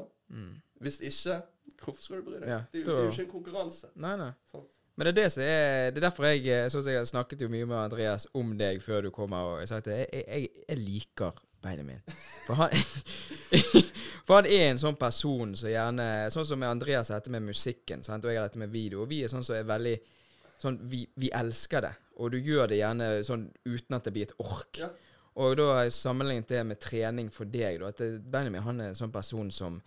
Hvis 0.81 0.97
ikke, 1.05 1.43
hvorfor 1.79 2.03
skal 2.03 2.21
du 2.21 2.27
bry 2.27 2.37
deg? 2.39 2.49
Ja, 2.49 2.61
det, 2.71 2.81
er 2.81 2.83
jo, 2.83 2.85
det 2.85 2.97
er 2.97 3.07
jo 3.07 3.15
ikke 3.15 3.25
en 3.25 3.33
konkurranse. 3.33 3.91
Nei, 3.95 4.13
nei. 4.19 4.31
Sånn. 4.51 4.67
Men 4.95 5.07
det 5.07 5.11
er 5.11 5.17
det 5.21 5.31
som 5.31 5.43
er 5.43 5.91
Det 5.91 6.01
er 6.01 6.03
derfor 6.03 6.27
jeg 6.27 6.71
Sånn 6.71 6.83
som 6.83 6.93
jeg 6.93 7.07
snakket 7.09 7.45
jo 7.45 7.47
mye 7.49 7.65
med 7.65 7.79
Andreas 7.79 8.27
om 8.37 8.51
deg 8.59 8.81
før 8.83 9.07
du 9.07 9.11
kommer, 9.15 9.53
og 9.53 9.61
jeg 9.61 9.71
sa 9.71 9.79
at 9.81 9.87
jeg, 9.89 10.09
jeg, 10.11 10.49
jeg, 10.67 10.77
liker 10.77 11.39
Benjamin. 11.61 12.01
For 12.47 12.59
han 12.59 12.73
For 14.27 14.39
han 14.39 14.49
er 14.49 14.65
en 14.69 14.81
sånn 14.81 14.97
person 14.99 15.55
som 15.57 15.71
gjerne 15.71 16.07
Sånn 16.33 16.47
som 16.49 16.65
Andreas 16.67 17.11
er 17.11 17.21
dette 17.21 17.33
med 17.33 17.45
musikken, 17.45 18.03
sant? 18.05 18.25
og 18.25 18.33
jeg 18.33 18.41
har 18.41 18.49
dette 18.49 18.61
med 18.61 18.73
video. 18.73 19.03
Og 19.03 19.11
vi 19.11 19.23
er 19.23 19.31
sånn 19.31 19.45
som 19.45 19.57
er 19.57 19.69
veldig 19.69 19.95
Sånn 20.61 20.77
vi, 20.85 21.01
vi 21.17 21.31
elsker 21.33 21.81
det, 21.81 21.95
og 22.21 22.35
du 22.35 22.37
gjør 22.37 22.67
det 22.69 22.77
gjerne 22.77 23.05
sånn 23.25 23.47
uten 23.65 23.95
at 23.97 24.05
det 24.05 24.11
blir 24.13 24.27
et 24.27 24.35
ork. 24.43 24.77
Ja. 24.77 24.91
Og 25.41 25.55
da 25.57 25.65
har 25.71 25.87
jeg 25.87 25.95
sammenlignet 25.95 26.51
det 26.51 26.59
med 26.67 26.77
trening 26.83 27.31
for 27.33 27.49
deg. 27.49 27.79
Da, 27.81 27.89
at 27.89 28.03
Benjamin 28.29 28.61
han 28.67 28.83
er 28.83 28.91
en 28.91 28.99
sånn 28.99 29.13
person 29.13 29.49
som 29.53 29.79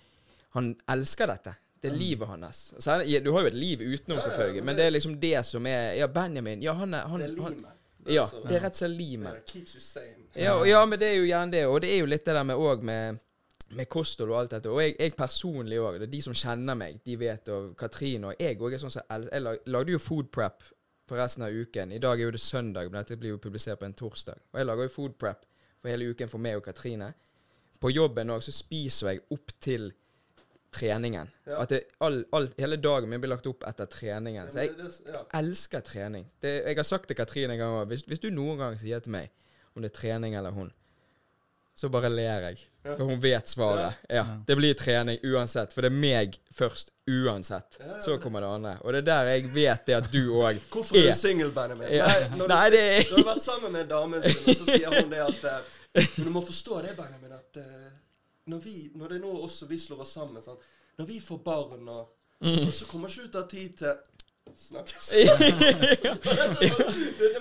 Han 0.54 0.68
elsker 0.90 1.26
dette. 1.26 1.52
Det 1.84 1.90
er 1.92 1.96
livet 2.00 2.28
hans. 2.28 2.60
Så 2.80 2.98
du 3.04 3.30
har 3.34 3.44
jo 3.44 3.50
et 3.50 3.56
liv 3.58 3.82
utenom, 3.84 4.20
selvfølgelig, 4.24 4.64
men 4.64 4.76
det 4.76 4.84
er 4.86 4.92
liksom 4.94 5.18
det 5.20 5.36
som 5.44 5.66
er 5.68 5.98
Ja, 5.98 6.06
Benjamin 6.08 6.62
Ja, 6.64 6.72
han 6.72 6.94
er 6.94 7.08
han, 7.08 7.20
Det 7.20 7.26
er 7.28 7.34
limet. 7.36 7.80
Ja, 8.06 8.24
det 8.48 8.56
er 8.56 8.64
rett 8.66 8.74
og 8.74 8.78
slett 8.78 8.96
limet. 8.96 9.52
Ja, 10.36 10.58
ja, 10.68 10.80
men 10.84 10.98
det 11.00 11.08
er 11.08 11.14
jo 11.18 11.28
gjerne 11.28 11.52
det. 11.52 11.62
Og 11.66 11.80
det 11.80 11.92
er 11.92 12.02
jo 12.02 12.08
litt 12.08 12.24
det 12.24 12.34
der 12.36 12.44
med 12.44 12.60
òg 12.60 12.82
med, 12.84 13.20
med 13.76 13.88
kosthold 13.88 14.32
og 14.32 14.38
alt 14.42 14.56
dette. 14.56 14.72
Og 14.72 14.80
jeg, 14.82 14.96
jeg 15.00 15.14
personlig 15.16 15.80
òg, 15.80 16.04
de 16.12 16.20
som 16.24 16.36
kjenner 16.36 16.76
meg, 16.76 17.00
de 17.04 17.16
vet, 17.20 17.48
og 17.52 17.72
Katrine 17.80 18.32
og 18.32 18.40
jeg 18.40 18.60
òg 18.60 18.76
er 18.76 18.82
sånn 18.82 18.92
som 18.92 19.08
Jeg 19.08 19.44
lagde 19.72 19.96
jo 19.96 20.00
food 20.02 20.28
prep 20.32 20.64
for 21.08 21.20
resten 21.20 21.44
av 21.44 21.52
uken. 21.52 21.92
I 21.92 22.00
dag 22.00 22.20
er 22.20 22.28
jo 22.28 22.34
det 22.36 22.40
søndag, 22.44 22.88
men 22.90 23.00
dette 23.00 23.20
blir 23.20 23.36
jo 23.36 23.40
publisert 23.40 23.80
på 23.80 23.88
en 23.88 23.96
torsdag. 23.96 24.40
Og 24.52 24.60
jeg 24.60 24.68
lager 24.68 24.88
jo 24.88 24.94
food 24.96 25.18
prep 25.20 25.44
for 25.80 25.92
hele 25.92 26.08
uken 26.12 26.32
for 26.32 26.40
meg 26.44 26.60
og 26.60 26.64
Katrine. 26.64 27.12
På 27.80 27.92
jobben 27.92 28.32
òg 28.32 28.44
så 28.44 28.52
spiser 28.54 29.12
jeg 29.12 29.24
opp 29.32 29.52
til 29.60 29.90
treningen. 30.74 31.30
Ja. 31.46 31.62
At 31.62 31.72
det, 31.72 31.80
all, 32.04 32.20
all, 32.34 32.50
hele 32.58 32.78
dagen 32.82 33.10
min 33.10 33.22
blir 33.22 33.32
lagt 33.32 33.46
opp 33.50 33.64
etter 33.68 33.88
treningen. 33.90 34.50
Så 34.52 34.64
jeg, 34.66 34.74
ja. 35.06 35.24
elsker 35.40 35.84
trening. 35.86 36.26
Det, 36.42 36.56
jeg 36.66 36.78
har 36.80 36.88
sagt 36.88 37.08
til 37.10 37.18
Katrine 37.18 37.54
en 37.54 37.62
gang 37.62 37.78
òg 37.80 37.92
hvis, 37.92 38.06
hvis 38.10 38.22
du 38.22 38.30
noen 38.34 38.60
gang 38.60 38.80
sier 38.80 39.02
til 39.04 39.14
meg 39.14 39.30
om 39.74 39.82
det 39.82 39.90
er 39.90 39.96
trening 39.96 40.36
eller 40.38 40.54
hun, 40.54 40.70
så 41.74 41.88
bare 41.90 42.08
ler 42.12 42.48
jeg. 42.50 42.60
Ja. 42.84 42.94
For 42.94 43.08
hun 43.08 43.20
vet 43.22 43.48
svaret. 43.50 44.02
Ja. 44.08 44.24
Det 44.46 44.54
blir 44.56 44.76
trening 44.78 45.18
uansett. 45.26 45.72
For 45.74 45.82
det 45.82 45.90
er 45.90 45.96
meg 45.96 46.36
først 46.54 46.92
uansett. 47.10 47.78
Ja, 47.80 47.86
ja, 47.96 48.00
Så 48.04 48.18
kommer 48.22 48.44
det 48.44 48.50
andre. 48.54 48.74
Og 48.82 48.94
det 48.94 49.00
er 49.02 49.08
der 49.08 49.30
jeg 49.32 49.48
vet 49.54 49.86
det 49.88 49.96
at 49.98 50.06
du 50.12 50.20
òg 50.38 50.60
Hvorfor 50.74 50.98
er 51.00 51.08
er. 51.08 51.16
du 51.16 51.18
singel, 51.18 51.50
Benjamin? 51.56 51.88
Ja. 51.90 52.06
Nei, 52.06 52.38
når 52.38 52.52
Nei, 52.54 52.68
du, 52.70 52.76
det 52.76 52.86
du 53.08 53.16
har 53.16 53.28
vært 53.32 53.42
sammen 53.42 53.74
med 53.74 53.86
en 53.86 53.90
dame 53.90 54.22
og 54.22 54.60
så 54.60 54.68
sier 54.68 54.94
hun 54.94 55.10
det 55.10 55.22
at 55.24 55.48
uh, 55.50 55.80
Men 55.96 56.28
du 56.28 56.32
må 56.36 56.44
forstå 56.46 56.80
det, 56.86 56.94
Benjamin, 56.98 57.34
at 57.34 57.60
eh, 57.62 57.90
når, 58.46 58.58
vi, 58.64 58.90
når 58.94 59.08
det 59.08 59.16
er 59.16 59.24
nå 59.26 59.32
også 59.46 59.66
vi 59.70 59.78
slår 59.78 60.00
oss 60.04 60.12
sammen 60.18 60.42
sånn, 60.42 60.58
Når 60.98 61.06
vi 61.06 61.20
får 61.20 61.38
barn, 61.44 61.88
og, 61.88 62.08
Mm. 62.44 62.58
så, 62.58 62.70
så 62.72 62.84
kommer 62.90 63.08
ikke 63.08 63.22
du 63.22 63.28
til 63.30 63.40
å 63.40 63.42
ha 63.42 63.48
tid 63.48 63.76
til 63.78 63.94
Snakkes. 64.58 65.06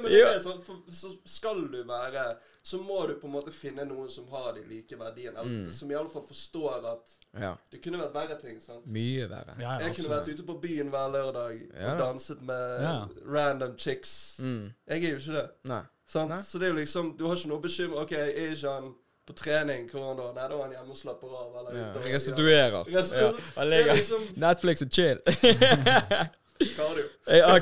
det 0.08 0.22
er 0.24 0.40
sånn, 0.44 0.62
så 0.94 1.10
skal 1.28 1.64
du 1.72 1.82
være 1.88 2.38
Så 2.64 2.80
må 2.80 3.02
du 3.10 3.16
på 3.20 3.28
en 3.28 3.34
måte 3.36 3.52
finne 3.52 3.84
noen 3.90 4.10
som 4.12 4.28
har 4.32 4.54
de 4.56 4.62
like 4.70 4.96
verdiene. 4.96 5.44
Mm. 5.44 5.66
Som 5.76 5.92
i 5.92 5.96
alle 6.00 6.10
fall 6.14 6.24
forstår 6.28 6.86
at 6.94 7.18
Ja. 7.34 7.56
det 7.72 7.82
kunne 7.84 7.98
vært 8.00 8.14
verre 8.14 8.38
ting. 8.42 8.62
sant? 8.62 8.86
Mye 8.86 9.28
verre. 9.28 9.56
Ja, 9.60 9.80
jeg, 9.80 9.88
Jeg 9.88 9.96
kunne 9.96 10.10
vært 10.16 10.30
ute 10.34 10.44
på 10.48 10.60
byen 10.62 10.90
hver 10.94 11.10
lørdag 11.12 11.60
Ja 11.82 11.92
og 11.94 12.00
danset 12.00 12.42
med 12.42 12.82
Ja. 12.82 13.08
random 13.26 13.76
chicks. 13.78 14.38
Mm. 14.40 14.74
Jeg 14.88 15.04
er 15.04 15.10
jo 15.10 15.18
ikke 15.18 15.34
det. 15.42 15.50
Nei. 15.66 15.82
Sant? 16.06 16.30
Nei. 16.30 16.42
Så 16.42 16.60
det 16.60 16.68
er 16.70 16.74
jo 16.74 16.80
liksom 16.80 17.18
Du 17.18 17.28
har 17.28 17.36
ikke 17.36 17.50
noe 17.50 17.60
bekymring. 17.62 18.00
OK, 18.00 18.12
jeg 18.12 18.38
er 18.38 18.52
ikke 18.56 18.70
han 18.80 18.96
på 19.28 19.34
trening? 19.40 19.86
Hvordan 19.92 20.18
da? 20.20 20.26
Nei, 20.36 20.48
da 20.52 20.56
er 20.58 20.62
han 20.66 20.72
hjemme 20.76 20.92
og 20.92 20.98
slapper 21.00 21.28
av. 21.40 21.54
Eller 21.62 21.80
Ja. 21.80 21.90
og- 21.94 22.08
Restituerer. 22.14 22.84
Rest- 22.98 23.14
Ja. 23.16 23.32
Han 23.56 23.68
er 23.68 23.70
ligger 23.78 23.94
liksom 23.96 24.28
Netflix 24.36 24.82
og 24.82 24.92
chill. 24.92 25.20
cardio. 26.76 27.06
Ja, 27.28 27.58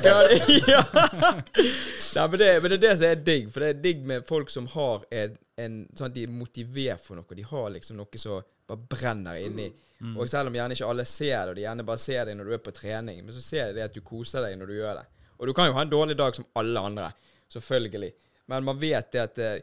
ja. 0.68 0.84
Nei, 2.14 2.28
men, 2.28 2.38
det, 2.38 2.48
men 2.62 2.70
det 2.70 2.76
er 2.76 2.82
det 2.82 2.96
som 2.98 3.06
er 3.08 3.22
digg. 3.26 3.48
For 3.52 3.60
det 3.64 3.68
er 3.72 3.80
digg 3.84 4.02
med 4.06 4.26
folk 4.28 4.50
som 4.52 4.66
har 4.74 5.04
en, 5.10 5.38
en 5.58 5.78
sånn 5.96 6.10
at 6.10 6.14
De 6.16 6.26
er 6.26 6.34
motivert 6.34 7.02
for 7.04 7.18
noe. 7.18 7.36
De 7.38 7.46
har 7.46 7.70
liksom 7.74 7.96
noe 7.98 8.20
som 8.20 8.42
bare 8.68 8.78
brenner 8.92 9.40
inni. 9.42 9.70
Og 10.18 10.26
selv 10.26 10.50
om 10.50 10.56
gjerne 10.58 10.74
ikke 10.74 10.86
alle 10.90 11.04
ser 11.06 11.36
det, 11.44 11.50
og 11.52 11.54
de 11.54 11.62
gjerne 11.62 11.84
bare 11.86 12.00
ser 12.02 12.24
det 12.26 12.32
når 12.34 12.48
du 12.48 12.52
er 12.56 12.62
på 12.64 12.72
trening, 12.74 13.20
men 13.22 13.34
så 13.36 13.42
ser 13.44 13.68
de 13.70 13.76
det 13.78 13.84
at 13.86 13.94
du 13.94 14.00
koser 14.02 14.42
deg 14.42 14.56
når 14.58 14.66
du 14.72 14.74
gjør 14.80 14.96
det. 14.98 15.04
Og 15.38 15.46
du 15.46 15.52
kan 15.54 15.68
jo 15.70 15.76
ha 15.76 15.84
en 15.84 15.92
dårlig 15.92 16.16
dag 16.18 16.34
som 16.34 16.46
alle 16.58 16.80
andre, 16.90 17.06
selvfølgelig. 17.54 18.08
Men 18.50 18.64
man 18.66 18.80
vet 18.82 19.12
det 19.14 19.20
at 19.22 19.38
eh, 19.38 19.60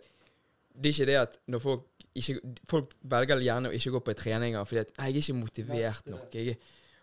det 0.82 0.90
er 0.90 0.94
ikke 0.96 1.06
det 1.12 1.18
at 1.22 1.38
når 1.48 1.60
folk 1.64 1.88
ikke 2.20 2.40
Folk 2.68 2.94
velger 3.04 3.40
gjerne 3.46 3.70
å 3.70 3.76
ikke 3.78 3.92
gå 3.94 4.00
på 4.08 4.14
treninger 4.18 4.64
fordi 4.66 4.80
at 4.82 4.90
jeg 4.98 5.12
er 5.14 5.20
ikke 5.22 5.36
motivert 5.38 6.08
nok. 6.10 6.34
Jeg 6.34 6.58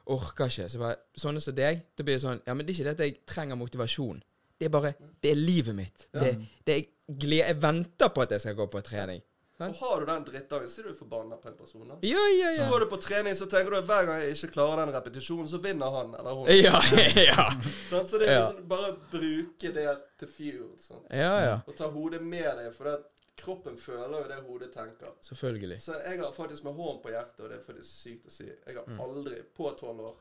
orker 0.06 0.50
ikke.' 0.50 0.68
Så 0.72 0.78
bare, 0.82 0.96
sånne 1.16 1.40
som 1.40 1.54
deg, 1.54 1.84
da 1.96 2.04
blir 2.04 2.14
det 2.18 2.22
sånn 2.24 2.40
Ja, 2.46 2.54
men 2.54 2.66
det 2.66 2.74
er 2.74 2.80
ikke 2.80 2.88
det 2.90 2.96
at 3.00 3.04
jeg 3.06 3.20
trenger 3.26 3.56
motivasjon. 3.56 4.22
Det 4.58 4.66
er 4.66 4.72
bare 4.74 4.94
Det 5.22 5.30
er 5.30 5.38
livet 5.38 5.74
mitt. 5.74 6.08
Det, 6.12 6.34
det 6.66 6.74
er 6.76 6.84
glede 7.14 7.46
Jeg 7.48 7.62
venter 7.62 8.08
på 8.08 8.22
at 8.22 8.30
jeg 8.30 8.40
skal 8.40 8.54
gå 8.58 8.66
på 8.66 8.80
trening. 8.82 9.22
Og 9.58 9.72
har 9.78 10.00
du 10.00 10.06
den 10.10 10.24
drittdagen, 10.26 10.68
så 10.68 10.82
er 10.82 10.88
du 10.90 10.94
forbanna 10.98 11.36
på 11.40 11.48
en 11.48 11.54
person. 11.56 11.88
da. 11.88 11.94
Ja, 12.04 12.20
ja, 12.42 12.50
Så 12.58 12.66
går 12.70 12.80
du 12.80 12.86
på 12.90 12.98
trening, 13.00 13.34
så 13.34 13.46
tenker 13.48 13.70
du 13.70 13.76
at 13.78 13.84
hver 13.88 14.04
gang 14.04 14.20
jeg 14.20 14.34
ikke 14.36 14.52
klarer 14.52 14.82
den 14.84 14.92
repetisjonen, 14.94 15.48
så 15.48 15.58
vinner 15.64 15.90
han 15.94 16.12
eller 16.18 16.34
hun. 16.34 16.46
Ja, 16.52 16.76
ja. 17.30 17.46
sånn, 17.88 18.04
Så 18.06 18.18
det 18.20 18.28
er 18.28 18.32
Ja. 18.34 18.42
liksom 18.50 18.68
bare 18.68 18.90
å 18.92 18.96
bruke 19.10 19.72
det 19.72 19.86
til 20.18 20.28
fuel. 20.28 20.68
Sånn. 20.84 21.00
Ja, 21.10 21.32
ja. 21.46 21.54
Og 21.66 21.74
ta 21.78 21.88
hodet 21.88 22.20
med 22.22 22.44
deg, 22.58 22.74
for 22.76 22.84
det, 22.84 22.98
kroppen 23.46 23.78
føler 23.78 24.16
jo 24.22 24.28
det 24.28 24.38
hodet 24.46 24.70
tenker. 24.74 25.14
Selvfølgelig. 25.24 25.80
Så 25.86 25.96
jeg 26.02 26.18
har 26.20 26.32
faktisk 26.36 26.64
med 26.66 26.74
hånden 26.76 27.02
på 27.02 27.12
hjertet, 27.14 27.40
og 27.40 27.50
det 27.50 27.58
er 27.60 27.64
faktisk 27.66 27.90
sykt 28.02 28.26
å 28.26 28.30
si, 28.34 28.46
jeg 28.50 28.74
har 28.76 28.84
Mm. 28.86 29.00
aldri 29.06 29.42
på 29.56 29.70
tolv 29.78 30.00
år 30.10 30.16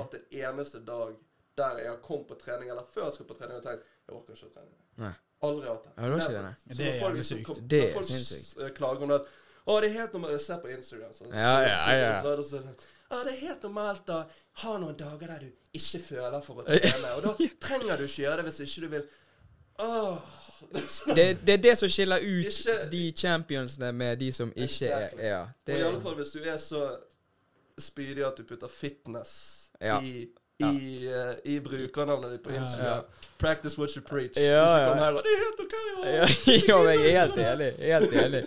hatt 0.00 0.14
en 0.14 0.24
eneste 0.42 0.80
dag 0.84 1.14
der 1.56 1.78
jeg 1.78 1.88
har 1.88 1.96
kommet 2.04 2.26
på 2.28 2.36
trening, 2.40 2.70
eller 2.70 2.84
før 2.94 3.04
jeg 3.08 3.12
skal 3.14 3.26
på 3.26 3.36
trening, 3.38 3.56
og 3.56 3.62
tenkt 3.64 3.84
jeg 4.08 4.16
orker 4.16 4.32
ikke 4.34 4.48
å 4.50 4.54
trene. 4.54 4.80
Nei. 4.96 5.12
Aldri 5.42 5.68
hatt 5.68 5.84
det. 5.84 5.92
Ja, 5.96 6.08
det 6.08 6.18
ikke 6.20 6.32
det, 6.36 6.42
nei. 6.42 6.54
Det 6.76 6.86
er 6.86 7.00
jævlig 7.00 7.24
sykt. 7.24 7.46
kom- 7.46 7.68
Det 7.68 7.82
er 7.88 7.92
folk 7.94 8.06
sinnssykt. 8.06 8.44
s- 8.44 8.56
eh, 8.60 8.70
klager 8.76 9.02
om 9.02 9.08
det 9.08 9.20
å, 9.66 9.80
det 9.80 9.90
er 9.90 9.98
helt 10.00 10.12
normalt. 10.12 10.32
Jeg 10.32 10.40
ser 10.40 10.58
på 10.58 10.68
Instagram. 10.76 11.12
Sånn, 11.12 11.28
Ja, 11.32 11.60
ja, 11.60 11.68
ja. 11.68 11.96
ja. 12.00 12.22
så- 12.22 12.36
så- 12.42 12.42
så- 12.50 12.62
så- 12.62 12.76
Å, 13.10 13.24
det 13.24 13.32
er 13.34 13.40
helt 13.48 13.62
normalt 13.62 14.06
å 14.06 14.28
ha 14.62 14.78
noen 14.78 14.96
dager 14.96 15.26
der 15.26 15.38
du 15.40 15.52
ikke 15.74 16.00
føler 16.00 16.40
for 16.42 16.54
å 16.62 16.64
trene. 16.66 17.16
Og 17.16 17.22
da 17.22 17.32
trenger 17.66 17.96
du 17.98 18.04
ikke 18.04 18.22
gjøre 18.24 18.36
det 18.36 18.44
hvis 18.46 18.60
ikke 18.60 18.80
du 18.82 18.88
vil. 18.88 19.08
Det. 21.16 21.38
Det, 21.46 21.48
er 21.48 21.56
det 21.56 21.78
som 21.78 21.88
skiller 21.88 22.18
ut 22.18 22.46
Ikke- 22.46 22.90
de 22.92 23.12
championsene 23.16 23.92
med 23.92 24.16
de 24.16 24.32
som 24.32 24.52
ikke 24.56 24.86
er 24.86 25.08
Ja. 25.18 25.46
Det, 25.66 25.74
Og 25.74 25.80
i 25.80 25.82
alle 25.82 26.00
fall 26.00 26.14
hvis 26.14 26.28
du 26.28 26.38
er 26.44 26.56
så 26.56 26.96
spydig 27.78 28.26
at 28.26 28.32
du 28.38 28.42
putter 28.42 28.68
fitness 28.68 29.60
Ja. 29.80 30.00
i, 30.02 30.26
i, 30.60 31.08
uh, 31.08 31.34
i 31.44 31.58
brukernavnet 31.64 32.32
ditt 32.36 32.42
på. 32.44 32.50
Instagram. 32.54 33.04
Practice 33.40 33.78
what 33.80 33.90
you 33.96 34.02
preach. 34.04 34.36
Ja, 34.36 34.42
Ikke 34.42 34.80
ja. 34.80 34.88
kom 34.88 34.98
her 34.98 35.12
og 35.16 35.22
Det 35.24 35.32
er 35.32 35.38
helt 35.40 35.60
OK. 35.64 35.74
ja, 36.04 36.10
Ja. 36.12 36.90
jeg 36.92 37.12
er 37.14 37.20
helt 37.20 37.38
enig. 37.40 37.70
Helt 37.78 38.12
enig. 38.24 38.42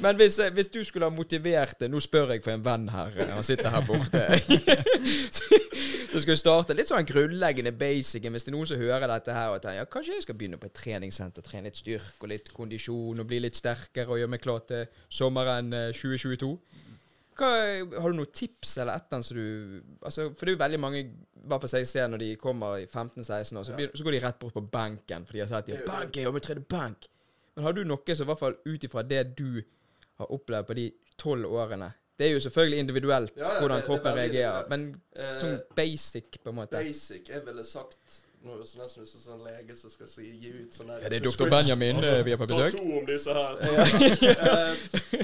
Men 0.00 0.16
hvis, 0.20 0.38
eh, 0.38 0.52
hvis 0.54 0.68
du 0.68 0.84
skulle 0.84 1.08
ha 1.08 1.10
motivert 1.10 1.74
det 1.80 1.88
Nå 1.90 1.98
spør 2.00 2.30
jeg 2.30 2.44
for 2.44 2.54
en 2.54 2.62
venn 2.64 2.88
her. 2.88 3.10
eh, 3.18 3.32
Han 3.34 3.42
sitter 3.42 3.68
her 3.74 3.82
borte. 3.88 4.22
Så 6.12 6.20
skal 6.22 6.32
vi 6.32 6.38
starte 6.38 6.74
litt 6.78 6.88
sånn 6.88 7.06
grunnleggende 7.08 7.72
basic. 7.76 8.22
Hvis 8.30 8.46
det 8.46 8.52
er 8.52 8.56
noen 8.56 8.68
som 8.70 8.78
hører 8.80 9.08
dette 9.10 9.34
her 9.34 9.52
og 9.56 9.60
tenker 9.64 9.80
ja, 9.82 9.88
kanskje 9.90 10.14
jeg 10.16 10.26
skal 10.28 10.38
begynne 10.38 10.60
på 10.62 10.70
et 10.70 10.76
treningssenter, 10.78 11.44
trene 11.44 11.68
litt 11.68 11.80
styrke 11.82 12.22
og 12.22 12.30
litt 12.32 12.52
kondisjon 12.56 13.20
og 13.22 13.26
bli 13.28 13.42
litt 13.44 13.58
sterkere 13.58 14.14
og 14.14 14.20
gjøre 14.22 14.32
meg 14.36 14.44
klar 14.46 14.62
til 14.68 14.86
sommeren 15.12 15.72
eh, 15.76 15.90
2022. 15.96 16.52
Hva, 17.36 18.00
har 18.00 18.10
du 18.12 18.16
noen 18.16 18.30
tips 18.32 18.78
eller 18.80 18.96
et 18.96 19.06
eller 19.06 19.16
annet 19.18 19.26
som 19.26 19.36
du 19.36 19.82
altså, 20.02 20.28
For 20.34 20.46
det 20.46 20.52
er 20.52 20.56
jo 20.56 20.62
veldig 20.64 20.80
mange 20.80 21.00
i 21.02 21.10
hvert 21.46 21.60
fall 21.66 21.80
jeg 21.82 21.88
ser 21.90 22.08
når 22.08 22.22
de 22.24 22.30
kommer 22.40 22.78
i 22.80 22.86
15-16 22.86 23.58
år, 23.60 23.66
så, 23.68 23.74
Ja. 23.78 23.88
så 23.94 24.04
går 24.06 24.16
de 24.16 24.20
rett 24.24 24.38
bort 24.40 24.54
på 24.56 24.62
benken, 24.72 25.26
for 25.26 25.32
de 25.36 25.40
har 25.44 25.50
sagt 25.50 25.68
at 25.70 25.84
benk, 25.86 26.16
jeg 26.16 26.32
må 26.32 26.40
trene 26.42 26.64
benk. 26.66 27.08
Men 27.56 27.64
har 27.68 27.72
du 27.76 27.84
noe 27.84 28.16
som 28.16 28.24
i 28.26 28.30
hvert 28.32 28.38
fall 28.40 28.56
ut 28.66 28.84
ifra 28.88 29.02
det 29.06 29.22
du 29.36 29.62
har 30.18 30.32
opplevd 30.32 30.66
på 30.66 30.74
de 30.74 30.86
tolv 31.20 31.44
årene 31.52 31.92
Det 32.18 32.26
er 32.26 32.32
jo 32.32 32.40
selvfølgelig 32.40 32.78
individuelt 32.80 33.36
Ja, 33.36 33.52
ja, 33.52 33.60
hvordan 33.60 33.82
kroppen 33.84 34.14
reagerer, 34.16 34.68
men 34.72 34.86
sånn 35.40 35.58
basic, 35.76 36.38
på 36.42 36.48
en 36.48 36.56
måte. 36.56 36.80
basic. 36.80 37.28
Jeg 37.28 37.44
ville 37.44 37.64
sagt 37.64 38.22
Nå 38.46 38.54
er 38.54 38.60
det 38.62 38.68
så 38.70 38.78
nesten 38.78 39.02
ut 39.02 39.10
som 39.10 39.32
en 39.40 39.44
lege 39.46 39.74
som 39.76 39.90
skal 39.90 40.08
si, 40.08 40.26
gi 40.40 40.50
ut 40.60 40.76
sånn 40.76 40.90
her 40.92 41.02
Ja, 41.02 41.08
det 41.10 41.18
er 41.20 41.24
doktor 41.26 41.50
Benjamin 41.50 41.96
altså, 41.98 42.22
vi 42.28 42.34
er 42.34 42.38
på 42.40 42.46
besøk. 42.52 42.76
Ta 42.76 42.78
to 42.78 42.98
om 43.00 43.06
disse 43.08 43.34
her. 43.34 43.58
Eh, 44.36 44.76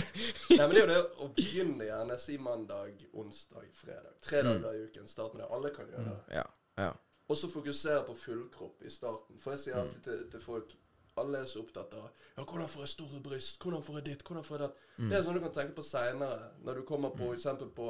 Nei, 0.58 0.66
men 0.66 0.74
det 0.74 0.80
er 0.80 0.82
jo 0.82 0.90
det 0.90 0.98
å 1.24 1.28
begynne 1.36 1.86
gjerne. 1.86 2.18
Si 2.20 2.36
mandag, 2.38 3.04
onsdag, 3.22 3.68
fredag. 3.78 4.12
Tre 4.26 4.42
Mm. 4.42 4.62
dager 4.62 4.74
i 4.78 4.84
uken. 4.90 5.06
Start 5.08 5.34
med 5.34 5.42
det. 5.44 5.48
Alle 5.54 5.70
kan 5.74 5.86
gjøre 5.88 6.04
det. 6.10 6.36
Ja. 6.36 6.44
ja. 6.82 6.90
Og 7.30 7.36
så 7.38 7.48
fokusere 7.48 8.02
på 8.06 8.14
fullkropp 8.18 8.82
i 8.84 8.90
starten. 8.90 9.38
For 9.40 9.54
jeg 9.54 9.60
sier 9.60 9.74
Mm. 9.76 9.80
alltid 9.86 10.02
til, 10.08 10.24
til 10.30 10.40
folk 10.40 10.74
Alle 11.16 11.38
er 11.38 11.44
så 11.44 11.60
opptatt 11.60 11.92
av 11.92 12.06
ja, 12.38 12.42
hvordan 12.42 12.68
får 12.72 12.80
jeg 12.82 12.88
store 12.88 13.18
bryst, 13.20 13.58
hvordan 13.60 13.82
får 13.84 13.94
jeg 13.98 14.04
ditt, 14.06 14.22
hvordan 14.24 14.44
får 14.44 14.54
jeg 14.56 14.62
datt. 14.68 14.76
Mm. 14.98 15.08
Det 15.10 15.16
er 15.18 15.22
sånn 15.26 15.34
du 15.36 15.40
kan 15.44 15.52
tenke 15.52 15.74
på 15.76 15.82
seinere, 15.84 16.38
når 16.64 16.74
du 16.78 16.82
kommer 16.88 17.10
på 17.12 17.26
eksempel 17.34 17.68
på 17.68 17.88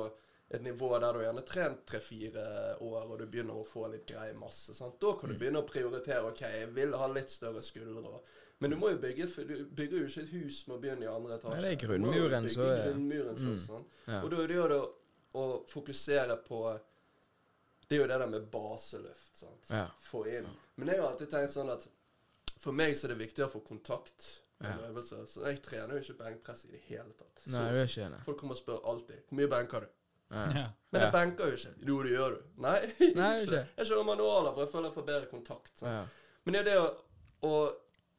et 0.53 0.63
nivå 0.63 0.99
der 1.01 1.13
du 1.13 1.19
gjerne 1.21 1.45
trent 1.47 1.87
tre-fire 1.87 2.77
år, 2.81 3.11
og 3.11 3.19
du 3.19 3.27
begynner 3.27 3.55
å 3.55 3.65
få 3.67 3.87
litt 3.91 4.07
grei 4.07 4.33
masse. 4.35 4.75
Sant? 4.75 4.99
Da 5.01 5.13
Mm. 5.13 5.19
kan 5.21 5.31
du 5.31 5.39
begynne 5.39 5.63
å 5.63 5.67
prioritere. 5.67 6.25
OK, 6.29 6.41
jeg 6.41 6.69
vil 6.75 6.93
ha 6.93 7.07
litt 7.09 7.31
større 7.31 7.63
skuldre. 7.63 8.21
Men 8.61 8.71
du 8.71 8.77
må 8.77 8.91
jo 8.91 8.99
bygge 8.99 9.27
for 9.29 9.45
du 9.45 9.65
bygger 9.65 9.99
jo 9.99 10.07
ikke 10.07 10.23
et 10.23 10.29
hus 10.29 10.67
med 10.69 10.77
å 10.77 10.81
begynne 10.81 11.03
i 11.03 11.07
andre 11.09 11.39
etasje. 11.39 11.55
Nei, 11.61 11.63
det 11.75 11.83
er 11.83 11.87
grunnmuren, 11.87 12.49
så 12.49 12.61
er- 12.69 12.93
grunnmuren 12.93 13.35
Mm. 13.37 13.47
først, 13.57 13.67
sant? 13.67 13.87
ja. 14.07 14.21
Og 14.23 14.31
da 14.31 14.37
er 14.43 14.47
det 14.47 14.57
jo 14.57 14.95
å, 15.35 15.67
fokusere 15.67 16.37
på 16.45 16.81
Det 17.89 17.99
er 17.99 18.03
jo 18.03 18.07
det 18.07 18.19
der 18.21 18.27
med 18.27 18.51
baseløft. 18.51 19.37
sant? 19.37 19.67
Ja. 19.71 19.89
Få 20.01 20.25
inn. 20.27 20.47
Men 20.77 20.89
jeg 20.89 21.01
har 21.01 21.09
alltid 21.13 21.29
tenkt 21.31 21.51
sånn 21.53 21.71
at 21.71 21.87
for 22.59 22.73
meg 22.73 22.95
så 22.95 23.05
er 23.05 23.15
det 23.15 23.19
viktig 23.29 23.45
å 23.45 23.51
få 23.51 23.61
kontakt 23.67 24.41
Ja. 24.63 24.77
øvelser. 24.79 25.27
Så 25.27 25.45
jeg 25.45 25.61
trener 25.63 25.99
jo 25.99 26.01
ikke 26.01 26.17
benkpress 26.19 26.65
i 26.65 26.71
det 26.71 26.81
hele 26.89 27.13
tatt. 27.19 27.43
Så- 27.45 27.51
Nei, 27.51 27.73
det 27.73 27.81
er 27.83 27.87
ikke 27.87 28.11
det. 28.17 28.25
Folk 28.25 28.39
kommer 28.39 28.55
og 28.55 28.59
spør 28.65 28.85
alltid 28.85 29.21
hvor 29.29 29.33
mye 29.37 29.49
benker 29.49 29.81
du. 29.81 29.87
Ja. 30.33 30.67
Men 30.93 31.07
jeg 31.07 31.13
benker 31.15 31.49
jo 31.49 31.57
ikke. 31.57 31.71
Jo, 31.89 32.01
det 32.05 32.11
gjør 32.13 32.35
du. 32.35 32.41
Nei, 32.65 32.79
Nei, 33.17 33.31
ikke. 33.47 33.63
Jeg 33.79 33.89
kjører 33.89 34.09
manualer 34.11 34.53
for 34.53 34.65
jeg 34.65 34.73
føler 34.75 34.91
jeg 34.91 34.97
får 34.99 35.07
bedre 35.09 35.31
kontakt. 35.31 35.83
Ja. 35.85 36.03
Men 36.45 36.57
det 36.57 36.61
er 36.63 36.69
det 36.69 36.77
å, 36.83 36.89
å 37.49 37.53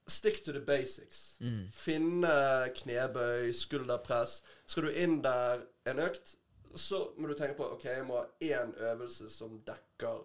stick 0.10 0.42
to 0.46 0.56
the 0.56 0.62
basics. 0.66 1.38
Mm. 1.44 1.68
Finne 1.76 2.36
knebøy, 2.80 3.52
skulderpress. 3.56 4.40
Skal 4.66 4.88
du 4.88 5.02
inn 5.04 5.20
der 5.26 5.66
en 5.90 6.02
økt, 6.04 6.36
så 6.76 7.06
må 7.18 7.30
du 7.30 7.36
tenke 7.38 7.58
på 7.60 7.70
ok, 7.76 7.86
jeg 7.86 8.06
må 8.08 8.22
ha 8.22 8.28
én 8.42 8.74
øvelse 8.92 9.30
som 9.30 9.60
dekker 9.68 10.24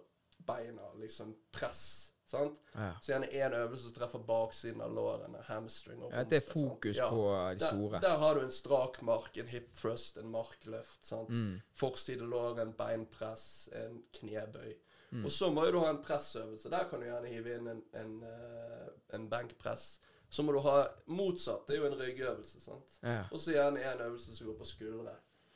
beina, 0.49 0.93
liksom 1.01 1.35
press. 1.53 1.83
Sant? 2.29 2.59
Ja. 2.75 2.91
Så 3.03 3.13
gjerne 3.13 3.29
én 3.33 3.55
øvelse 3.57 3.83
som 3.89 3.95
treffer 3.97 4.19
baksiden 4.29 4.83
av 4.85 4.93
lårene, 4.95 5.41
hamstring 5.49 6.03
og 6.03 6.13
ja, 6.13 6.25
det 6.29 6.43
er 6.43 6.51
fokus 6.53 6.97
Ja. 6.97 7.09
på 7.11 7.23
de 7.59 7.65
store. 7.67 8.01
der 8.01 8.19
har 8.19 8.35
du 8.35 8.41
en 8.45 8.51
strak 8.53 9.01
mark, 9.03 9.37
en 9.37 9.47
hip 9.49 9.71
thrust, 9.77 10.17
en 10.19 10.31
markløft. 10.31 10.99
sant? 11.07 11.29
Mm. 11.31 11.61
Forside 11.75 12.27
lår, 12.29 12.61
en 12.61 12.73
beinpress, 12.73 13.69
en 13.73 14.03
knebøy. 14.21 14.75
Mm. 15.11 15.25
Og 15.25 15.33
så 15.33 15.49
må 15.51 15.65
jo 15.65 15.73
du 15.73 15.79
ha 15.81 15.91
en 15.91 16.03
pressøvelse. 16.05 16.69
Der 16.71 16.85
kan 16.91 17.01
du 17.01 17.07
gjerne 17.07 17.29
hive 17.33 17.55
inn 17.57 17.67
en, 17.69 17.83
en, 17.97 18.23
eh, 18.23 18.89
en 19.17 19.29
benkpress. 19.31 19.99
Så 20.31 20.43
må 20.45 20.53
du 20.53 20.59
ha 20.61 20.83
motsatt. 21.07 21.67
Det 21.67 21.77
er 21.77 21.81
jo 21.81 21.87
en 21.87 21.97
ryggøvelse. 21.99 22.61
sant? 22.61 22.99
Ja. 23.03 23.23
Og 23.33 23.41
så 23.41 23.53
gjerne 23.55 23.81
en 23.81 24.01
øvelse 24.01 24.37
som 24.37 24.47
går 24.47 24.59
på 24.59 24.65
skuldre. 24.69 25.15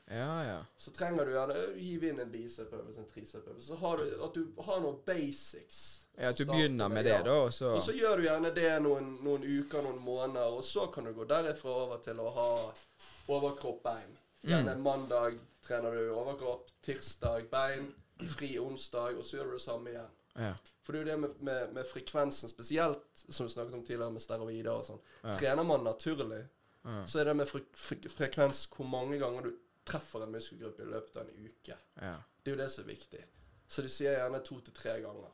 ja, 0.09 0.43
ja. 0.43 0.65
Så 0.77 0.91
trenger 0.91 1.25
du 1.25 1.31
gjerne 1.33 1.55
hive 1.77 2.09
inn 2.09 2.21
en 2.21 2.33
bicepøvelse, 2.33 3.01
en 3.01 3.11
tricepøvelse. 3.13 3.67
Så 3.67 3.77
har 3.77 3.97
du, 3.97 4.25
at 4.25 4.35
du 4.35 4.63
har 4.63 4.81
noen 4.81 4.99
basics. 5.07 6.02
Ja, 6.19 6.29
At 6.29 6.37
du 6.39 6.45
begynner 6.45 6.89
med 6.93 7.05
det, 7.05 7.11
ja. 7.15 7.23
da, 7.25 7.31
og 7.47 7.53
så 7.55 7.71
Og 7.75 7.83
så 7.83 7.93
gjør 7.97 8.17
du 8.17 8.23
gjerne 8.27 8.51
det 8.55 8.83
noen, 8.85 9.07
noen 9.25 9.43
uker, 9.49 9.83
noen 9.83 9.99
måneder, 10.05 10.53
og 10.59 10.65
så 10.65 10.87
kan 10.93 11.05
du 11.09 11.13
gå 11.17 11.25
derifra 11.25 11.71
over 11.87 12.03
til 12.05 12.21
å 12.21 12.31
ha 12.37 12.49
overkropp, 13.29 13.83
bein. 13.83 14.19
Gjerne 14.45 14.75
Mm. 14.77 14.83
mandag 14.83 15.39
trener 15.65 15.91
du 15.95 16.11
overkropp, 16.15 16.69
tirsdag 16.83 17.49
bein, 17.51 17.95
fri 18.37 18.59
onsdag, 18.59 19.17
og 19.19 19.25
så 19.25 19.37
gjør 19.39 19.45
du 19.45 19.53
det 19.57 19.63
samme 19.63 19.91
igjen. 19.91 20.11
Ja. 20.37 20.55
For 20.83 20.93
det 20.93 21.01
er 21.01 21.05
jo 21.05 21.11
det 21.11 21.19
med, 21.21 21.41
med, 21.41 21.73
med 21.75 21.87
frekvensen, 21.87 22.49
spesielt 22.49 23.05
som 23.29 23.47
vi 23.47 23.53
snakket 23.53 23.75
om 23.75 23.85
tidligere 23.85 24.13
med 24.13 24.23
steroider 24.23 24.73
og 24.73 24.85
sånn. 24.85 25.01
Ja. 25.25 25.37
Trener 25.39 25.63
man 25.65 25.85
naturlig, 25.85 26.43
så 27.07 27.21
er 27.21 27.25
det 27.31 27.37
med 27.37 27.47
fre 27.47 27.61
fre 27.79 27.97
frekvens 28.11 28.65
hvor 28.75 28.89
mange 28.91 29.19
ganger 29.21 29.43
du 29.47 29.53
treffer 29.87 30.23
en 30.25 30.33
muskelgruppe 30.35 30.83
i 30.83 30.87
løpet 30.91 31.17
av 31.17 31.29
en 31.29 31.47
uke. 31.47 31.77
ja. 32.01 32.17
Det 32.43 32.51
er 32.51 32.57
jo 32.57 32.63
det 32.65 32.71
som 32.73 32.83
er 32.85 32.89
viktig. 32.89 33.21
Så 33.69 33.83
de 33.83 33.89
sier 33.89 34.17
gjerne 34.19 34.41
to 34.43 34.57
til 34.61 34.75
tre 34.75 34.97
ganger. 35.01 35.31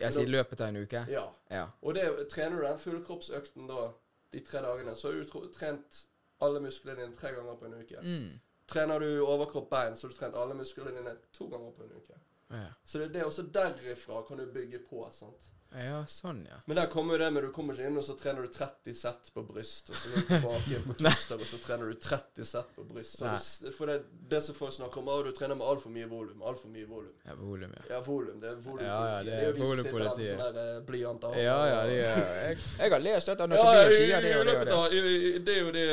Jeg 0.00 0.16
sier 0.16 0.30
løpet 0.30 0.60
av 0.60 0.72
en 0.72 0.80
uke? 0.84 1.02
Ja. 1.12 1.24
Ja. 1.50 1.66
Og 1.82 1.94
det, 1.96 2.06
trener 2.32 2.56
du 2.56 2.66
den 2.66 2.78
fullkroppsøkten 2.80 3.68
da, 3.68 3.90
de 4.32 4.40
tre 4.46 4.62
dagene, 4.64 4.94
så 4.96 5.10
har 5.10 5.18
du 5.20 5.50
trent 5.54 6.04
alle 6.40 6.62
musklene 6.64 7.02
dine 7.02 7.16
tre 7.18 7.34
ganger 7.36 7.58
på 7.60 7.68
en 7.68 7.78
uke. 7.82 8.02
Mm. 8.02 8.40
Trener 8.70 9.02
du 9.02 9.08
overkropp 9.26 9.70
bein, 9.70 9.96
så 9.96 10.06
har 10.06 10.12
du 10.12 10.18
trent 10.18 10.38
alle 10.38 10.56
musklene 10.56 10.94
dine 10.96 11.16
to 11.36 11.48
ganger 11.52 11.72
på 11.76 11.84
en 11.84 11.96
uke. 11.98 12.20
Ja. 12.50 12.66
Så 12.84 12.98
det 12.98 13.10
er 13.10 13.12
det 13.18 13.24
også 13.24 13.46
derifra 13.54 14.22
kan 14.28 14.40
du 14.40 14.46
bygge 14.52 14.80
på. 14.88 15.04
sant? 15.12 15.50
Ja, 15.72 16.00
sånn, 16.10 16.40
ja. 16.48 16.56
Men 16.66 16.76
der 16.80 16.86
kommer 16.90 17.14
jo 17.14 17.18
det 17.22 17.28
med 17.32 17.44
du 17.46 17.50
kommer 17.54 17.74
ikke 17.78 17.86
inn, 17.86 17.96
og 18.00 18.02
så 18.04 18.16
trener 18.18 18.42
du 18.42 18.48
30 18.50 18.94
sett 18.98 19.28
på 19.34 19.44
bryst, 19.46 19.90
og 19.92 19.96
så 20.00 20.10
går 20.10 20.16
du 20.20 20.26
tilbake 20.32 20.72
inn 20.76 20.86
på 20.88 20.96
torsdag, 21.04 21.40
og 21.44 21.46
så 21.46 21.58
trener 21.62 21.92
du 21.92 21.94
30 21.94 22.44
sett 22.50 22.72
på 22.74 22.84
bryst. 22.90 23.18
Så 23.20 23.24
det, 23.28 23.36
s- 23.38 23.76
for 23.76 23.86
det, 23.92 23.98
det 24.32 24.40
som 24.42 24.54
folk 24.58 24.74
snakker 24.74 24.98
om, 25.04 25.08
at 25.14 25.28
du 25.28 25.32
trener 25.38 25.54
med 25.60 25.66
altfor 25.70 25.94
mye 25.94 26.08
volum, 26.10 26.42
altfor 26.42 26.72
mye 26.74 26.88
volum. 26.90 27.12
ja 27.24 27.36
volum, 27.38 27.70
ja. 27.78 27.84
Ja, 27.94 28.00
volum. 28.08 28.40
Det 28.42 28.50
er 28.50 28.56
volumpolitiet. 28.56 28.88
Ja, 28.90 29.06
ja, 29.14 29.22
det 29.22 29.36
er 29.38 29.46
jo 29.46 29.52
de 29.52 29.64
som 29.64 29.76
sitter 29.76 29.90
der 29.90 29.92
med 29.92 30.08
volumpolitiet. 30.08 30.34
sånne 30.40 30.86
blyanter. 30.90 31.38
Ja, 31.44 31.58
ja, 31.70 31.80
de, 31.86 32.00
er- 32.00 32.34
jeg, 32.50 32.58
jeg 32.80 32.94
har 32.96 33.04
lest 33.06 33.32
dette 33.32 33.46
når 33.54 33.62
Tobias 33.64 33.96
sier 34.00 34.26
det 34.26 34.34
og 34.40 34.46
det 34.50 34.56
og 34.58 34.90
det. 34.90 35.40
Det 35.46 35.54
er 35.56 35.62
jo 35.64 35.72
det 35.78 35.86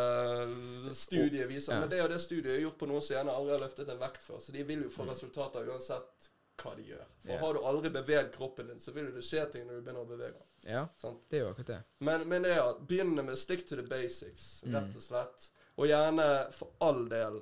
eh, 0.00 0.92
studiet 0.96 1.48
viser. 1.50 1.80
Men 1.80 1.88
det 1.92 1.98
er 2.00 2.02
jo 2.06 2.10
det 2.12 2.20
studiet 2.22 2.52
er 2.56 2.62
gjort 2.64 2.78
på 2.80 2.88
noen 2.90 3.02
som 3.04 3.16
gjerne 3.16 3.34
aldri 3.36 3.54
har 3.56 3.64
løftet 3.64 3.88
en 3.92 4.00
vekt 4.00 4.24
før. 4.24 4.40
Så 4.42 4.54
de 4.54 4.64
vil 4.66 4.84
jo 4.86 4.92
få 4.92 5.06
resultater 5.10 5.68
uansett 5.70 6.30
hva 6.62 6.74
de 6.76 6.82
gjør. 6.82 7.04
For 7.22 7.30
yeah. 7.32 7.40
har 7.44 7.54
du 7.54 7.60
aldri 7.70 7.90
beveget 7.94 8.32
kroppen 8.34 8.66
din, 8.70 8.78
så 8.80 8.92
vil 8.96 9.10
det 9.14 9.22
skje 9.24 9.46
ting 9.52 9.66
når 9.66 9.78
du 9.78 9.84
begynner 9.86 10.04
å 10.04 10.08
bevege 10.10 10.32
den. 10.36 10.46
Ja, 10.72 10.82
Sant? 11.00 11.22
det 11.30 11.38
er 11.38 11.44
jo 11.46 11.52
akkurat 11.54 11.66
det. 11.72 11.78
Men, 12.04 12.26
men 12.28 12.42
det 12.44 12.52
er 12.56 12.60
at 12.64 12.82
begynne 12.88 13.24
med 13.24 13.38
stick 13.40 13.64
to 13.68 13.76
the 13.76 13.86
basics, 13.88 14.62
Mm. 14.66 14.74
rett 14.76 14.96
og 14.96 15.02
slett. 15.02 15.48
Og 15.80 15.86
gjerne, 15.88 16.26
for 16.52 16.72
all 16.80 17.08
del, 17.08 17.40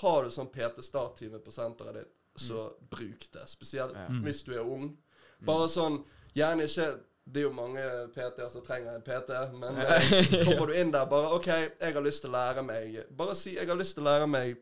har 0.00 0.24
du 0.24 0.30
sånn 0.30 0.48
PT-starttime 0.54 1.40
på 1.44 1.52
senteret 1.52 1.94
ditt, 2.00 2.16
så 2.40 2.70
bruk 2.90 3.26
det. 3.32 3.46
Spesielt 3.50 3.94
Ja. 3.94 4.08
Mm. 4.08 4.22
hvis 4.24 4.42
du 4.46 4.54
er 4.54 4.64
ung. 4.64 4.96
Bare 5.44 5.68
sånn, 5.68 6.04
gjerne 6.34 6.64
ikke 6.68 7.00
det 7.30 7.40
er 7.40 7.46
jo 7.46 7.52
mange 7.54 7.82
PT-er 8.14 8.48
som 8.50 8.62
trenger 8.66 8.94
en 8.96 9.04
PT, 9.06 9.30
men 9.54 9.76
eh, 9.84 10.44
kommer 10.48 10.66
du 10.66 10.74
inn 10.80 10.90
der 10.90 11.06
bare 11.10 11.34
OK, 11.36 11.46
jeg 11.46 11.94
har 11.94 12.02
lyst 12.02 12.24
til 12.24 12.30
å 12.32 12.34
lære 12.38 12.64
meg 12.66 12.96
Bare 13.16 13.34
si 13.38 13.54
'jeg 13.54 13.68
har 13.68 13.76
lyst 13.78 13.94
til 13.94 14.02
å 14.04 14.08
lære 14.08 14.26
meg 14.26 14.56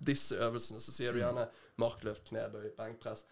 disse 0.00 0.38
øvelsene', 0.40 0.80
så 0.80 0.94
sier 0.94 1.12
du 1.12 1.20
gjerne 1.20 1.46
markløft, 1.80 2.28
knebøy, 2.30 2.72
benkpress. 2.78 3.24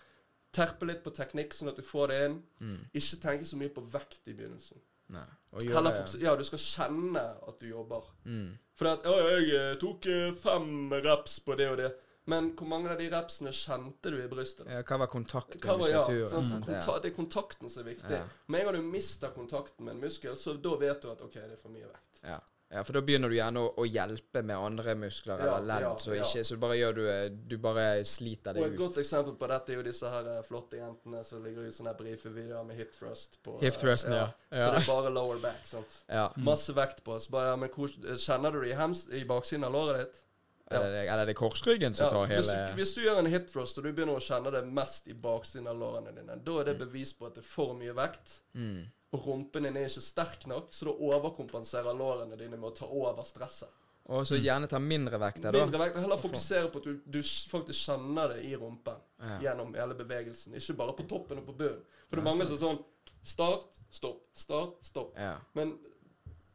Terpe 0.54 0.88
litt 0.88 1.02
på 1.04 1.12
teknikk, 1.16 1.52
sånn 1.56 1.72
at 1.72 1.76
du 1.76 1.84
får 1.84 2.12
det 2.12 2.20
inn. 2.26 2.38
Mm. 2.60 2.78
Ikke 3.00 3.20
tenke 3.24 3.48
så 3.48 3.58
mye 3.60 3.72
på 3.72 3.84
vekt 3.92 4.30
i 4.30 4.36
begynnelsen. 4.36 4.80
Nei. 5.12 5.26
Heller 5.64 5.92
det, 5.92 6.20
ja. 6.20 6.30
ja, 6.30 6.36
du 6.36 6.44
skal 6.44 6.60
kjenne 6.60 7.24
at 7.48 7.60
du 7.60 7.68
jobber. 7.70 8.10
mm. 8.24 8.56
For 8.78 8.92
at, 8.92 9.06
å, 9.10 9.14
jeg 9.32 9.48
eh, 9.58 9.72
tok 9.80 10.06
eh, 10.06 10.28
fem 10.38 10.92
reps 11.02 11.40
på 11.42 11.56
det 11.58 11.66
og 11.72 11.80
det. 11.80 11.88
Men 12.30 12.50
hvor 12.54 12.68
mange 12.68 12.92
av 12.92 13.00
de 13.00 13.08
repsene 13.10 13.50
kjente 13.56 14.12
du 14.12 14.18
i 14.20 14.28
brystet? 14.28 14.68
ja, 14.68 14.82
Hva 14.84 14.98
var 15.00 15.08
kontakt 15.10 15.56
Hva 15.64 15.78
var, 15.80 15.88
ja, 15.90 16.02
sånn, 16.28 16.44
sant? 16.44 16.66
Konta 16.68 16.98
det 17.00 17.08
er 17.10 17.16
kontakten 17.16 17.72
som 17.72 17.82
er 17.82 17.88
viktig. 17.94 18.20
Med 18.52 18.60
en 18.60 18.68
gang 18.68 18.76
du 18.76 18.90
mister 18.92 19.32
kontakten 19.34 19.88
med 19.88 19.96
en 19.96 20.02
muskel, 20.04 20.36
så 20.36 20.54
da 20.60 20.74
vet 20.78 21.00
du 21.02 21.08
at 21.10 21.24
OK, 21.24 21.38
det 21.40 21.56
er 21.56 21.60
for 21.60 21.72
mye 21.72 21.88
vekt. 21.88 22.20
Ja. 22.28 22.36
Ja, 22.70 22.82
for 22.84 22.92
da 22.92 23.00
begynner 23.00 23.30
du 23.32 23.34
gjerne 23.38 23.62
å, 23.64 23.68
å 23.80 23.84
hjelpe 23.88 24.42
med 24.44 24.52
andre 24.60 24.92
muskler 25.00 25.38
Ja, 25.40 25.54
eller 25.56 25.62
ledd, 25.70 25.84
ja, 25.86 25.92
så 26.04 26.10
ja. 26.12 26.20
ikke 26.26 26.42
Så 26.44 26.58
bare 26.60 26.74
gjør 26.76 26.98
du 26.98 27.00
eh, 27.08 27.30
Du 27.48 27.54
bare 27.64 27.84
sliter 28.04 28.50
Og 28.52 28.58
deg 28.58 28.66
et 28.66 28.74
ut. 28.74 28.78
godt 28.82 28.98
eksempel 29.00 29.38
på 29.40 29.48
dette 29.48 29.72
er 29.72 29.78
jo 29.78 29.84
disse 29.86 30.10
her 30.12 30.28
eh, 30.34 30.42
flotte 30.44 30.76
jentene 30.76 31.22
som 31.24 31.40
ligger 31.46 31.64
ut 31.70 31.72
sånne 31.78 31.94
brife-videoer 31.96 32.66
med 32.68 32.76
hip 32.76 32.92
thrust 32.98 33.38
på 33.42 33.54
Hip 33.62 33.72
thrust, 33.72 34.04
thrusten, 34.04 34.18
ja. 34.18 34.26
Så 34.52 34.60
Ja. 34.60 34.70
det 34.74 34.82
er 34.82 34.90
bare 34.90 35.14
lower 35.16 35.40
back, 35.40 35.64
sant. 35.64 35.96
Ja. 36.12 36.26
Masse 36.36 36.76
vekt 36.76 37.00
på 37.08 37.16
oss. 37.16 37.30
Bare, 37.32 37.54
ja, 37.54 37.56
men 37.56 37.72
hvor, 37.72 37.88
kjenner 38.20 38.52
du 38.52 38.60
det 38.60 38.74
i, 38.74 38.76
hems, 38.76 39.06
i 39.16 39.24
baksiden 39.24 39.64
av 39.64 39.72
låret 39.72 40.02
ditt? 40.04 40.20
Ja. 40.68 40.76
Eller, 40.82 40.98
eller 41.08 41.24
det 41.24 41.32
er 41.32 41.40
korsryggen 41.40 41.94
som 41.96 42.04
Ja, 42.04 42.12
tar 42.12 42.26
hvis, 42.28 42.52
hele 42.52 42.76
hvis 42.76 42.92
du 42.98 43.00
gjør 43.06 43.22
en 43.22 43.32
hip 43.32 43.48
thrust, 43.48 43.78
og 43.80 43.88
du 43.88 43.92
begynner 43.96 44.20
å 44.20 44.20
kjenne 44.20 44.52
det 44.52 44.60
mest 44.68 45.08
i 45.08 45.16
baksiden 45.16 45.72
av 45.72 45.80
lårene 45.80 46.12
dine, 46.12 46.36
da 46.44 46.60
er 46.60 46.68
det 46.68 46.76
bevis 46.84 47.14
på 47.16 47.24
at 47.32 47.40
det 47.40 47.46
er 47.46 47.48
for 47.48 47.72
mye 47.80 47.96
vekt. 47.96 48.42
mm. 48.52 48.84
Rumpen 49.12 49.62
din 49.64 49.76
er 49.76 49.86
ikke 49.88 50.02
sterk 50.04 50.46
nok, 50.46 50.66
så 50.74 50.84
da 50.84 50.92
overkompenserer 50.92 51.94
lårene 51.96 52.36
dine 52.36 52.56
med 52.60 52.68
å 52.68 52.74
ta 52.76 52.86
over 52.92 53.24
stresset. 53.24 53.70
Og 54.08 54.24
så 54.26 54.36
gjerne 54.40 54.68
ta 54.68 54.78
mindre 54.80 55.18
vekter, 55.20 55.52
da. 55.52 55.60
Mindre 55.64 55.78
vekt, 55.82 55.96
Heller 56.00 56.16
fokusere 56.20 56.68
på 56.72 56.80
at 56.80 56.84
du, 56.88 57.00
du 57.04 57.18
faktisk 57.22 57.88
kjenner 57.90 58.28
det 58.34 58.42
i 58.48 58.54
rumpen 58.56 58.96
Ja. 59.20 59.38
gjennom 59.42 59.74
hele 59.76 59.94
bevegelsen. 59.94 60.54
Ikke 60.56 60.76
bare 60.76 60.92
på 60.96 61.04
toppen 61.08 61.38
og 61.42 61.46
på 61.46 61.52
bunnen. 61.58 61.82
For 62.08 62.16
det 62.16 62.22
er 62.22 62.28
mange 62.30 62.46
som 62.48 62.56
er 62.56 62.62
sånn 62.62 62.84
Start, 63.28 63.66
stopp, 63.90 64.22
start, 64.32 64.76
stopp. 64.86 65.12
Ja. 65.18 65.34
Men 65.54 65.74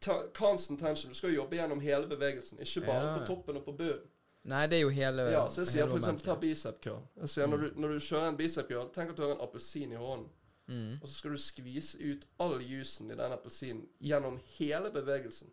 ta, 0.02 0.16
constant 0.34 0.80
tension. 0.80 1.10
Du 1.10 1.14
skal 1.18 1.30
jo 1.30 1.42
jobbe 1.42 1.56
gjennom 1.60 1.80
hele 1.82 2.06
bevegelsen, 2.10 2.58
ikke 2.58 2.86
bare 2.86 3.04
Ja. 3.04 3.18
på 3.18 3.26
toppen 3.26 3.56
og 3.56 3.64
på 3.66 3.76
bunnen. 3.76 4.02
Nei, 4.44 4.66
det 4.66 4.76
er 4.78 4.82
jo 4.82 4.90
hele 4.90 5.30
Ja, 5.32 5.46
så 5.48 5.62
jeg 5.62 5.66
sier 5.68 5.86
for 5.88 5.96
eksempel 5.98 6.24
ta 6.24 6.34
bicep 6.36 6.80
curl. 6.82 7.02
Jeg 7.20 7.28
sier, 7.28 7.46
når, 7.46 7.56
du, 7.68 7.80
når 7.80 7.88
du 7.94 7.98
kjører 8.00 8.28
en 8.28 8.36
bicep 8.36 8.68
curl, 8.68 8.88
tenk 8.92 9.10
at 9.10 9.16
du 9.16 9.22
har 9.22 9.30
en 9.36 9.40
appelsin 9.46 9.92
i 9.92 9.96
hånden. 9.96 10.28
Mm. 10.66 10.98
Og 11.02 11.08
så 11.08 11.14
skal 11.14 11.34
du 11.34 11.38
skvise 11.38 11.98
ut 12.00 12.24
all 12.40 12.62
jusen 12.62 13.10
i 13.10 13.18
den 13.18 13.32
appelsinen 13.32 13.84
gjennom 14.00 14.38
hele 14.56 14.90
bevegelsen. 14.90 15.50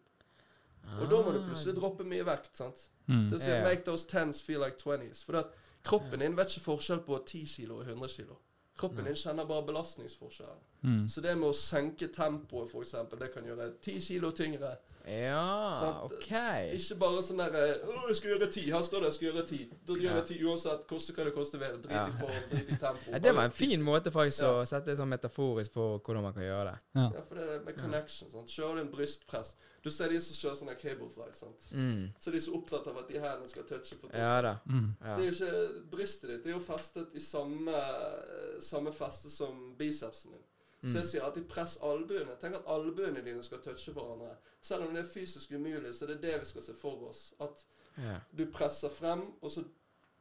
Og 0.99 1.09
da 1.09 1.19
må 1.21 1.33
du 1.35 1.43
plutselig 1.45 1.75
droppe 1.77 2.05
mye 2.07 2.25
vekt. 2.25 2.55
sant? 2.57 2.87
Mm. 3.05 3.27
Det 3.29 3.41
sier 3.41 3.57
yeah. 3.57 3.65
'make 3.65 3.83
those 3.85 4.07
tens 4.07 4.41
feel 4.41 4.61
like 4.63 4.77
20s'. 4.77 5.25
For 5.25 5.37
at 5.37 5.51
kroppen 5.83 6.19
din 6.19 6.37
vet 6.37 6.49
ikke 6.49 6.63
forskjell 6.63 7.03
på 7.05 7.23
10 7.27 7.45
kilo 7.45 7.77
og 7.77 7.85
100 7.87 8.07
kilo. 8.15 8.37
Kroppen 8.77 9.05
din 9.05 9.15
kjenner 9.15 9.45
bare 9.45 9.65
belastningsforskjellen. 9.65 10.63
Mm. 10.81 11.09
Så 11.09 11.21
det 11.21 11.37
med 11.37 11.49
å 11.49 11.53
senke 11.53 12.07
tempoet, 12.07 12.73
eksempel, 12.81 13.19
det 13.19 13.33
kan 13.33 13.45
gjøre 13.45 13.73
10 13.81 13.99
kilo 14.01 14.31
tyngre. 14.31 14.75
Ja, 15.05 15.73
Sant. 15.79 16.03
OK. 16.13 16.31
Ikke 16.77 16.95
bare 16.99 17.21
sånn 17.25 17.37
der 17.41 17.55
eh, 17.55 17.91
jeg 18.07 18.15
skal 18.15 18.29
gjøre 18.35 18.51
ti, 18.51 18.61
Her 18.71 18.81
står 18.81 18.99
det 18.99 19.05
'jeg 19.09 19.13
skal 19.13 19.27
gjøre 19.31 19.45
ti'. 19.47 19.69
Da 19.87 19.93
gjør 19.93 20.15
jeg 20.15 20.25
ti 20.27 20.43
uansett. 20.43 20.87
Koste 20.87 21.13
hva 21.13 21.23
det 21.25 21.33
koste 21.33 21.57
vil. 21.59 21.81
Drit 21.81 21.91
Ja. 21.91 22.07
i 22.07 22.11
form, 22.11 22.49
drit 22.51 22.69
i 22.69 22.75
tempo. 22.77 23.11
Ja, 23.11 23.17
det 23.19 23.35
var 23.35 23.43
en 23.45 23.51
fin 23.51 23.81
måte 23.81 24.11
faktisk 24.11 24.41
Ja. 24.41 24.51
å 24.61 24.65
sette 24.65 24.85
det 24.85 24.97
sånn 24.97 25.09
metaforisk 25.09 25.71
for 25.73 25.99
hvordan 25.99 26.21
man 26.23 26.33
kan 26.33 26.43
gjøre 26.43 26.71
det. 26.71 26.79
Ja. 26.95 27.09
Ja, 27.13 27.21
for 27.27 27.35
det 27.35 27.49
er 27.49 27.59
med 27.65 27.77
connection. 27.77 28.29
sant? 28.29 28.47
Kjører 28.47 28.75
du 28.75 28.81
en 28.81 28.91
brystpress 28.91 29.55
Du 29.83 29.89
ser 29.89 30.09
de 30.09 30.19
som 30.21 30.35
kjører 30.51 30.57
sånne 30.59 30.75
cable 30.79 31.09
fly. 31.09 31.31
sant? 31.33 31.71
Mm. 31.73 32.13
Så 32.19 32.27
er 32.27 32.31
de 32.33 32.39
så 32.39 32.53
opptatt 32.53 32.85
av 32.87 32.97
at 32.99 33.07
de 33.07 33.15
hendene 33.19 33.47
skal 33.49 33.63
touche 33.63 33.95
på. 33.97 34.09
Ja 34.13 34.41
da. 34.41 34.57
Mm. 34.69 34.95
Ja. 35.01 35.17
Det 35.17 35.25
er 35.25 35.31
jo 35.31 35.45
ikke 35.45 35.89
Brystet 35.91 36.29
ditt 36.29 36.43
det 36.43 36.53
er 36.53 36.59
jo 36.59 36.59
festet 36.59 37.07
i 37.15 37.19
samme, 37.19 37.73
samme 38.61 38.91
feste 38.93 39.29
som 39.31 39.75
bicepsen 39.79 40.31
din. 40.31 40.41
Så 40.81 40.97
jeg 40.97 41.05
sier 41.05 41.23
alltid 41.23 41.43
press 41.49 41.77
albuene. 41.85 42.35
Tenk 42.41 42.55
at 42.55 42.65
albuene 42.65 43.21
dine 43.21 43.43
skal 43.43 43.59
touche 43.61 43.93
hverandre. 43.93 44.31
Selv 44.61 44.87
om 44.87 44.93
det 44.95 45.03
er 45.03 45.09
fysisk 45.13 45.51
umulig, 45.51 45.93
så 45.95 46.07
det 46.07 46.15
er 46.15 46.21
det 46.21 46.31
det 46.31 46.39
vi 46.41 46.45
skal 46.45 46.61
se 46.61 46.73
for 46.73 47.03
oss. 47.09 47.33
At 47.39 47.65
Ja. 47.97 48.15
du 48.37 48.45
presser 48.51 48.89
frem, 48.89 49.21
og 49.41 49.51
så 49.51 49.63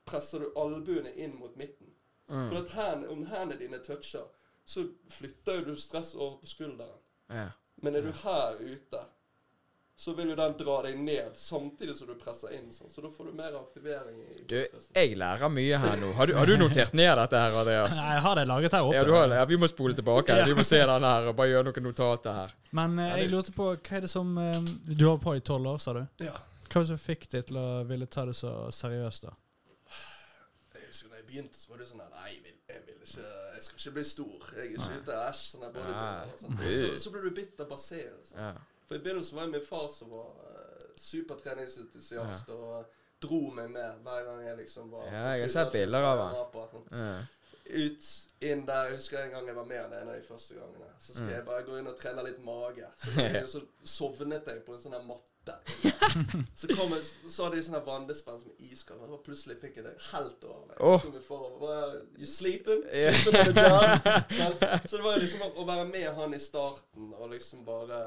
presser 0.07 0.39
du 0.39 0.53
albuene 0.57 1.15
inn 1.17 1.39
mot 1.39 1.57
midten. 1.57 1.95
Mm. 2.29 2.51
For 2.51 2.69
hand, 2.75 3.07
om 3.07 3.25
hendene 3.27 3.59
dine 3.59 3.79
toucher, 3.85 4.27
så 4.65 4.85
flytter 5.09 5.55
jo 5.61 5.65
du 5.65 5.77
stress 5.77 6.15
over 6.15 6.37
på 6.41 6.47
skulderen. 6.47 6.99
ja. 7.31 7.49
Men 7.83 7.95
er 7.97 8.01
du 8.03 8.11
her 8.13 8.57
ute, 8.61 8.99
så 10.01 10.13
vil 10.17 10.31
jo 10.33 10.35
den 10.39 10.55
dra 10.57 10.75
deg 10.87 10.95
ned 10.97 11.35
samtidig 11.37 11.93
som 11.93 12.09
du 12.09 12.15
presser 12.17 12.55
inn. 12.57 12.71
Sånn. 12.73 12.89
Så 12.89 13.03
da 13.05 13.11
får 13.13 13.27
du 13.29 13.33
mer 13.37 13.57
aktivering 13.59 14.17
i 14.23 14.39
Du, 14.49 14.55
jeg 14.97 15.19
lærer 15.21 15.53
mye 15.53 15.81
her 15.83 15.99
nå. 16.01 16.15
Har 16.17 16.31
du, 16.31 16.33
har 16.39 16.49
du 16.49 16.55
notert 16.57 16.95
ned 16.97 17.11
dette 17.21 17.43
her, 17.43 17.57
Andreas? 17.61 17.99
Nei, 17.99 18.15
jeg 18.15 18.23
har 18.25 18.39
det 18.41 18.45
laget 18.49 18.77
her 18.79 18.87
oppe. 18.87 18.95
Ja, 18.97 19.03
du 19.05 19.13
har. 19.13 19.35
Ja, 19.37 19.45
vi 19.51 19.59
må 19.61 19.69
spole 19.69 19.93
tilbake. 19.99 20.39
Vi 20.49 20.57
må 20.57 20.65
se 20.65 20.81
den 20.81 21.05
her 21.05 21.29
og 21.29 21.37
bare 21.37 21.53
gjøre 21.53 21.69
noen 21.69 21.87
notater 21.91 22.39
her. 22.39 22.57
Men 22.81 22.97
eh, 22.97 23.13
jeg 23.21 23.29
lurte 23.35 23.53
på, 23.53 23.69
hva 23.77 23.99
er 24.01 24.07
det 24.07 24.13
som 24.15 24.33
eh, 24.41 24.73
Du 24.89 25.05
har 25.11 25.21
på 25.21 25.37
i 25.37 25.45
tolv 25.45 25.75
år, 25.75 25.85
sa 25.85 25.93
du? 25.99 26.01
Ja. 26.25 26.33
Hva 26.65 26.81
var 26.81 26.89
det 26.89 26.93
som 26.95 27.05
fikk 27.05 27.29
deg 27.37 27.47
til 27.53 27.61
å 27.61 27.69
ville 27.93 28.09
ta 28.09 28.25
det 28.33 28.39
så 28.41 28.55
seriøst, 28.73 29.29
da? 29.29 29.37
Jeg 30.81 30.89
husker 30.89 31.13
da 31.13 31.21
jeg 31.21 31.29
begynte, 31.29 31.61
så 31.61 31.75
var 31.75 31.85
det 31.85 31.93
sånn 31.93 32.01
her 32.07 32.11
Nei, 32.17 32.33
jeg 32.39 32.43
vil, 32.49 32.59
jeg 32.73 32.83
vil 32.89 33.05
ikke 33.05 33.29
Jeg 33.29 33.69
skal 33.69 33.85
ikke 33.85 33.97
bli 34.01 34.09
stor. 34.15 34.51
Jeg 34.57 34.65
er 34.65 34.75
ikke 34.81 35.01
ute 35.05 35.23
æsj. 35.29 35.47
Sånn 35.53 35.69
her 35.69 35.77
både, 35.77 36.11
og 36.25 36.45
sånn. 36.47 36.61
Så, 36.65 36.93
så 37.05 37.13
ble 37.13 37.27
du 37.29 37.33
bitter 37.37 37.69
basert. 37.69 38.15
Liksom. 38.17 38.41
Ja. 38.49 38.55
For 38.91 38.99
i 38.99 39.03
begynnelsen 39.05 39.39
var 39.39 39.47
det 39.47 39.55
min 39.55 39.67
far 39.69 39.87
som 39.95 40.11
var 40.11 40.33
uh, 40.35 40.87
supertreningsentusiast 40.99 42.49
og 42.51 42.97
dro 43.23 43.39
meg 43.55 43.71
med 43.71 44.01
hver 44.05 44.25
gang 44.27 44.41
jeg 44.49 44.57
liksom 44.65 44.91
var 44.91 45.07
Ja, 45.13 45.27
jeg 45.37 45.47
har 45.47 45.53
sett 45.55 45.73
bilder 45.77 46.07
av 46.09 46.25
han. 46.25 46.41
Sånn. 46.73 47.29
Ut, 47.71 48.07
inn 48.43 48.65
der. 48.67 48.89
Jeg 48.91 48.97
husker 48.99 49.21
en 49.23 49.31
gang 49.37 49.47
jeg 49.47 49.55
var 49.61 49.67
med 49.69 49.79
han 49.85 49.93
en 50.01 50.09
av 50.11 50.17
de 50.19 50.25
første 50.27 50.57
gangene. 50.59 50.89
Så 50.99 51.13
skulle 51.13 51.29
Mm. 51.29 51.35
jeg 51.37 51.45
bare 51.47 51.63
gå 51.69 51.77
inn 51.79 51.87
og 51.87 51.99
trene 52.01 52.25
litt 52.27 52.41
mage. 52.43 52.89
Så, 53.05 53.21
så 53.53 53.61
sovnet 53.87 54.49
jeg 54.51 54.65
på 54.67 54.75
en 54.75 54.81
sånn 54.83 54.97
her 54.99 55.05
matte. 55.07 55.27
Så 56.61 56.69
kom 56.77 56.93
jeg, 56.93 57.05
så 57.33 57.47
hadde 57.47 57.57
de 57.57 57.63
sånn 57.65 57.79
vanndispenser 57.87 58.51
med 58.51 58.73
iskald. 58.73 59.01
Og 59.07 59.23
plutselig 59.25 59.57
fikk 59.61 59.79
jeg 59.81 59.87
det 59.87 59.95
helt 60.11 60.45
over 60.45 60.75
Oh. 60.81 61.01
Så 61.01 61.23
far 61.29 61.95
You 62.19 62.27
sleeping? 62.29 62.83
Sleeping 62.91 63.55
the? 63.55 64.19
Sånn. 64.37 64.59
Så 64.89 64.97
det 64.99 65.05
var 65.07 65.17
liksom 65.23 65.47
å, 65.47 65.53
å 65.63 65.65
være 65.69 65.87
med 65.93 66.11
han 66.19 66.35
i 66.37 66.43
starten 66.43 67.15
og 67.17 67.31
liksom 67.37 67.65
bare 67.69 68.03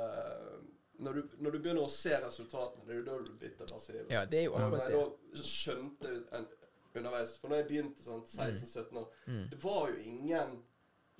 når 1.04 1.14
du, 1.20 1.24
når 1.40 1.52
du 1.52 1.60
begynner 1.60 1.84
å 1.86 1.92
se 1.92 2.18
resultatene, 2.24 2.86
det 2.88 2.96
er 2.96 3.00
jo 3.00 3.06
da 3.06 3.18
du 3.26 3.32
blir 3.40 3.54
basillen. 3.60 4.10
ja, 4.10 4.26
det 4.26 4.40
er 4.40 4.44
jo 4.50 4.56
akkurat 4.56 4.88
det. 4.90 5.00
da 5.38 5.44
skjønte 5.44 6.14
en, 6.40 6.48
underveis 6.96 7.38
For 7.42 7.50
når 7.50 7.62
jeg 7.64 7.68
begynte 7.72 8.04
sånn 8.06 8.26
16-17 8.26 8.98
år 9.02 9.08
Mm. 9.28 9.50
Det 9.50 9.64
var 9.64 9.90
jo 9.90 9.96
ingen 10.04 10.58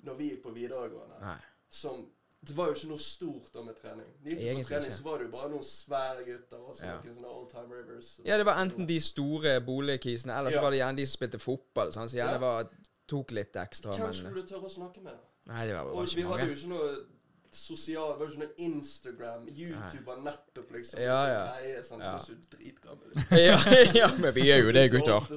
når 0.04 0.14
vi 0.18 0.30
gikk 0.30 0.42
på 0.44 0.52
videregående 0.54 1.16
Nei. 1.20 1.38
som 1.70 2.10
Det 2.44 2.52
var 2.56 2.66
jo 2.68 2.74
ikke 2.74 2.88
noe 2.90 3.00
stort 3.00 3.46
da 3.54 3.62
med 3.64 3.74
trening. 3.80 4.10
De 4.22 4.30
gikk 4.34 4.58
på 4.60 4.66
trening, 4.68 4.90
ikke. 4.90 4.96
så 4.98 5.02
var 5.06 5.18
det 5.18 5.24
jo 5.24 5.32
bare 5.32 5.48
noen 5.48 5.64
svære 5.64 6.24
gutter 6.26 6.58
og 6.60 6.74
sånn, 6.76 6.86
Ja. 6.90 6.98
noen 7.00 7.14
sånne 7.16 7.30
old 7.32 7.50
time 7.50 7.74
rivers. 7.74 8.20
Ja, 8.24 8.36
det 8.36 8.44
var 8.44 8.58
enten 8.60 8.86
de 8.86 8.98
store 9.00 9.60
boligkisene, 9.64 10.36
eller 10.38 10.50
så 10.50 10.54
Ja. 10.60 10.60
var 10.62 10.70
det 10.70 10.78
gjerne 10.80 10.96
de 10.96 11.06
som 11.06 11.16
spilte 11.18 11.40
fotball, 11.40 11.88
sånn, 11.92 12.04
så 12.12 12.16
gjerne 12.20 12.32
Ja. 12.36 12.38
var, 12.38 12.68
tok 13.08 13.30
litt 13.32 13.52
ekstra, 13.56 13.96
Hvem 13.96 14.12
skulle 14.12 14.42
du 14.42 14.46
tørre 14.46 14.68
å 14.68 14.74
snakke 14.76 15.02
med? 15.02 15.16
Nei, 15.46 15.66
det 15.66 15.74
var, 15.74 15.84
var 15.84 15.92
Og 16.02 16.08
vi 16.14 16.22
hadde 16.22 16.46
jo 16.48 16.54
ikke 16.54 16.68
noe 16.68 17.06
sosial 17.54 18.12
Det 18.14 18.18
var 18.20 18.32
ikke 18.32 18.42
noe 18.44 18.54
Instagram. 18.66 19.46
YouTube 19.48 20.04
var 20.06 20.20
nettopp 20.24 20.72
liksom 20.74 21.00
Ja, 21.02 21.20
ja. 21.30 21.42
Greie. 21.58 21.82
Sånn, 21.86 22.02
Ja. 22.04 22.12
Du 22.14 22.16
er 22.16 22.26
så 22.26 22.36
dritgammel. 22.56 23.10
ja, 23.48 23.58
ja, 24.00 24.08
men 24.20 24.34
vi 24.36 24.48
er 24.52 24.60
jo 24.64 24.74
det, 24.74 24.88
gutter. 24.92 25.28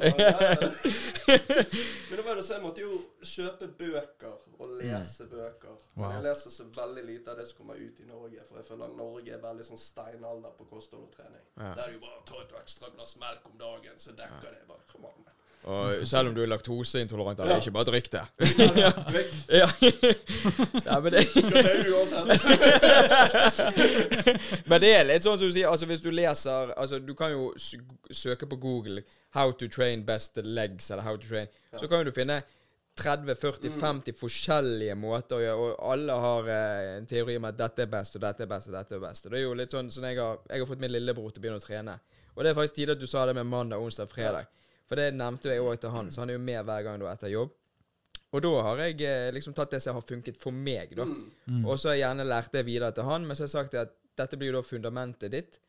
Men 1.28 2.16
det 2.18 2.24
var 2.26 2.36
jo 2.40 2.44
så 2.44 2.54
jeg 2.58 2.64
måtte 2.64 2.84
jo 2.84 2.98
kjøpe 3.28 3.68
bøker 3.80 4.36
og 4.58 4.76
lese 4.80 5.28
bøker. 5.32 5.76
Wow. 5.98 6.12
jeg 6.16 6.24
leser 6.28 6.54
så 6.54 6.68
veldig 6.76 7.04
lite 7.08 7.32
av 7.34 7.40
det 7.42 7.48
som 7.50 7.62
kommer 7.62 7.80
ut 7.82 8.00
i 8.00 8.08
Norge. 8.08 8.46
For 8.48 8.62
jeg 8.62 8.68
føler 8.70 8.94
Norge 8.98 9.34
er 9.36 9.42
veldig 9.44 9.66
sånn 9.68 9.82
steinalder 9.82 10.56
på 10.58 10.68
kosthold 10.72 11.08
og 11.10 11.16
trening. 11.18 11.44
Ja. 11.58 11.74
Der 11.78 11.84
er 11.90 11.96
jo 11.98 12.04
bare 12.06 12.24
ta 12.30 12.42
et 12.44 12.56
ekstra 12.62 12.92
glass 12.96 13.18
melk 13.22 13.46
om 13.50 13.58
dagen, 13.60 14.00
så 14.02 14.16
dekker 14.18 14.50
det. 14.56 14.64
bare, 14.70 14.86
Kom 14.92 15.06
on. 15.10 15.28
Og 15.68 16.06
selv 16.08 16.30
om 16.30 16.36
du 16.36 16.40
er 16.44 16.48
laktoseintolerant, 16.48 17.40
eller 17.44 17.58
Ja. 17.58 17.60
ikke, 17.60 17.72
bare 17.76 17.86
drikk 17.90 18.06
det. 18.14 18.22
Drikk. 19.12 19.28
Ja. 19.60 19.68
ja, 20.86 21.00
men 21.04 21.12
det. 21.12 21.26
Men 24.70 24.82
det 24.84 24.92
er 24.96 25.06
litt 25.08 25.24
sånn 25.26 25.38
som 25.40 25.48
du 25.48 25.54
sier, 25.56 25.68
altså 25.70 25.86
hvis 25.90 26.02
du 26.04 26.10
leser 26.14 26.72
Altså 26.78 27.00
du 27.04 27.14
kan 27.18 27.32
jo 27.34 27.54
søke 28.12 28.46
på 28.48 28.56
Google 28.64 29.02
'How 29.36 29.52
to 29.60 29.68
train 29.68 30.06
best 30.06 30.38
legs', 30.38 30.92
eller 30.92 31.04
'How 31.04 31.18
to 31.18 31.28
train'. 31.28 31.48
Så 31.80 31.88
kan 31.88 31.98
jo 32.00 32.04
du 32.10 32.16
finne 32.16 32.42
30-40-50 32.98 34.14
forskjellige 34.18 34.96
måter 34.98 35.36
å 35.38 35.42
gjøre, 35.44 35.58
og 35.68 35.92
alle 35.94 36.14
har 36.24 36.48
eh, 36.50 36.98
en 36.98 37.06
teori 37.06 37.36
om 37.38 37.46
at 37.46 37.58
dette 37.60 37.82
er 37.86 37.92
best, 37.92 38.16
og 38.16 38.22
dette 38.24 38.42
er 38.44 38.48
best, 38.50 38.68
og 38.68 38.74
dette 38.74 38.96
er 38.96 39.00
best. 39.04 39.26
Og 39.26 39.32
det 39.32 39.38
er 39.40 39.44
jo 39.44 39.54
litt 39.54 39.72
sånn 39.76 39.92
sånn 39.94 40.08
jeg 40.10 40.18
har, 40.18 40.38
jeg 40.50 40.60
har 40.64 40.68
fått 40.72 40.80
min 40.82 40.92
lillebror 40.96 41.30
til 41.30 41.40
å 41.40 41.42
begynne 41.44 41.62
å 41.62 41.68
trene. 41.68 42.00
Og 42.36 42.40
det 42.44 42.50
er 42.52 42.56
faktisk 42.58 42.76
tidlig 42.80 42.94
at 42.98 43.04
du 43.04 43.08
sa 43.08 43.26
det 43.30 43.36
med 43.38 43.46
mandag, 43.46 43.78
onsdag, 43.82 44.10
fredag. 44.10 44.46
For 44.88 45.00
det 45.00 45.12
nevnte 45.16 45.52
jeg 45.52 45.64
òg 45.64 45.80
til 45.84 45.94
han, 45.94 46.12
så 46.12 46.24
han 46.24 46.32
er 46.32 46.38
jo 46.38 46.44
med 46.44 46.64
hver 46.68 46.86
gang 46.86 47.00
da 47.02 47.12
etter 47.12 47.34
jobb. 47.34 47.54
Og 48.36 48.44
da 48.44 48.52
har 48.66 48.82
jeg 48.84 49.00
eh, 49.08 49.30
liksom 49.36 49.56
tatt 49.56 49.72
det 49.72 49.80
som 49.84 49.96
har 49.96 50.04
funket 50.08 50.40
for 50.40 50.56
meg, 50.56 50.92
da. 50.98 51.06
Mm. 51.08 51.64
Og 51.64 51.78
så 51.80 51.92
har 51.92 51.98
jeg 51.98 52.04
gjerne 52.06 52.28
lært 52.28 52.52
det 52.56 52.66
videre 52.68 52.92
til 52.96 53.08
han, 53.08 53.26
men 53.28 53.36
så 53.36 53.46
har 53.46 53.50
jeg 53.50 53.56
sagt 53.56 53.80
at 53.80 53.96
dette 54.20 54.40
blir 54.40 54.52
jo 54.52 54.60
da 54.60 54.68
fundamentet 54.68 55.34
ditt. 55.34 55.60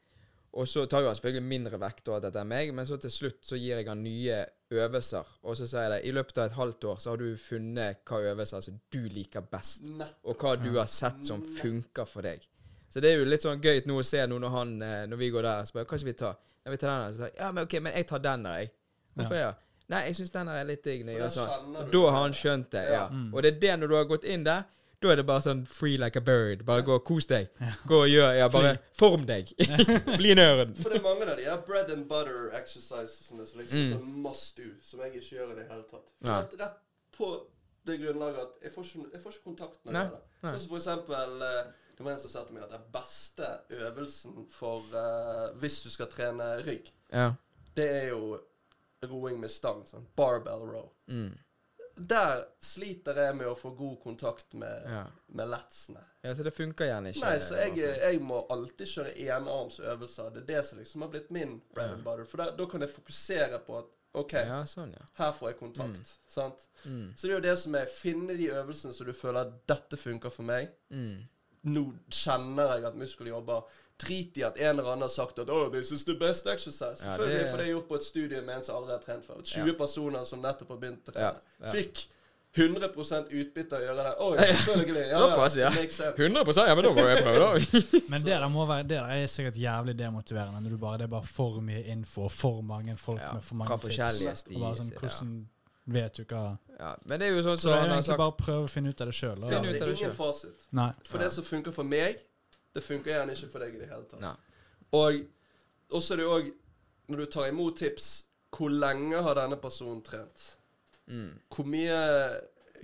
Og 0.58 0.66
så 0.66 0.86
tar 0.88 1.04
jo 1.04 1.10
han 1.10 1.16
selvfølgelig 1.16 1.44
mindre 1.44 1.78
vekt 1.78 2.08
av 2.08 2.22
dette 2.24 2.40
er 2.40 2.48
meg, 2.48 2.70
men 2.74 2.86
så 2.88 2.96
til 3.00 3.12
slutt 3.12 3.42
så 3.46 3.58
gir 3.60 3.76
jeg 3.76 3.86
han 3.86 4.00
nye 4.02 4.40
øvelser. 4.74 5.34
Og 5.44 5.58
så 5.58 5.68
sier 5.68 5.84
jeg 5.84 5.92
det, 5.92 6.00
i 6.08 6.14
løpet 6.16 6.40
av 6.40 6.48
et 6.48 6.56
halvt 6.56 6.86
år 6.90 7.02
så 7.02 7.12
har 7.12 7.20
du 7.20 7.28
funnet 7.42 8.00
hva 8.08 8.20
øvelser 8.32 8.64
som 8.64 8.78
du 8.90 9.00
liker 9.12 9.44
best, 9.52 9.86
og 10.24 10.40
hva 10.40 10.56
du 10.58 10.70
har 10.78 10.88
sett 10.90 11.20
som 11.28 11.44
funker 11.60 12.08
for 12.08 12.26
deg. 12.26 12.42
Så 12.88 13.04
det 13.04 13.12
er 13.12 13.20
jo 13.20 13.28
litt 13.28 13.44
sånn 13.44 13.60
gøy 13.60 13.84
nå 13.86 13.98
å 14.00 14.06
se 14.06 14.24
nå 14.24 14.38
når 14.40 14.54
han, 14.54 14.70
eh, 14.82 15.02
når 15.10 15.20
vi 15.20 15.28
går 15.34 15.44
der, 15.44 15.62
og 15.62 15.68
spør 15.68 15.84
hva 15.84 15.98
skal 16.00 16.08
vi 16.08 16.18
ta? 16.18 16.32
Jeg 16.64 16.72
vi 16.72 16.80
tar 16.80 16.94
den. 16.94 17.12
Så 17.12 17.20
sier 17.20 17.28
jeg, 17.28 17.38
ja, 17.38 17.50
men 17.52 17.68
ok, 17.68 17.74
men 17.84 17.96
jeg 18.00 18.08
tar 18.08 18.24
den 18.24 18.46
der, 18.48 18.62
jeg. 18.62 18.72
Hvorfor 19.18 19.36
ja. 19.40 19.52
Nei, 19.88 20.02
jeg 20.10 20.16
syns 20.18 20.30
den 20.34 20.48
her 20.50 20.58
er 20.60 20.66
litt 20.68 20.82
digg. 20.84 21.06
sånn. 21.32 21.76
du 21.90 21.94
da 22.02 22.10
har 22.12 22.22
han 22.26 22.34
skjønt 22.36 22.70
det, 22.74 22.82
ja. 22.92 23.06
Ja. 23.08 23.22
Og 23.32 23.42
det 23.42 23.54
er 23.54 23.60
det 23.62 23.76
når 23.80 23.88
du 23.88 23.94
har 23.96 24.04
gått 24.10 24.24
inn 24.24 24.44
der, 24.44 24.64
Da 25.00 25.12
er 25.12 25.16
det 25.20 25.26
bare 25.28 25.40
sånn 25.44 25.60
free 25.70 25.96
like 25.96 26.18
a 26.18 26.20
bird. 26.20 26.64
Bare 26.66 26.82
gå 26.82 26.90
og 26.96 27.04
kos 27.06 27.26
deg. 27.30 27.46
Gå 27.86 28.00
og 28.02 28.08
gjør 28.10 28.32
Ja, 28.34 28.48
bare 28.50 28.72
form 28.98 29.24
deg. 29.28 29.52
Bli 30.18 30.32
nerd. 30.34 30.72
For 30.76 30.90
det 30.90 30.98
er 30.98 31.04
mange 31.04 31.28
av 31.30 31.36
de 31.38 31.44
her 31.46 31.60
bread 31.68 31.90
and 31.94 32.08
butter 32.10 32.50
exercisesene 32.58 33.46
som 33.46 33.60
liksom 33.60 33.78
Mm. 33.78 33.92
sånn 33.92 34.16
must 34.24 34.56
do, 34.56 34.66
som 34.82 34.98
jeg 35.00 35.14
ikke 35.14 35.36
gjør 35.38 35.52
i 35.52 35.54
det 35.60 35.68
hele 35.70 35.84
tatt. 35.86 36.10
For 36.20 36.32
Ja. 36.32 36.40
at 36.40 36.52
rett 36.58 36.80
på 37.16 37.30
det 37.86 38.00
grunnlaget 38.00 38.40
at 38.42 38.58
jeg 38.66 38.72
får 38.74 38.84
ikke, 38.90 39.06
jeg 39.12 39.22
får 39.22 39.32
ikke 39.36 39.44
kontakt 39.44 39.78
med 39.86 39.94
det. 39.94 40.20
Sånn 40.42 40.58
som 40.58 40.68
for 40.68 40.76
eksempel 40.82 41.42
eh, 41.46 41.72
Det 41.96 42.04
var 42.04 42.12
en 42.12 42.18
som 42.18 42.30
sa 42.30 42.44
til 42.44 42.54
meg 42.54 42.62
at 42.64 42.70
den 42.74 42.84
beste 42.92 43.46
øvelsen 43.70 44.46
for 44.50 44.82
uh, 44.94 45.48
hvis 45.62 45.80
du 45.82 45.90
skal 45.90 46.06
trene 46.10 46.56
rygg, 46.66 46.90
Ja. 47.12 47.32
det 47.76 47.86
er 48.02 48.08
jo 48.08 48.40
roing 49.06 49.38
med 49.40 49.50
stang. 49.50 49.84
Sånn 49.86 50.06
barbell 50.16 50.64
row. 50.66 50.90
Mm. 51.08 51.36
Der 51.98 52.44
sliter 52.62 53.16
jeg 53.18 53.34
med 53.36 53.48
å 53.50 53.56
få 53.58 53.72
god 53.74 53.96
kontakt 54.02 54.52
med, 54.54 54.84
Ja. 54.86 55.06
med 55.34 55.48
letsene. 55.50 56.04
ja, 56.22 56.34
så 56.34 56.44
det 56.44 56.52
funker 56.54 56.84
gjerne 56.86 57.10
ikke. 57.10 57.24
Nei, 57.24 57.38
så 57.38 57.54
jeg, 57.58 57.76
jeg 57.76 58.20
må 58.22 58.46
alltid 58.50 58.86
kjøre 58.86 59.14
enarmsøvelser. 59.18 60.30
Det 60.34 60.42
er 60.42 60.46
det 60.46 60.66
som 60.66 60.78
liksom 60.78 61.02
har 61.02 61.08
blitt 61.08 61.30
min 61.30 61.60
bread 61.74 61.90
and 61.96 62.04
butter. 62.04 62.24
For 62.24 62.36
da, 62.38 62.66
kan 62.66 62.80
jeg 62.80 62.90
fokusere 62.90 63.58
på 63.66 63.78
at 63.78 63.86
OK, 64.14 64.32
Ja, 64.32 64.62
sånn, 64.64 64.92
ja. 64.94 65.04
her 65.18 65.32
får 65.32 65.50
jeg 65.50 65.58
kontakt. 65.58 66.14
Sant? 66.26 66.62
Mm. 66.84 67.10
Så 67.16 67.26
det 67.26 67.30
er 67.32 67.36
jo 67.40 67.40
det 67.50 67.58
som 67.58 67.74
er 67.74 67.90
finne 67.92 68.36
de 68.38 68.46
øvelsene 68.50 68.94
som 68.94 69.06
du 69.06 69.12
føler 69.12 69.40
at 69.40 69.66
dette 69.68 69.96
funker 70.00 70.30
for 70.30 70.42
meg. 70.48 70.70
Mm. 70.90 71.28
Nå 71.64 71.82
kjenner 72.08 72.76
jeg 72.76 72.84
at 72.88 72.94
muskler 72.96 73.28
jobber. 73.34 73.62
Drit 73.98 74.36
i 74.38 74.44
at 74.46 74.58
en 74.58 74.78
eller 74.78 74.92
annen 74.92 75.02
har 75.08 75.10
sagt 75.10 75.38
at 75.42 75.48
oh, 75.50 75.66
this 75.72 75.90
is 75.92 76.04
the 76.06 76.14
best 76.14 76.46
exercise. 76.46 77.02
Ja, 77.02 77.16
Selvfølgelig, 77.16 77.38
det- 77.40 77.50
for 77.50 77.56
det 77.58 77.66
er 77.66 77.72
gjort 77.72 77.88
på 77.88 77.94
et 77.98 78.04
studie 78.04 78.42
med 78.42 78.56
en 78.56 78.62
som 78.62 78.76
aldri 78.76 78.92
har 78.94 79.02
trent 79.02 79.26
før. 79.26 79.42
20 79.42 79.74
personer 79.74 80.24
som 80.24 80.38
nettopp 80.44 80.68
har 80.68 80.78
begynt 80.84 81.10
å 81.10 81.16
trene. 81.16 81.34
Ja, 81.34 81.66
ja. 81.66 81.72
Fikk 81.72 82.06
100 82.56 83.26
utbytte 83.30 83.76
av 83.76 83.82
å 83.82 83.84
gjøre 83.84 84.04
det. 84.06 84.12
Oi, 84.24 84.36
selvfølgelig. 84.38 85.02
Såpass, 85.22 85.56
ja. 85.56 85.70
det 85.70 86.24
100 86.24 86.68
Ja, 86.68 86.74
men 86.74 86.84
da 86.84 86.92
må 86.96 87.04
jeg 87.08 87.22
prøve, 87.22 87.42
da. 87.42 87.82
Men 88.12 88.22
det 88.24 88.32
der, 88.32 88.48
må 88.48 88.64
være, 88.66 88.86
det 88.88 88.96
der 88.96 89.12
er 89.18 89.26
sikkert 89.26 89.58
jævlig 89.60 89.94
demotiverende. 89.98 90.62
Når 90.64 90.70
du 90.70 90.78
bare, 90.78 90.98
det 90.98 91.06
er 91.08 91.12
bare 91.12 91.28
for 91.28 91.60
mye 91.60 91.84
info 91.92 92.24
og 92.26 92.32
for 92.32 92.62
mange 92.62 92.96
folk 92.96 93.20
Ja, 93.20 93.34
med 93.36 93.44
for 93.44 93.60
mange 93.60 93.78
fra 93.78 93.92
tips. 94.10 94.46
Og 94.48 94.60
bare 94.62 94.80
sånn, 94.80 94.92
hvordan 94.96 95.34
ja. 95.36 95.98
vet 95.98 96.16
du 96.18 96.24
hva 96.24 96.44
Ja, 96.78 96.94
men 97.04 97.20
det 97.20 97.28
er 97.28 97.36
jo 97.36 97.44
sånn 97.44 97.58
Så 97.58 97.66
som 97.68 97.70
det 97.70 97.76
er 97.76 97.80
han 97.80 97.88
har 97.88 97.94
egentlig 97.98 98.10
sagt 98.12 98.22
bare 98.22 98.34
å 98.34 98.38
prøve 98.40 98.64
å 98.64 98.72
finne 98.72 98.94
ut 98.94 99.04
av 99.04 99.12
det 99.12 99.18
sjøl. 99.18 99.44
Ja, 99.44 99.60
det 99.62 99.82
er 99.82 99.92
ingen 99.94 100.16
fasit. 100.16 100.66
Nei. 100.72 100.90
For 101.04 101.18
Ja. 101.18 101.24
det 101.24 101.32
som 101.36 101.44
funker 101.44 101.76
for 101.76 101.84
meg, 101.84 102.24
det 102.74 102.82
funker 102.84 103.10
gjerne 103.14 103.32
ikke 103.34 103.48
for 103.52 103.64
deg 103.64 103.74
i 103.74 103.78
det 103.80 103.88
hele 103.90 104.04
tatt. 104.10 104.20
Nei. 104.20 104.34
Og 104.98 105.96
også 105.98 106.14
er 106.14 106.16
det 106.22 106.26
òg 106.26 106.48
Når 107.08 107.16
du 107.16 107.26
tar 107.32 107.46
imot 107.48 107.76
tips, 107.80 108.06
hvor 108.52 108.68
lenge 108.68 109.22
har 109.24 109.34
denne 109.38 109.56
personen 109.56 110.02
trent? 110.04 110.42
Mm. 111.08 111.30
Hvor 111.48 111.64
mye 111.64 112.00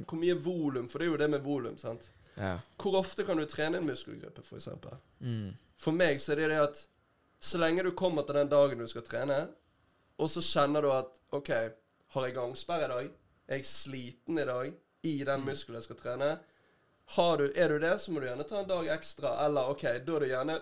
Hvor 0.09 0.17
mye 0.19 0.35
volum? 0.41 0.89
For 0.89 0.99
det 0.99 1.07
er 1.07 1.11
jo 1.13 1.17
det 1.21 1.29
med 1.31 1.43
volum, 1.45 1.77
sant? 1.79 2.09
Ja. 2.37 2.55
Hvor 2.81 2.97
ofte 2.99 3.25
kan 3.25 3.37
du 3.37 3.45
trene 3.47 3.79
en 3.79 3.87
muskelgruppe, 3.87 4.43
for 4.43 4.57
eksempel? 4.57 4.97
Mm. 5.21 5.53
For 5.77 5.93
meg 5.93 6.21
så 6.21 6.33
er 6.33 6.41
det 6.41 6.49
det 6.55 6.63
at 6.63 6.81
så 7.45 7.59
lenge 7.61 7.85
du 7.85 7.91
kommer 7.93 8.25
til 8.25 8.35
den 8.41 8.49
dagen 8.49 8.79
du 8.81 8.89
skal 8.89 9.05
trene, 9.07 9.37
og 10.19 10.31
så 10.31 10.41
kjenner 10.43 10.83
du 10.83 10.91
at 10.91 11.13
OK, 11.37 11.51
har 12.15 12.25
jeg 12.27 12.35
gangsperre 12.35 12.85
i 12.89 12.89
dag? 12.95 13.11
Er 13.49 13.57
jeg 13.61 13.65
sliten 13.69 14.39
i 14.41 14.45
dag 14.49 14.73
i 15.05 15.19
den 15.25 15.41
Mm. 15.41 15.47
muskelen 15.47 15.77
jeg 15.77 15.83
skal 15.85 15.97
trene? 16.01 16.39
Har 17.07 17.37
du, 17.39 17.53
er 17.55 17.69
du 17.69 17.79
det, 17.79 18.01
så 18.01 18.11
må 18.13 18.21
du 18.21 18.27
gjerne 18.27 18.45
ta 18.49 18.61
en 18.63 18.69
dag 18.69 18.87
ekstra. 18.95 19.35
Eller 19.47 19.69
OK, 19.71 19.83
da 19.83 20.15
er 20.17 20.21
det 20.25 20.29
gjerne 20.31 20.61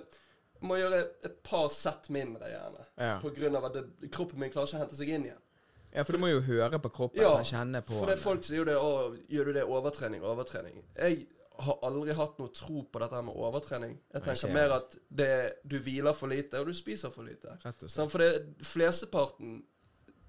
Må 0.63 0.77
gjøre 0.79 0.99
et 1.27 1.43
par 1.43 1.69
sett 1.75 2.09
mindre, 2.15 2.47
gjerne. 2.51 2.85
Ja. 2.99 3.17
På 3.23 3.31
grunn 3.35 3.57
av 3.57 3.65
at 3.67 3.75
det, 3.75 4.11
kroppen 4.15 4.39
min 4.39 4.51
klarer 4.51 4.69
ikke 4.71 4.77
å 4.79 4.83
hente 4.85 4.97
seg 4.99 5.09
inn 5.11 5.25
igjen. 5.27 5.41
ja, 5.95 6.05
for 6.05 6.13
du 6.13 6.19
må 6.23 6.29
jo 6.31 6.41
høre 6.41 6.79
på 6.79 6.89
kroppen, 6.91 7.21
Ja, 7.23 7.33
altså, 7.37 7.55
kjenne 7.57 7.83
på 7.83 7.93
For 7.99 8.07
det 8.07 8.15
den. 8.17 8.23
folk 8.23 8.45
sier 8.45 8.59
jo 8.63 8.65
det 8.65 8.77
Å, 8.79 8.91
gjør 9.29 9.45
du 9.45 9.53
det 9.59 9.65
overtrening, 9.65 10.23
overtrening? 10.23 10.85
Jeg 10.97 11.27
har 11.63 11.79
aldri 11.83 12.15
hatt 12.15 12.39
noe 12.39 12.49
tro 12.55 12.83
på 12.91 12.99
dette 13.03 13.23
med 13.23 13.35
overtrening. 13.35 13.99
Jeg 14.15 14.23
tenker 14.25 14.49
Nei, 14.49 14.55
mer 14.55 14.73
at 14.79 14.95
det, 15.11 15.31
du 15.69 15.77
hviler 15.85 16.15
for 16.17 16.31
lite, 16.33 16.59
og 16.63 16.67
du 16.67 16.75
spiser 16.75 17.11
for 17.11 17.23
lite. 17.27 17.59
Sånn, 17.87 18.09
for 18.11 18.19
det, 18.23 18.31
flesteparten 18.65 19.61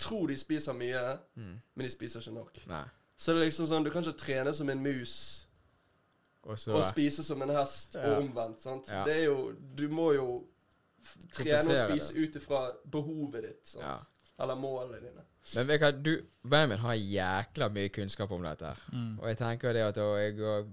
tror 0.02 0.28
de 0.28 0.38
spiser 0.38 0.74
mye, 0.74 1.18
Mm. 1.38 1.62
men 1.76 1.84
de 1.86 1.90
spiser 1.90 2.20
ikke 2.20 2.34
nok. 2.36 2.60
Nei. 2.68 2.84
Så 3.18 3.34
det 3.34 3.42
er 3.42 3.46
liksom 3.46 3.68
sånn, 3.70 3.84
du 3.86 3.90
kan 3.94 4.04
ikke 4.04 4.18
trene 4.20 4.54
som 4.54 4.70
en 4.70 4.82
mus 4.84 5.43
Og 6.44 6.60
så 6.60 6.74
og 6.76 6.84
spise 6.86 7.24
som 7.24 7.42
en 7.42 7.54
hest, 7.56 7.96
Ja. 7.96 8.10
og 8.10 8.24
omvendt. 8.24 8.62
sant? 8.62 8.90
Ja. 8.90 9.04
Det 9.08 9.16
er 9.16 9.26
jo 9.26 9.54
Du 9.76 9.88
må 9.90 10.12
jo 10.14 10.44
trene 11.34 11.60
og 11.60 11.90
spise 11.90 12.14
ut 12.16 12.36
ifra 12.36 12.72
behovet 12.92 13.44
ditt, 13.44 13.68
sant? 13.68 13.84
Ja. 13.84 13.98
Eller 14.44 14.56
målene 14.56 15.00
dine. 15.00 15.24
Men 15.56 15.68
vet 15.68 16.04
du 16.04 16.14
Benjamin 16.44 16.80
har 16.80 16.96
jækla 16.96 17.70
mye 17.70 17.90
kunnskap 17.90 18.32
om 18.32 18.44
dette. 18.44 18.76
Mm. 18.92 19.20
Og 19.20 19.28
jeg 19.28 19.38
tenker 19.38 19.74
det 19.74 19.84
at 19.84 19.98
og 19.98 20.18
jeg, 20.20 20.40
og 20.40 20.72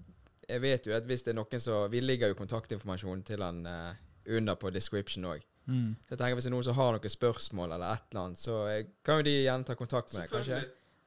jeg 0.48 0.62
vet 0.62 0.87
jo 0.87 0.94
at 0.96 1.06
hvis 1.06 1.22
det 1.26 1.35
er 1.35 1.38
noen 1.38 1.62
som 1.62 1.90
Vi 1.90 2.00
ligger 2.00 2.28
jo 2.28 2.38
kontaktinformasjonen 2.38 3.22
til 3.26 3.42
han 3.42 3.66
uh, 3.66 3.94
under 4.30 4.54
på 4.54 4.70
description 4.70 5.24
òg. 5.24 5.42
Mm. 5.66 5.94
Så 6.06 6.14
jeg 6.14 6.18
tenker 6.18 6.38
hvis 6.38 6.46
det 6.46 6.50
er 6.50 6.56
noen 6.56 6.66
som 6.66 6.78
har 6.78 6.94
noen 6.96 7.14
spørsmål 7.14 7.74
eller 7.76 7.94
et 7.94 8.06
eller 8.11 8.24
annet, 8.24 8.42
så 8.42 8.56
jeg, 8.70 8.87
kan 9.06 9.20
jo 9.20 9.26
de 9.28 9.37
gjerne 9.42 9.66
ta 9.68 9.76
kontakt 9.78 10.14
med 10.14 10.22
deg, 10.22 10.33
kanskje. 10.33 10.61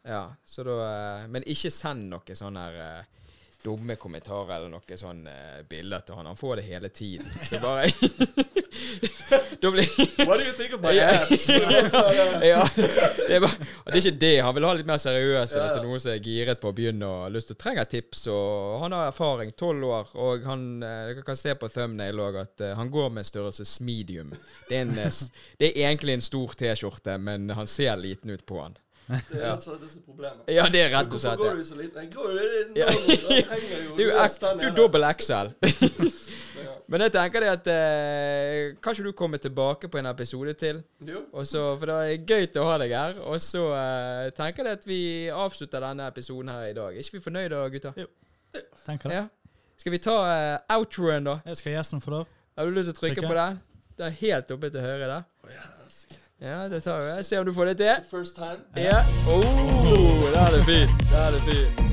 Ja, 0.04 0.24
så 0.46 0.66
da 0.68 0.74
eh, 0.84 1.28
Men 1.32 1.46
ikke 1.48 1.72
send 1.72 2.10
noe 2.12 2.36
sånn 2.36 2.60
her 2.60 2.80
eh, 2.84 3.22
dumme 3.64 3.96
kommentarer 3.96 4.56
eller 4.58 4.72
noen 4.74 5.00
sånn 5.00 5.26
eh, 5.30 5.62
bilder 5.70 6.04
til 6.06 6.18
han. 6.20 6.30
Han 6.32 6.40
får 6.40 6.60
det 6.60 6.66
hele 6.68 6.90
tiden. 6.94 7.30
Så 7.50 7.60
bare 7.64 7.90
Da 9.62 9.72
blir 9.72 9.88
What 10.28 10.40
do 10.40 10.46
you 10.46 10.54
think 10.58 10.74
of 10.74 10.82
my 10.82 10.98
ass? 11.00 11.48
ja, 11.50 12.68
det 12.76 13.36
er, 13.36 13.40
bare, 13.40 13.68
det 13.86 13.94
er 13.94 14.00
ikke 14.02 14.20
det. 14.20 14.34
Han 14.44 14.56
vil 14.58 14.68
ha 14.68 14.74
litt 14.78 14.90
mer 14.90 15.00
seriøse 15.02 15.62
hvis 15.62 15.74
det 15.74 15.80
er 15.80 15.86
noen 15.88 16.04
som 16.04 16.12
er 16.14 16.22
giret 16.26 16.62
på 16.62 16.72
å 16.72 16.76
begynne 16.76 17.08
og 17.08 17.32
lyst 17.34 17.52
til 17.52 17.58
å 17.58 17.62
trenge 17.64 17.86
tips. 17.90 18.26
Og 18.34 18.84
han 18.84 18.96
har 18.98 19.10
erfaring, 19.12 19.54
tolv 19.58 19.88
år, 19.90 20.14
og 20.20 20.48
han 20.50 20.68
eh, 20.84 21.02
Dere 21.14 21.26
kan 21.26 21.40
se 21.40 21.56
på 21.60 21.70
thumbnail 21.72 22.22
òg 22.24 22.40
at 22.44 22.66
eh, 22.66 22.76
han 22.78 22.92
går 22.92 23.12
med 23.16 23.28
størrelse 23.28 23.68
medium. 23.86 24.34
Det 24.70 24.78
er, 24.78 24.88
en, 24.88 24.96
det 25.60 25.70
er 25.70 25.88
egentlig 25.88 26.18
en 26.18 26.26
stor 26.26 26.56
T-skjorte, 26.60 27.18
men 27.22 27.50
han 27.56 27.70
ser 27.70 27.96
liten 28.00 28.34
ut 28.34 28.46
på 28.46 28.62
han. 28.62 28.78
Det 29.04 29.36
er 29.36 29.42
rett 29.44 29.58
og 29.58 29.64
slett 29.66 29.82
det 29.84 29.90
som 29.92 30.00
er 30.00 30.06
problemet. 30.08 30.44
Ja, 30.54 30.64
det 30.72 30.82
er 30.86 30.92
rett 30.94 31.10
og 31.10 31.18
Hvorfor 31.18 31.24
slett 31.26 31.42
går 31.42 31.50
det. 31.50 31.58
du 31.58 31.70
så 31.70 31.76
liten? 31.76 32.02
Jeg 32.04 32.12
går 32.14 32.30
jo 32.32 32.46
litt 32.54 32.78
Ja. 32.80 32.86
det 32.88 33.46
henger 33.54 33.84
jo 33.84 33.96
Du 33.98 34.04
er, 34.10 34.64
jo 34.64 34.72
dobbel 34.78 35.08
XL. 35.18 35.52
Men 36.94 37.02
jeg 37.06 37.14
tenker 37.16 37.44
det 37.44 37.50
at 37.50 37.68
eh, 37.74 38.76
Kanskje 38.84 39.06
du 39.08 39.12
kommer 39.18 39.38
tilbake 39.42 39.90
på 39.92 39.98
en 40.00 40.06
episode 40.12 40.54
til? 40.60 40.82
Jo. 41.08 41.24
Også, 41.34 41.62
for 41.80 41.90
det 41.90 41.96
er 41.96 42.26
gøy 42.28 42.48
til 42.54 42.62
å 42.64 42.68
ha 42.70 42.78
deg 42.82 42.94
her. 42.96 43.20
Og 43.28 43.40
så 43.44 43.64
eh, 43.76 44.30
tenker 44.38 44.68
jeg 44.70 44.80
at 44.80 44.88
vi 44.88 45.00
avslutter 45.34 45.84
denne 45.84 46.08
episoden 46.12 46.52
her 46.54 46.68
i 46.70 46.76
dag. 46.78 46.94
Er 46.96 47.04
ikke 47.06 47.18
vi 47.20 47.24
fornøyde 47.28 47.56
da, 47.56 47.68
gutter? 47.74 48.10
Tenker 48.86 49.10
det. 49.10 49.22
Ja. 49.24 49.28
Skal 49.84 49.96
vi 49.96 50.02
ta 50.06 50.18
eh, 50.32 50.58
outroen, 50.78 51.26
da? 51.28 51.38
Jeg 51.50 51.60
skal 51.60 51.76
gjesten 51.78 52.04
få 52.04 52.14
lov. 52.20 52.28
Har 52.58 52.70
du 52.70 52.76
lyst 52.78 52.92
til 52.92 52.96
å 52.96 53.00
trykke 53.02 53.20
Trykke. 53.22 53.32
på 53.32 53.40
den? 53.40 53.62
Den 53.98 54.08
er 54.10 54.20
helt 54.22 54.52
oppe 54.56 54.70
til 54.74 54.82
høyre 54.86 55.08
der. 55.10 55.26
Oh, 55.44 55.50
ja. 55.54 55.66
Ja, 56.44 56.70
det 56.70 56.82
tar 56.82 57.18
vi. 57.18 57.24
Se 57.24 57.40
om 57.40 57.46
du 57.46 57.54
får 57.54 57.66
det 57.66 57.78
til. 57.78 57.96
First 58.12 58.36
time. 58.36 58.60
Ja. 58.76 59.00
Oh, 59.28 60.30
det 60.32 60.40
er 60.40 60.52
det 60.58 60.64
fint. 60.66 61.00
Det 61.12 61.20
er 61.28 61.32
det 61.32 61.42
fint. 61.42 61.93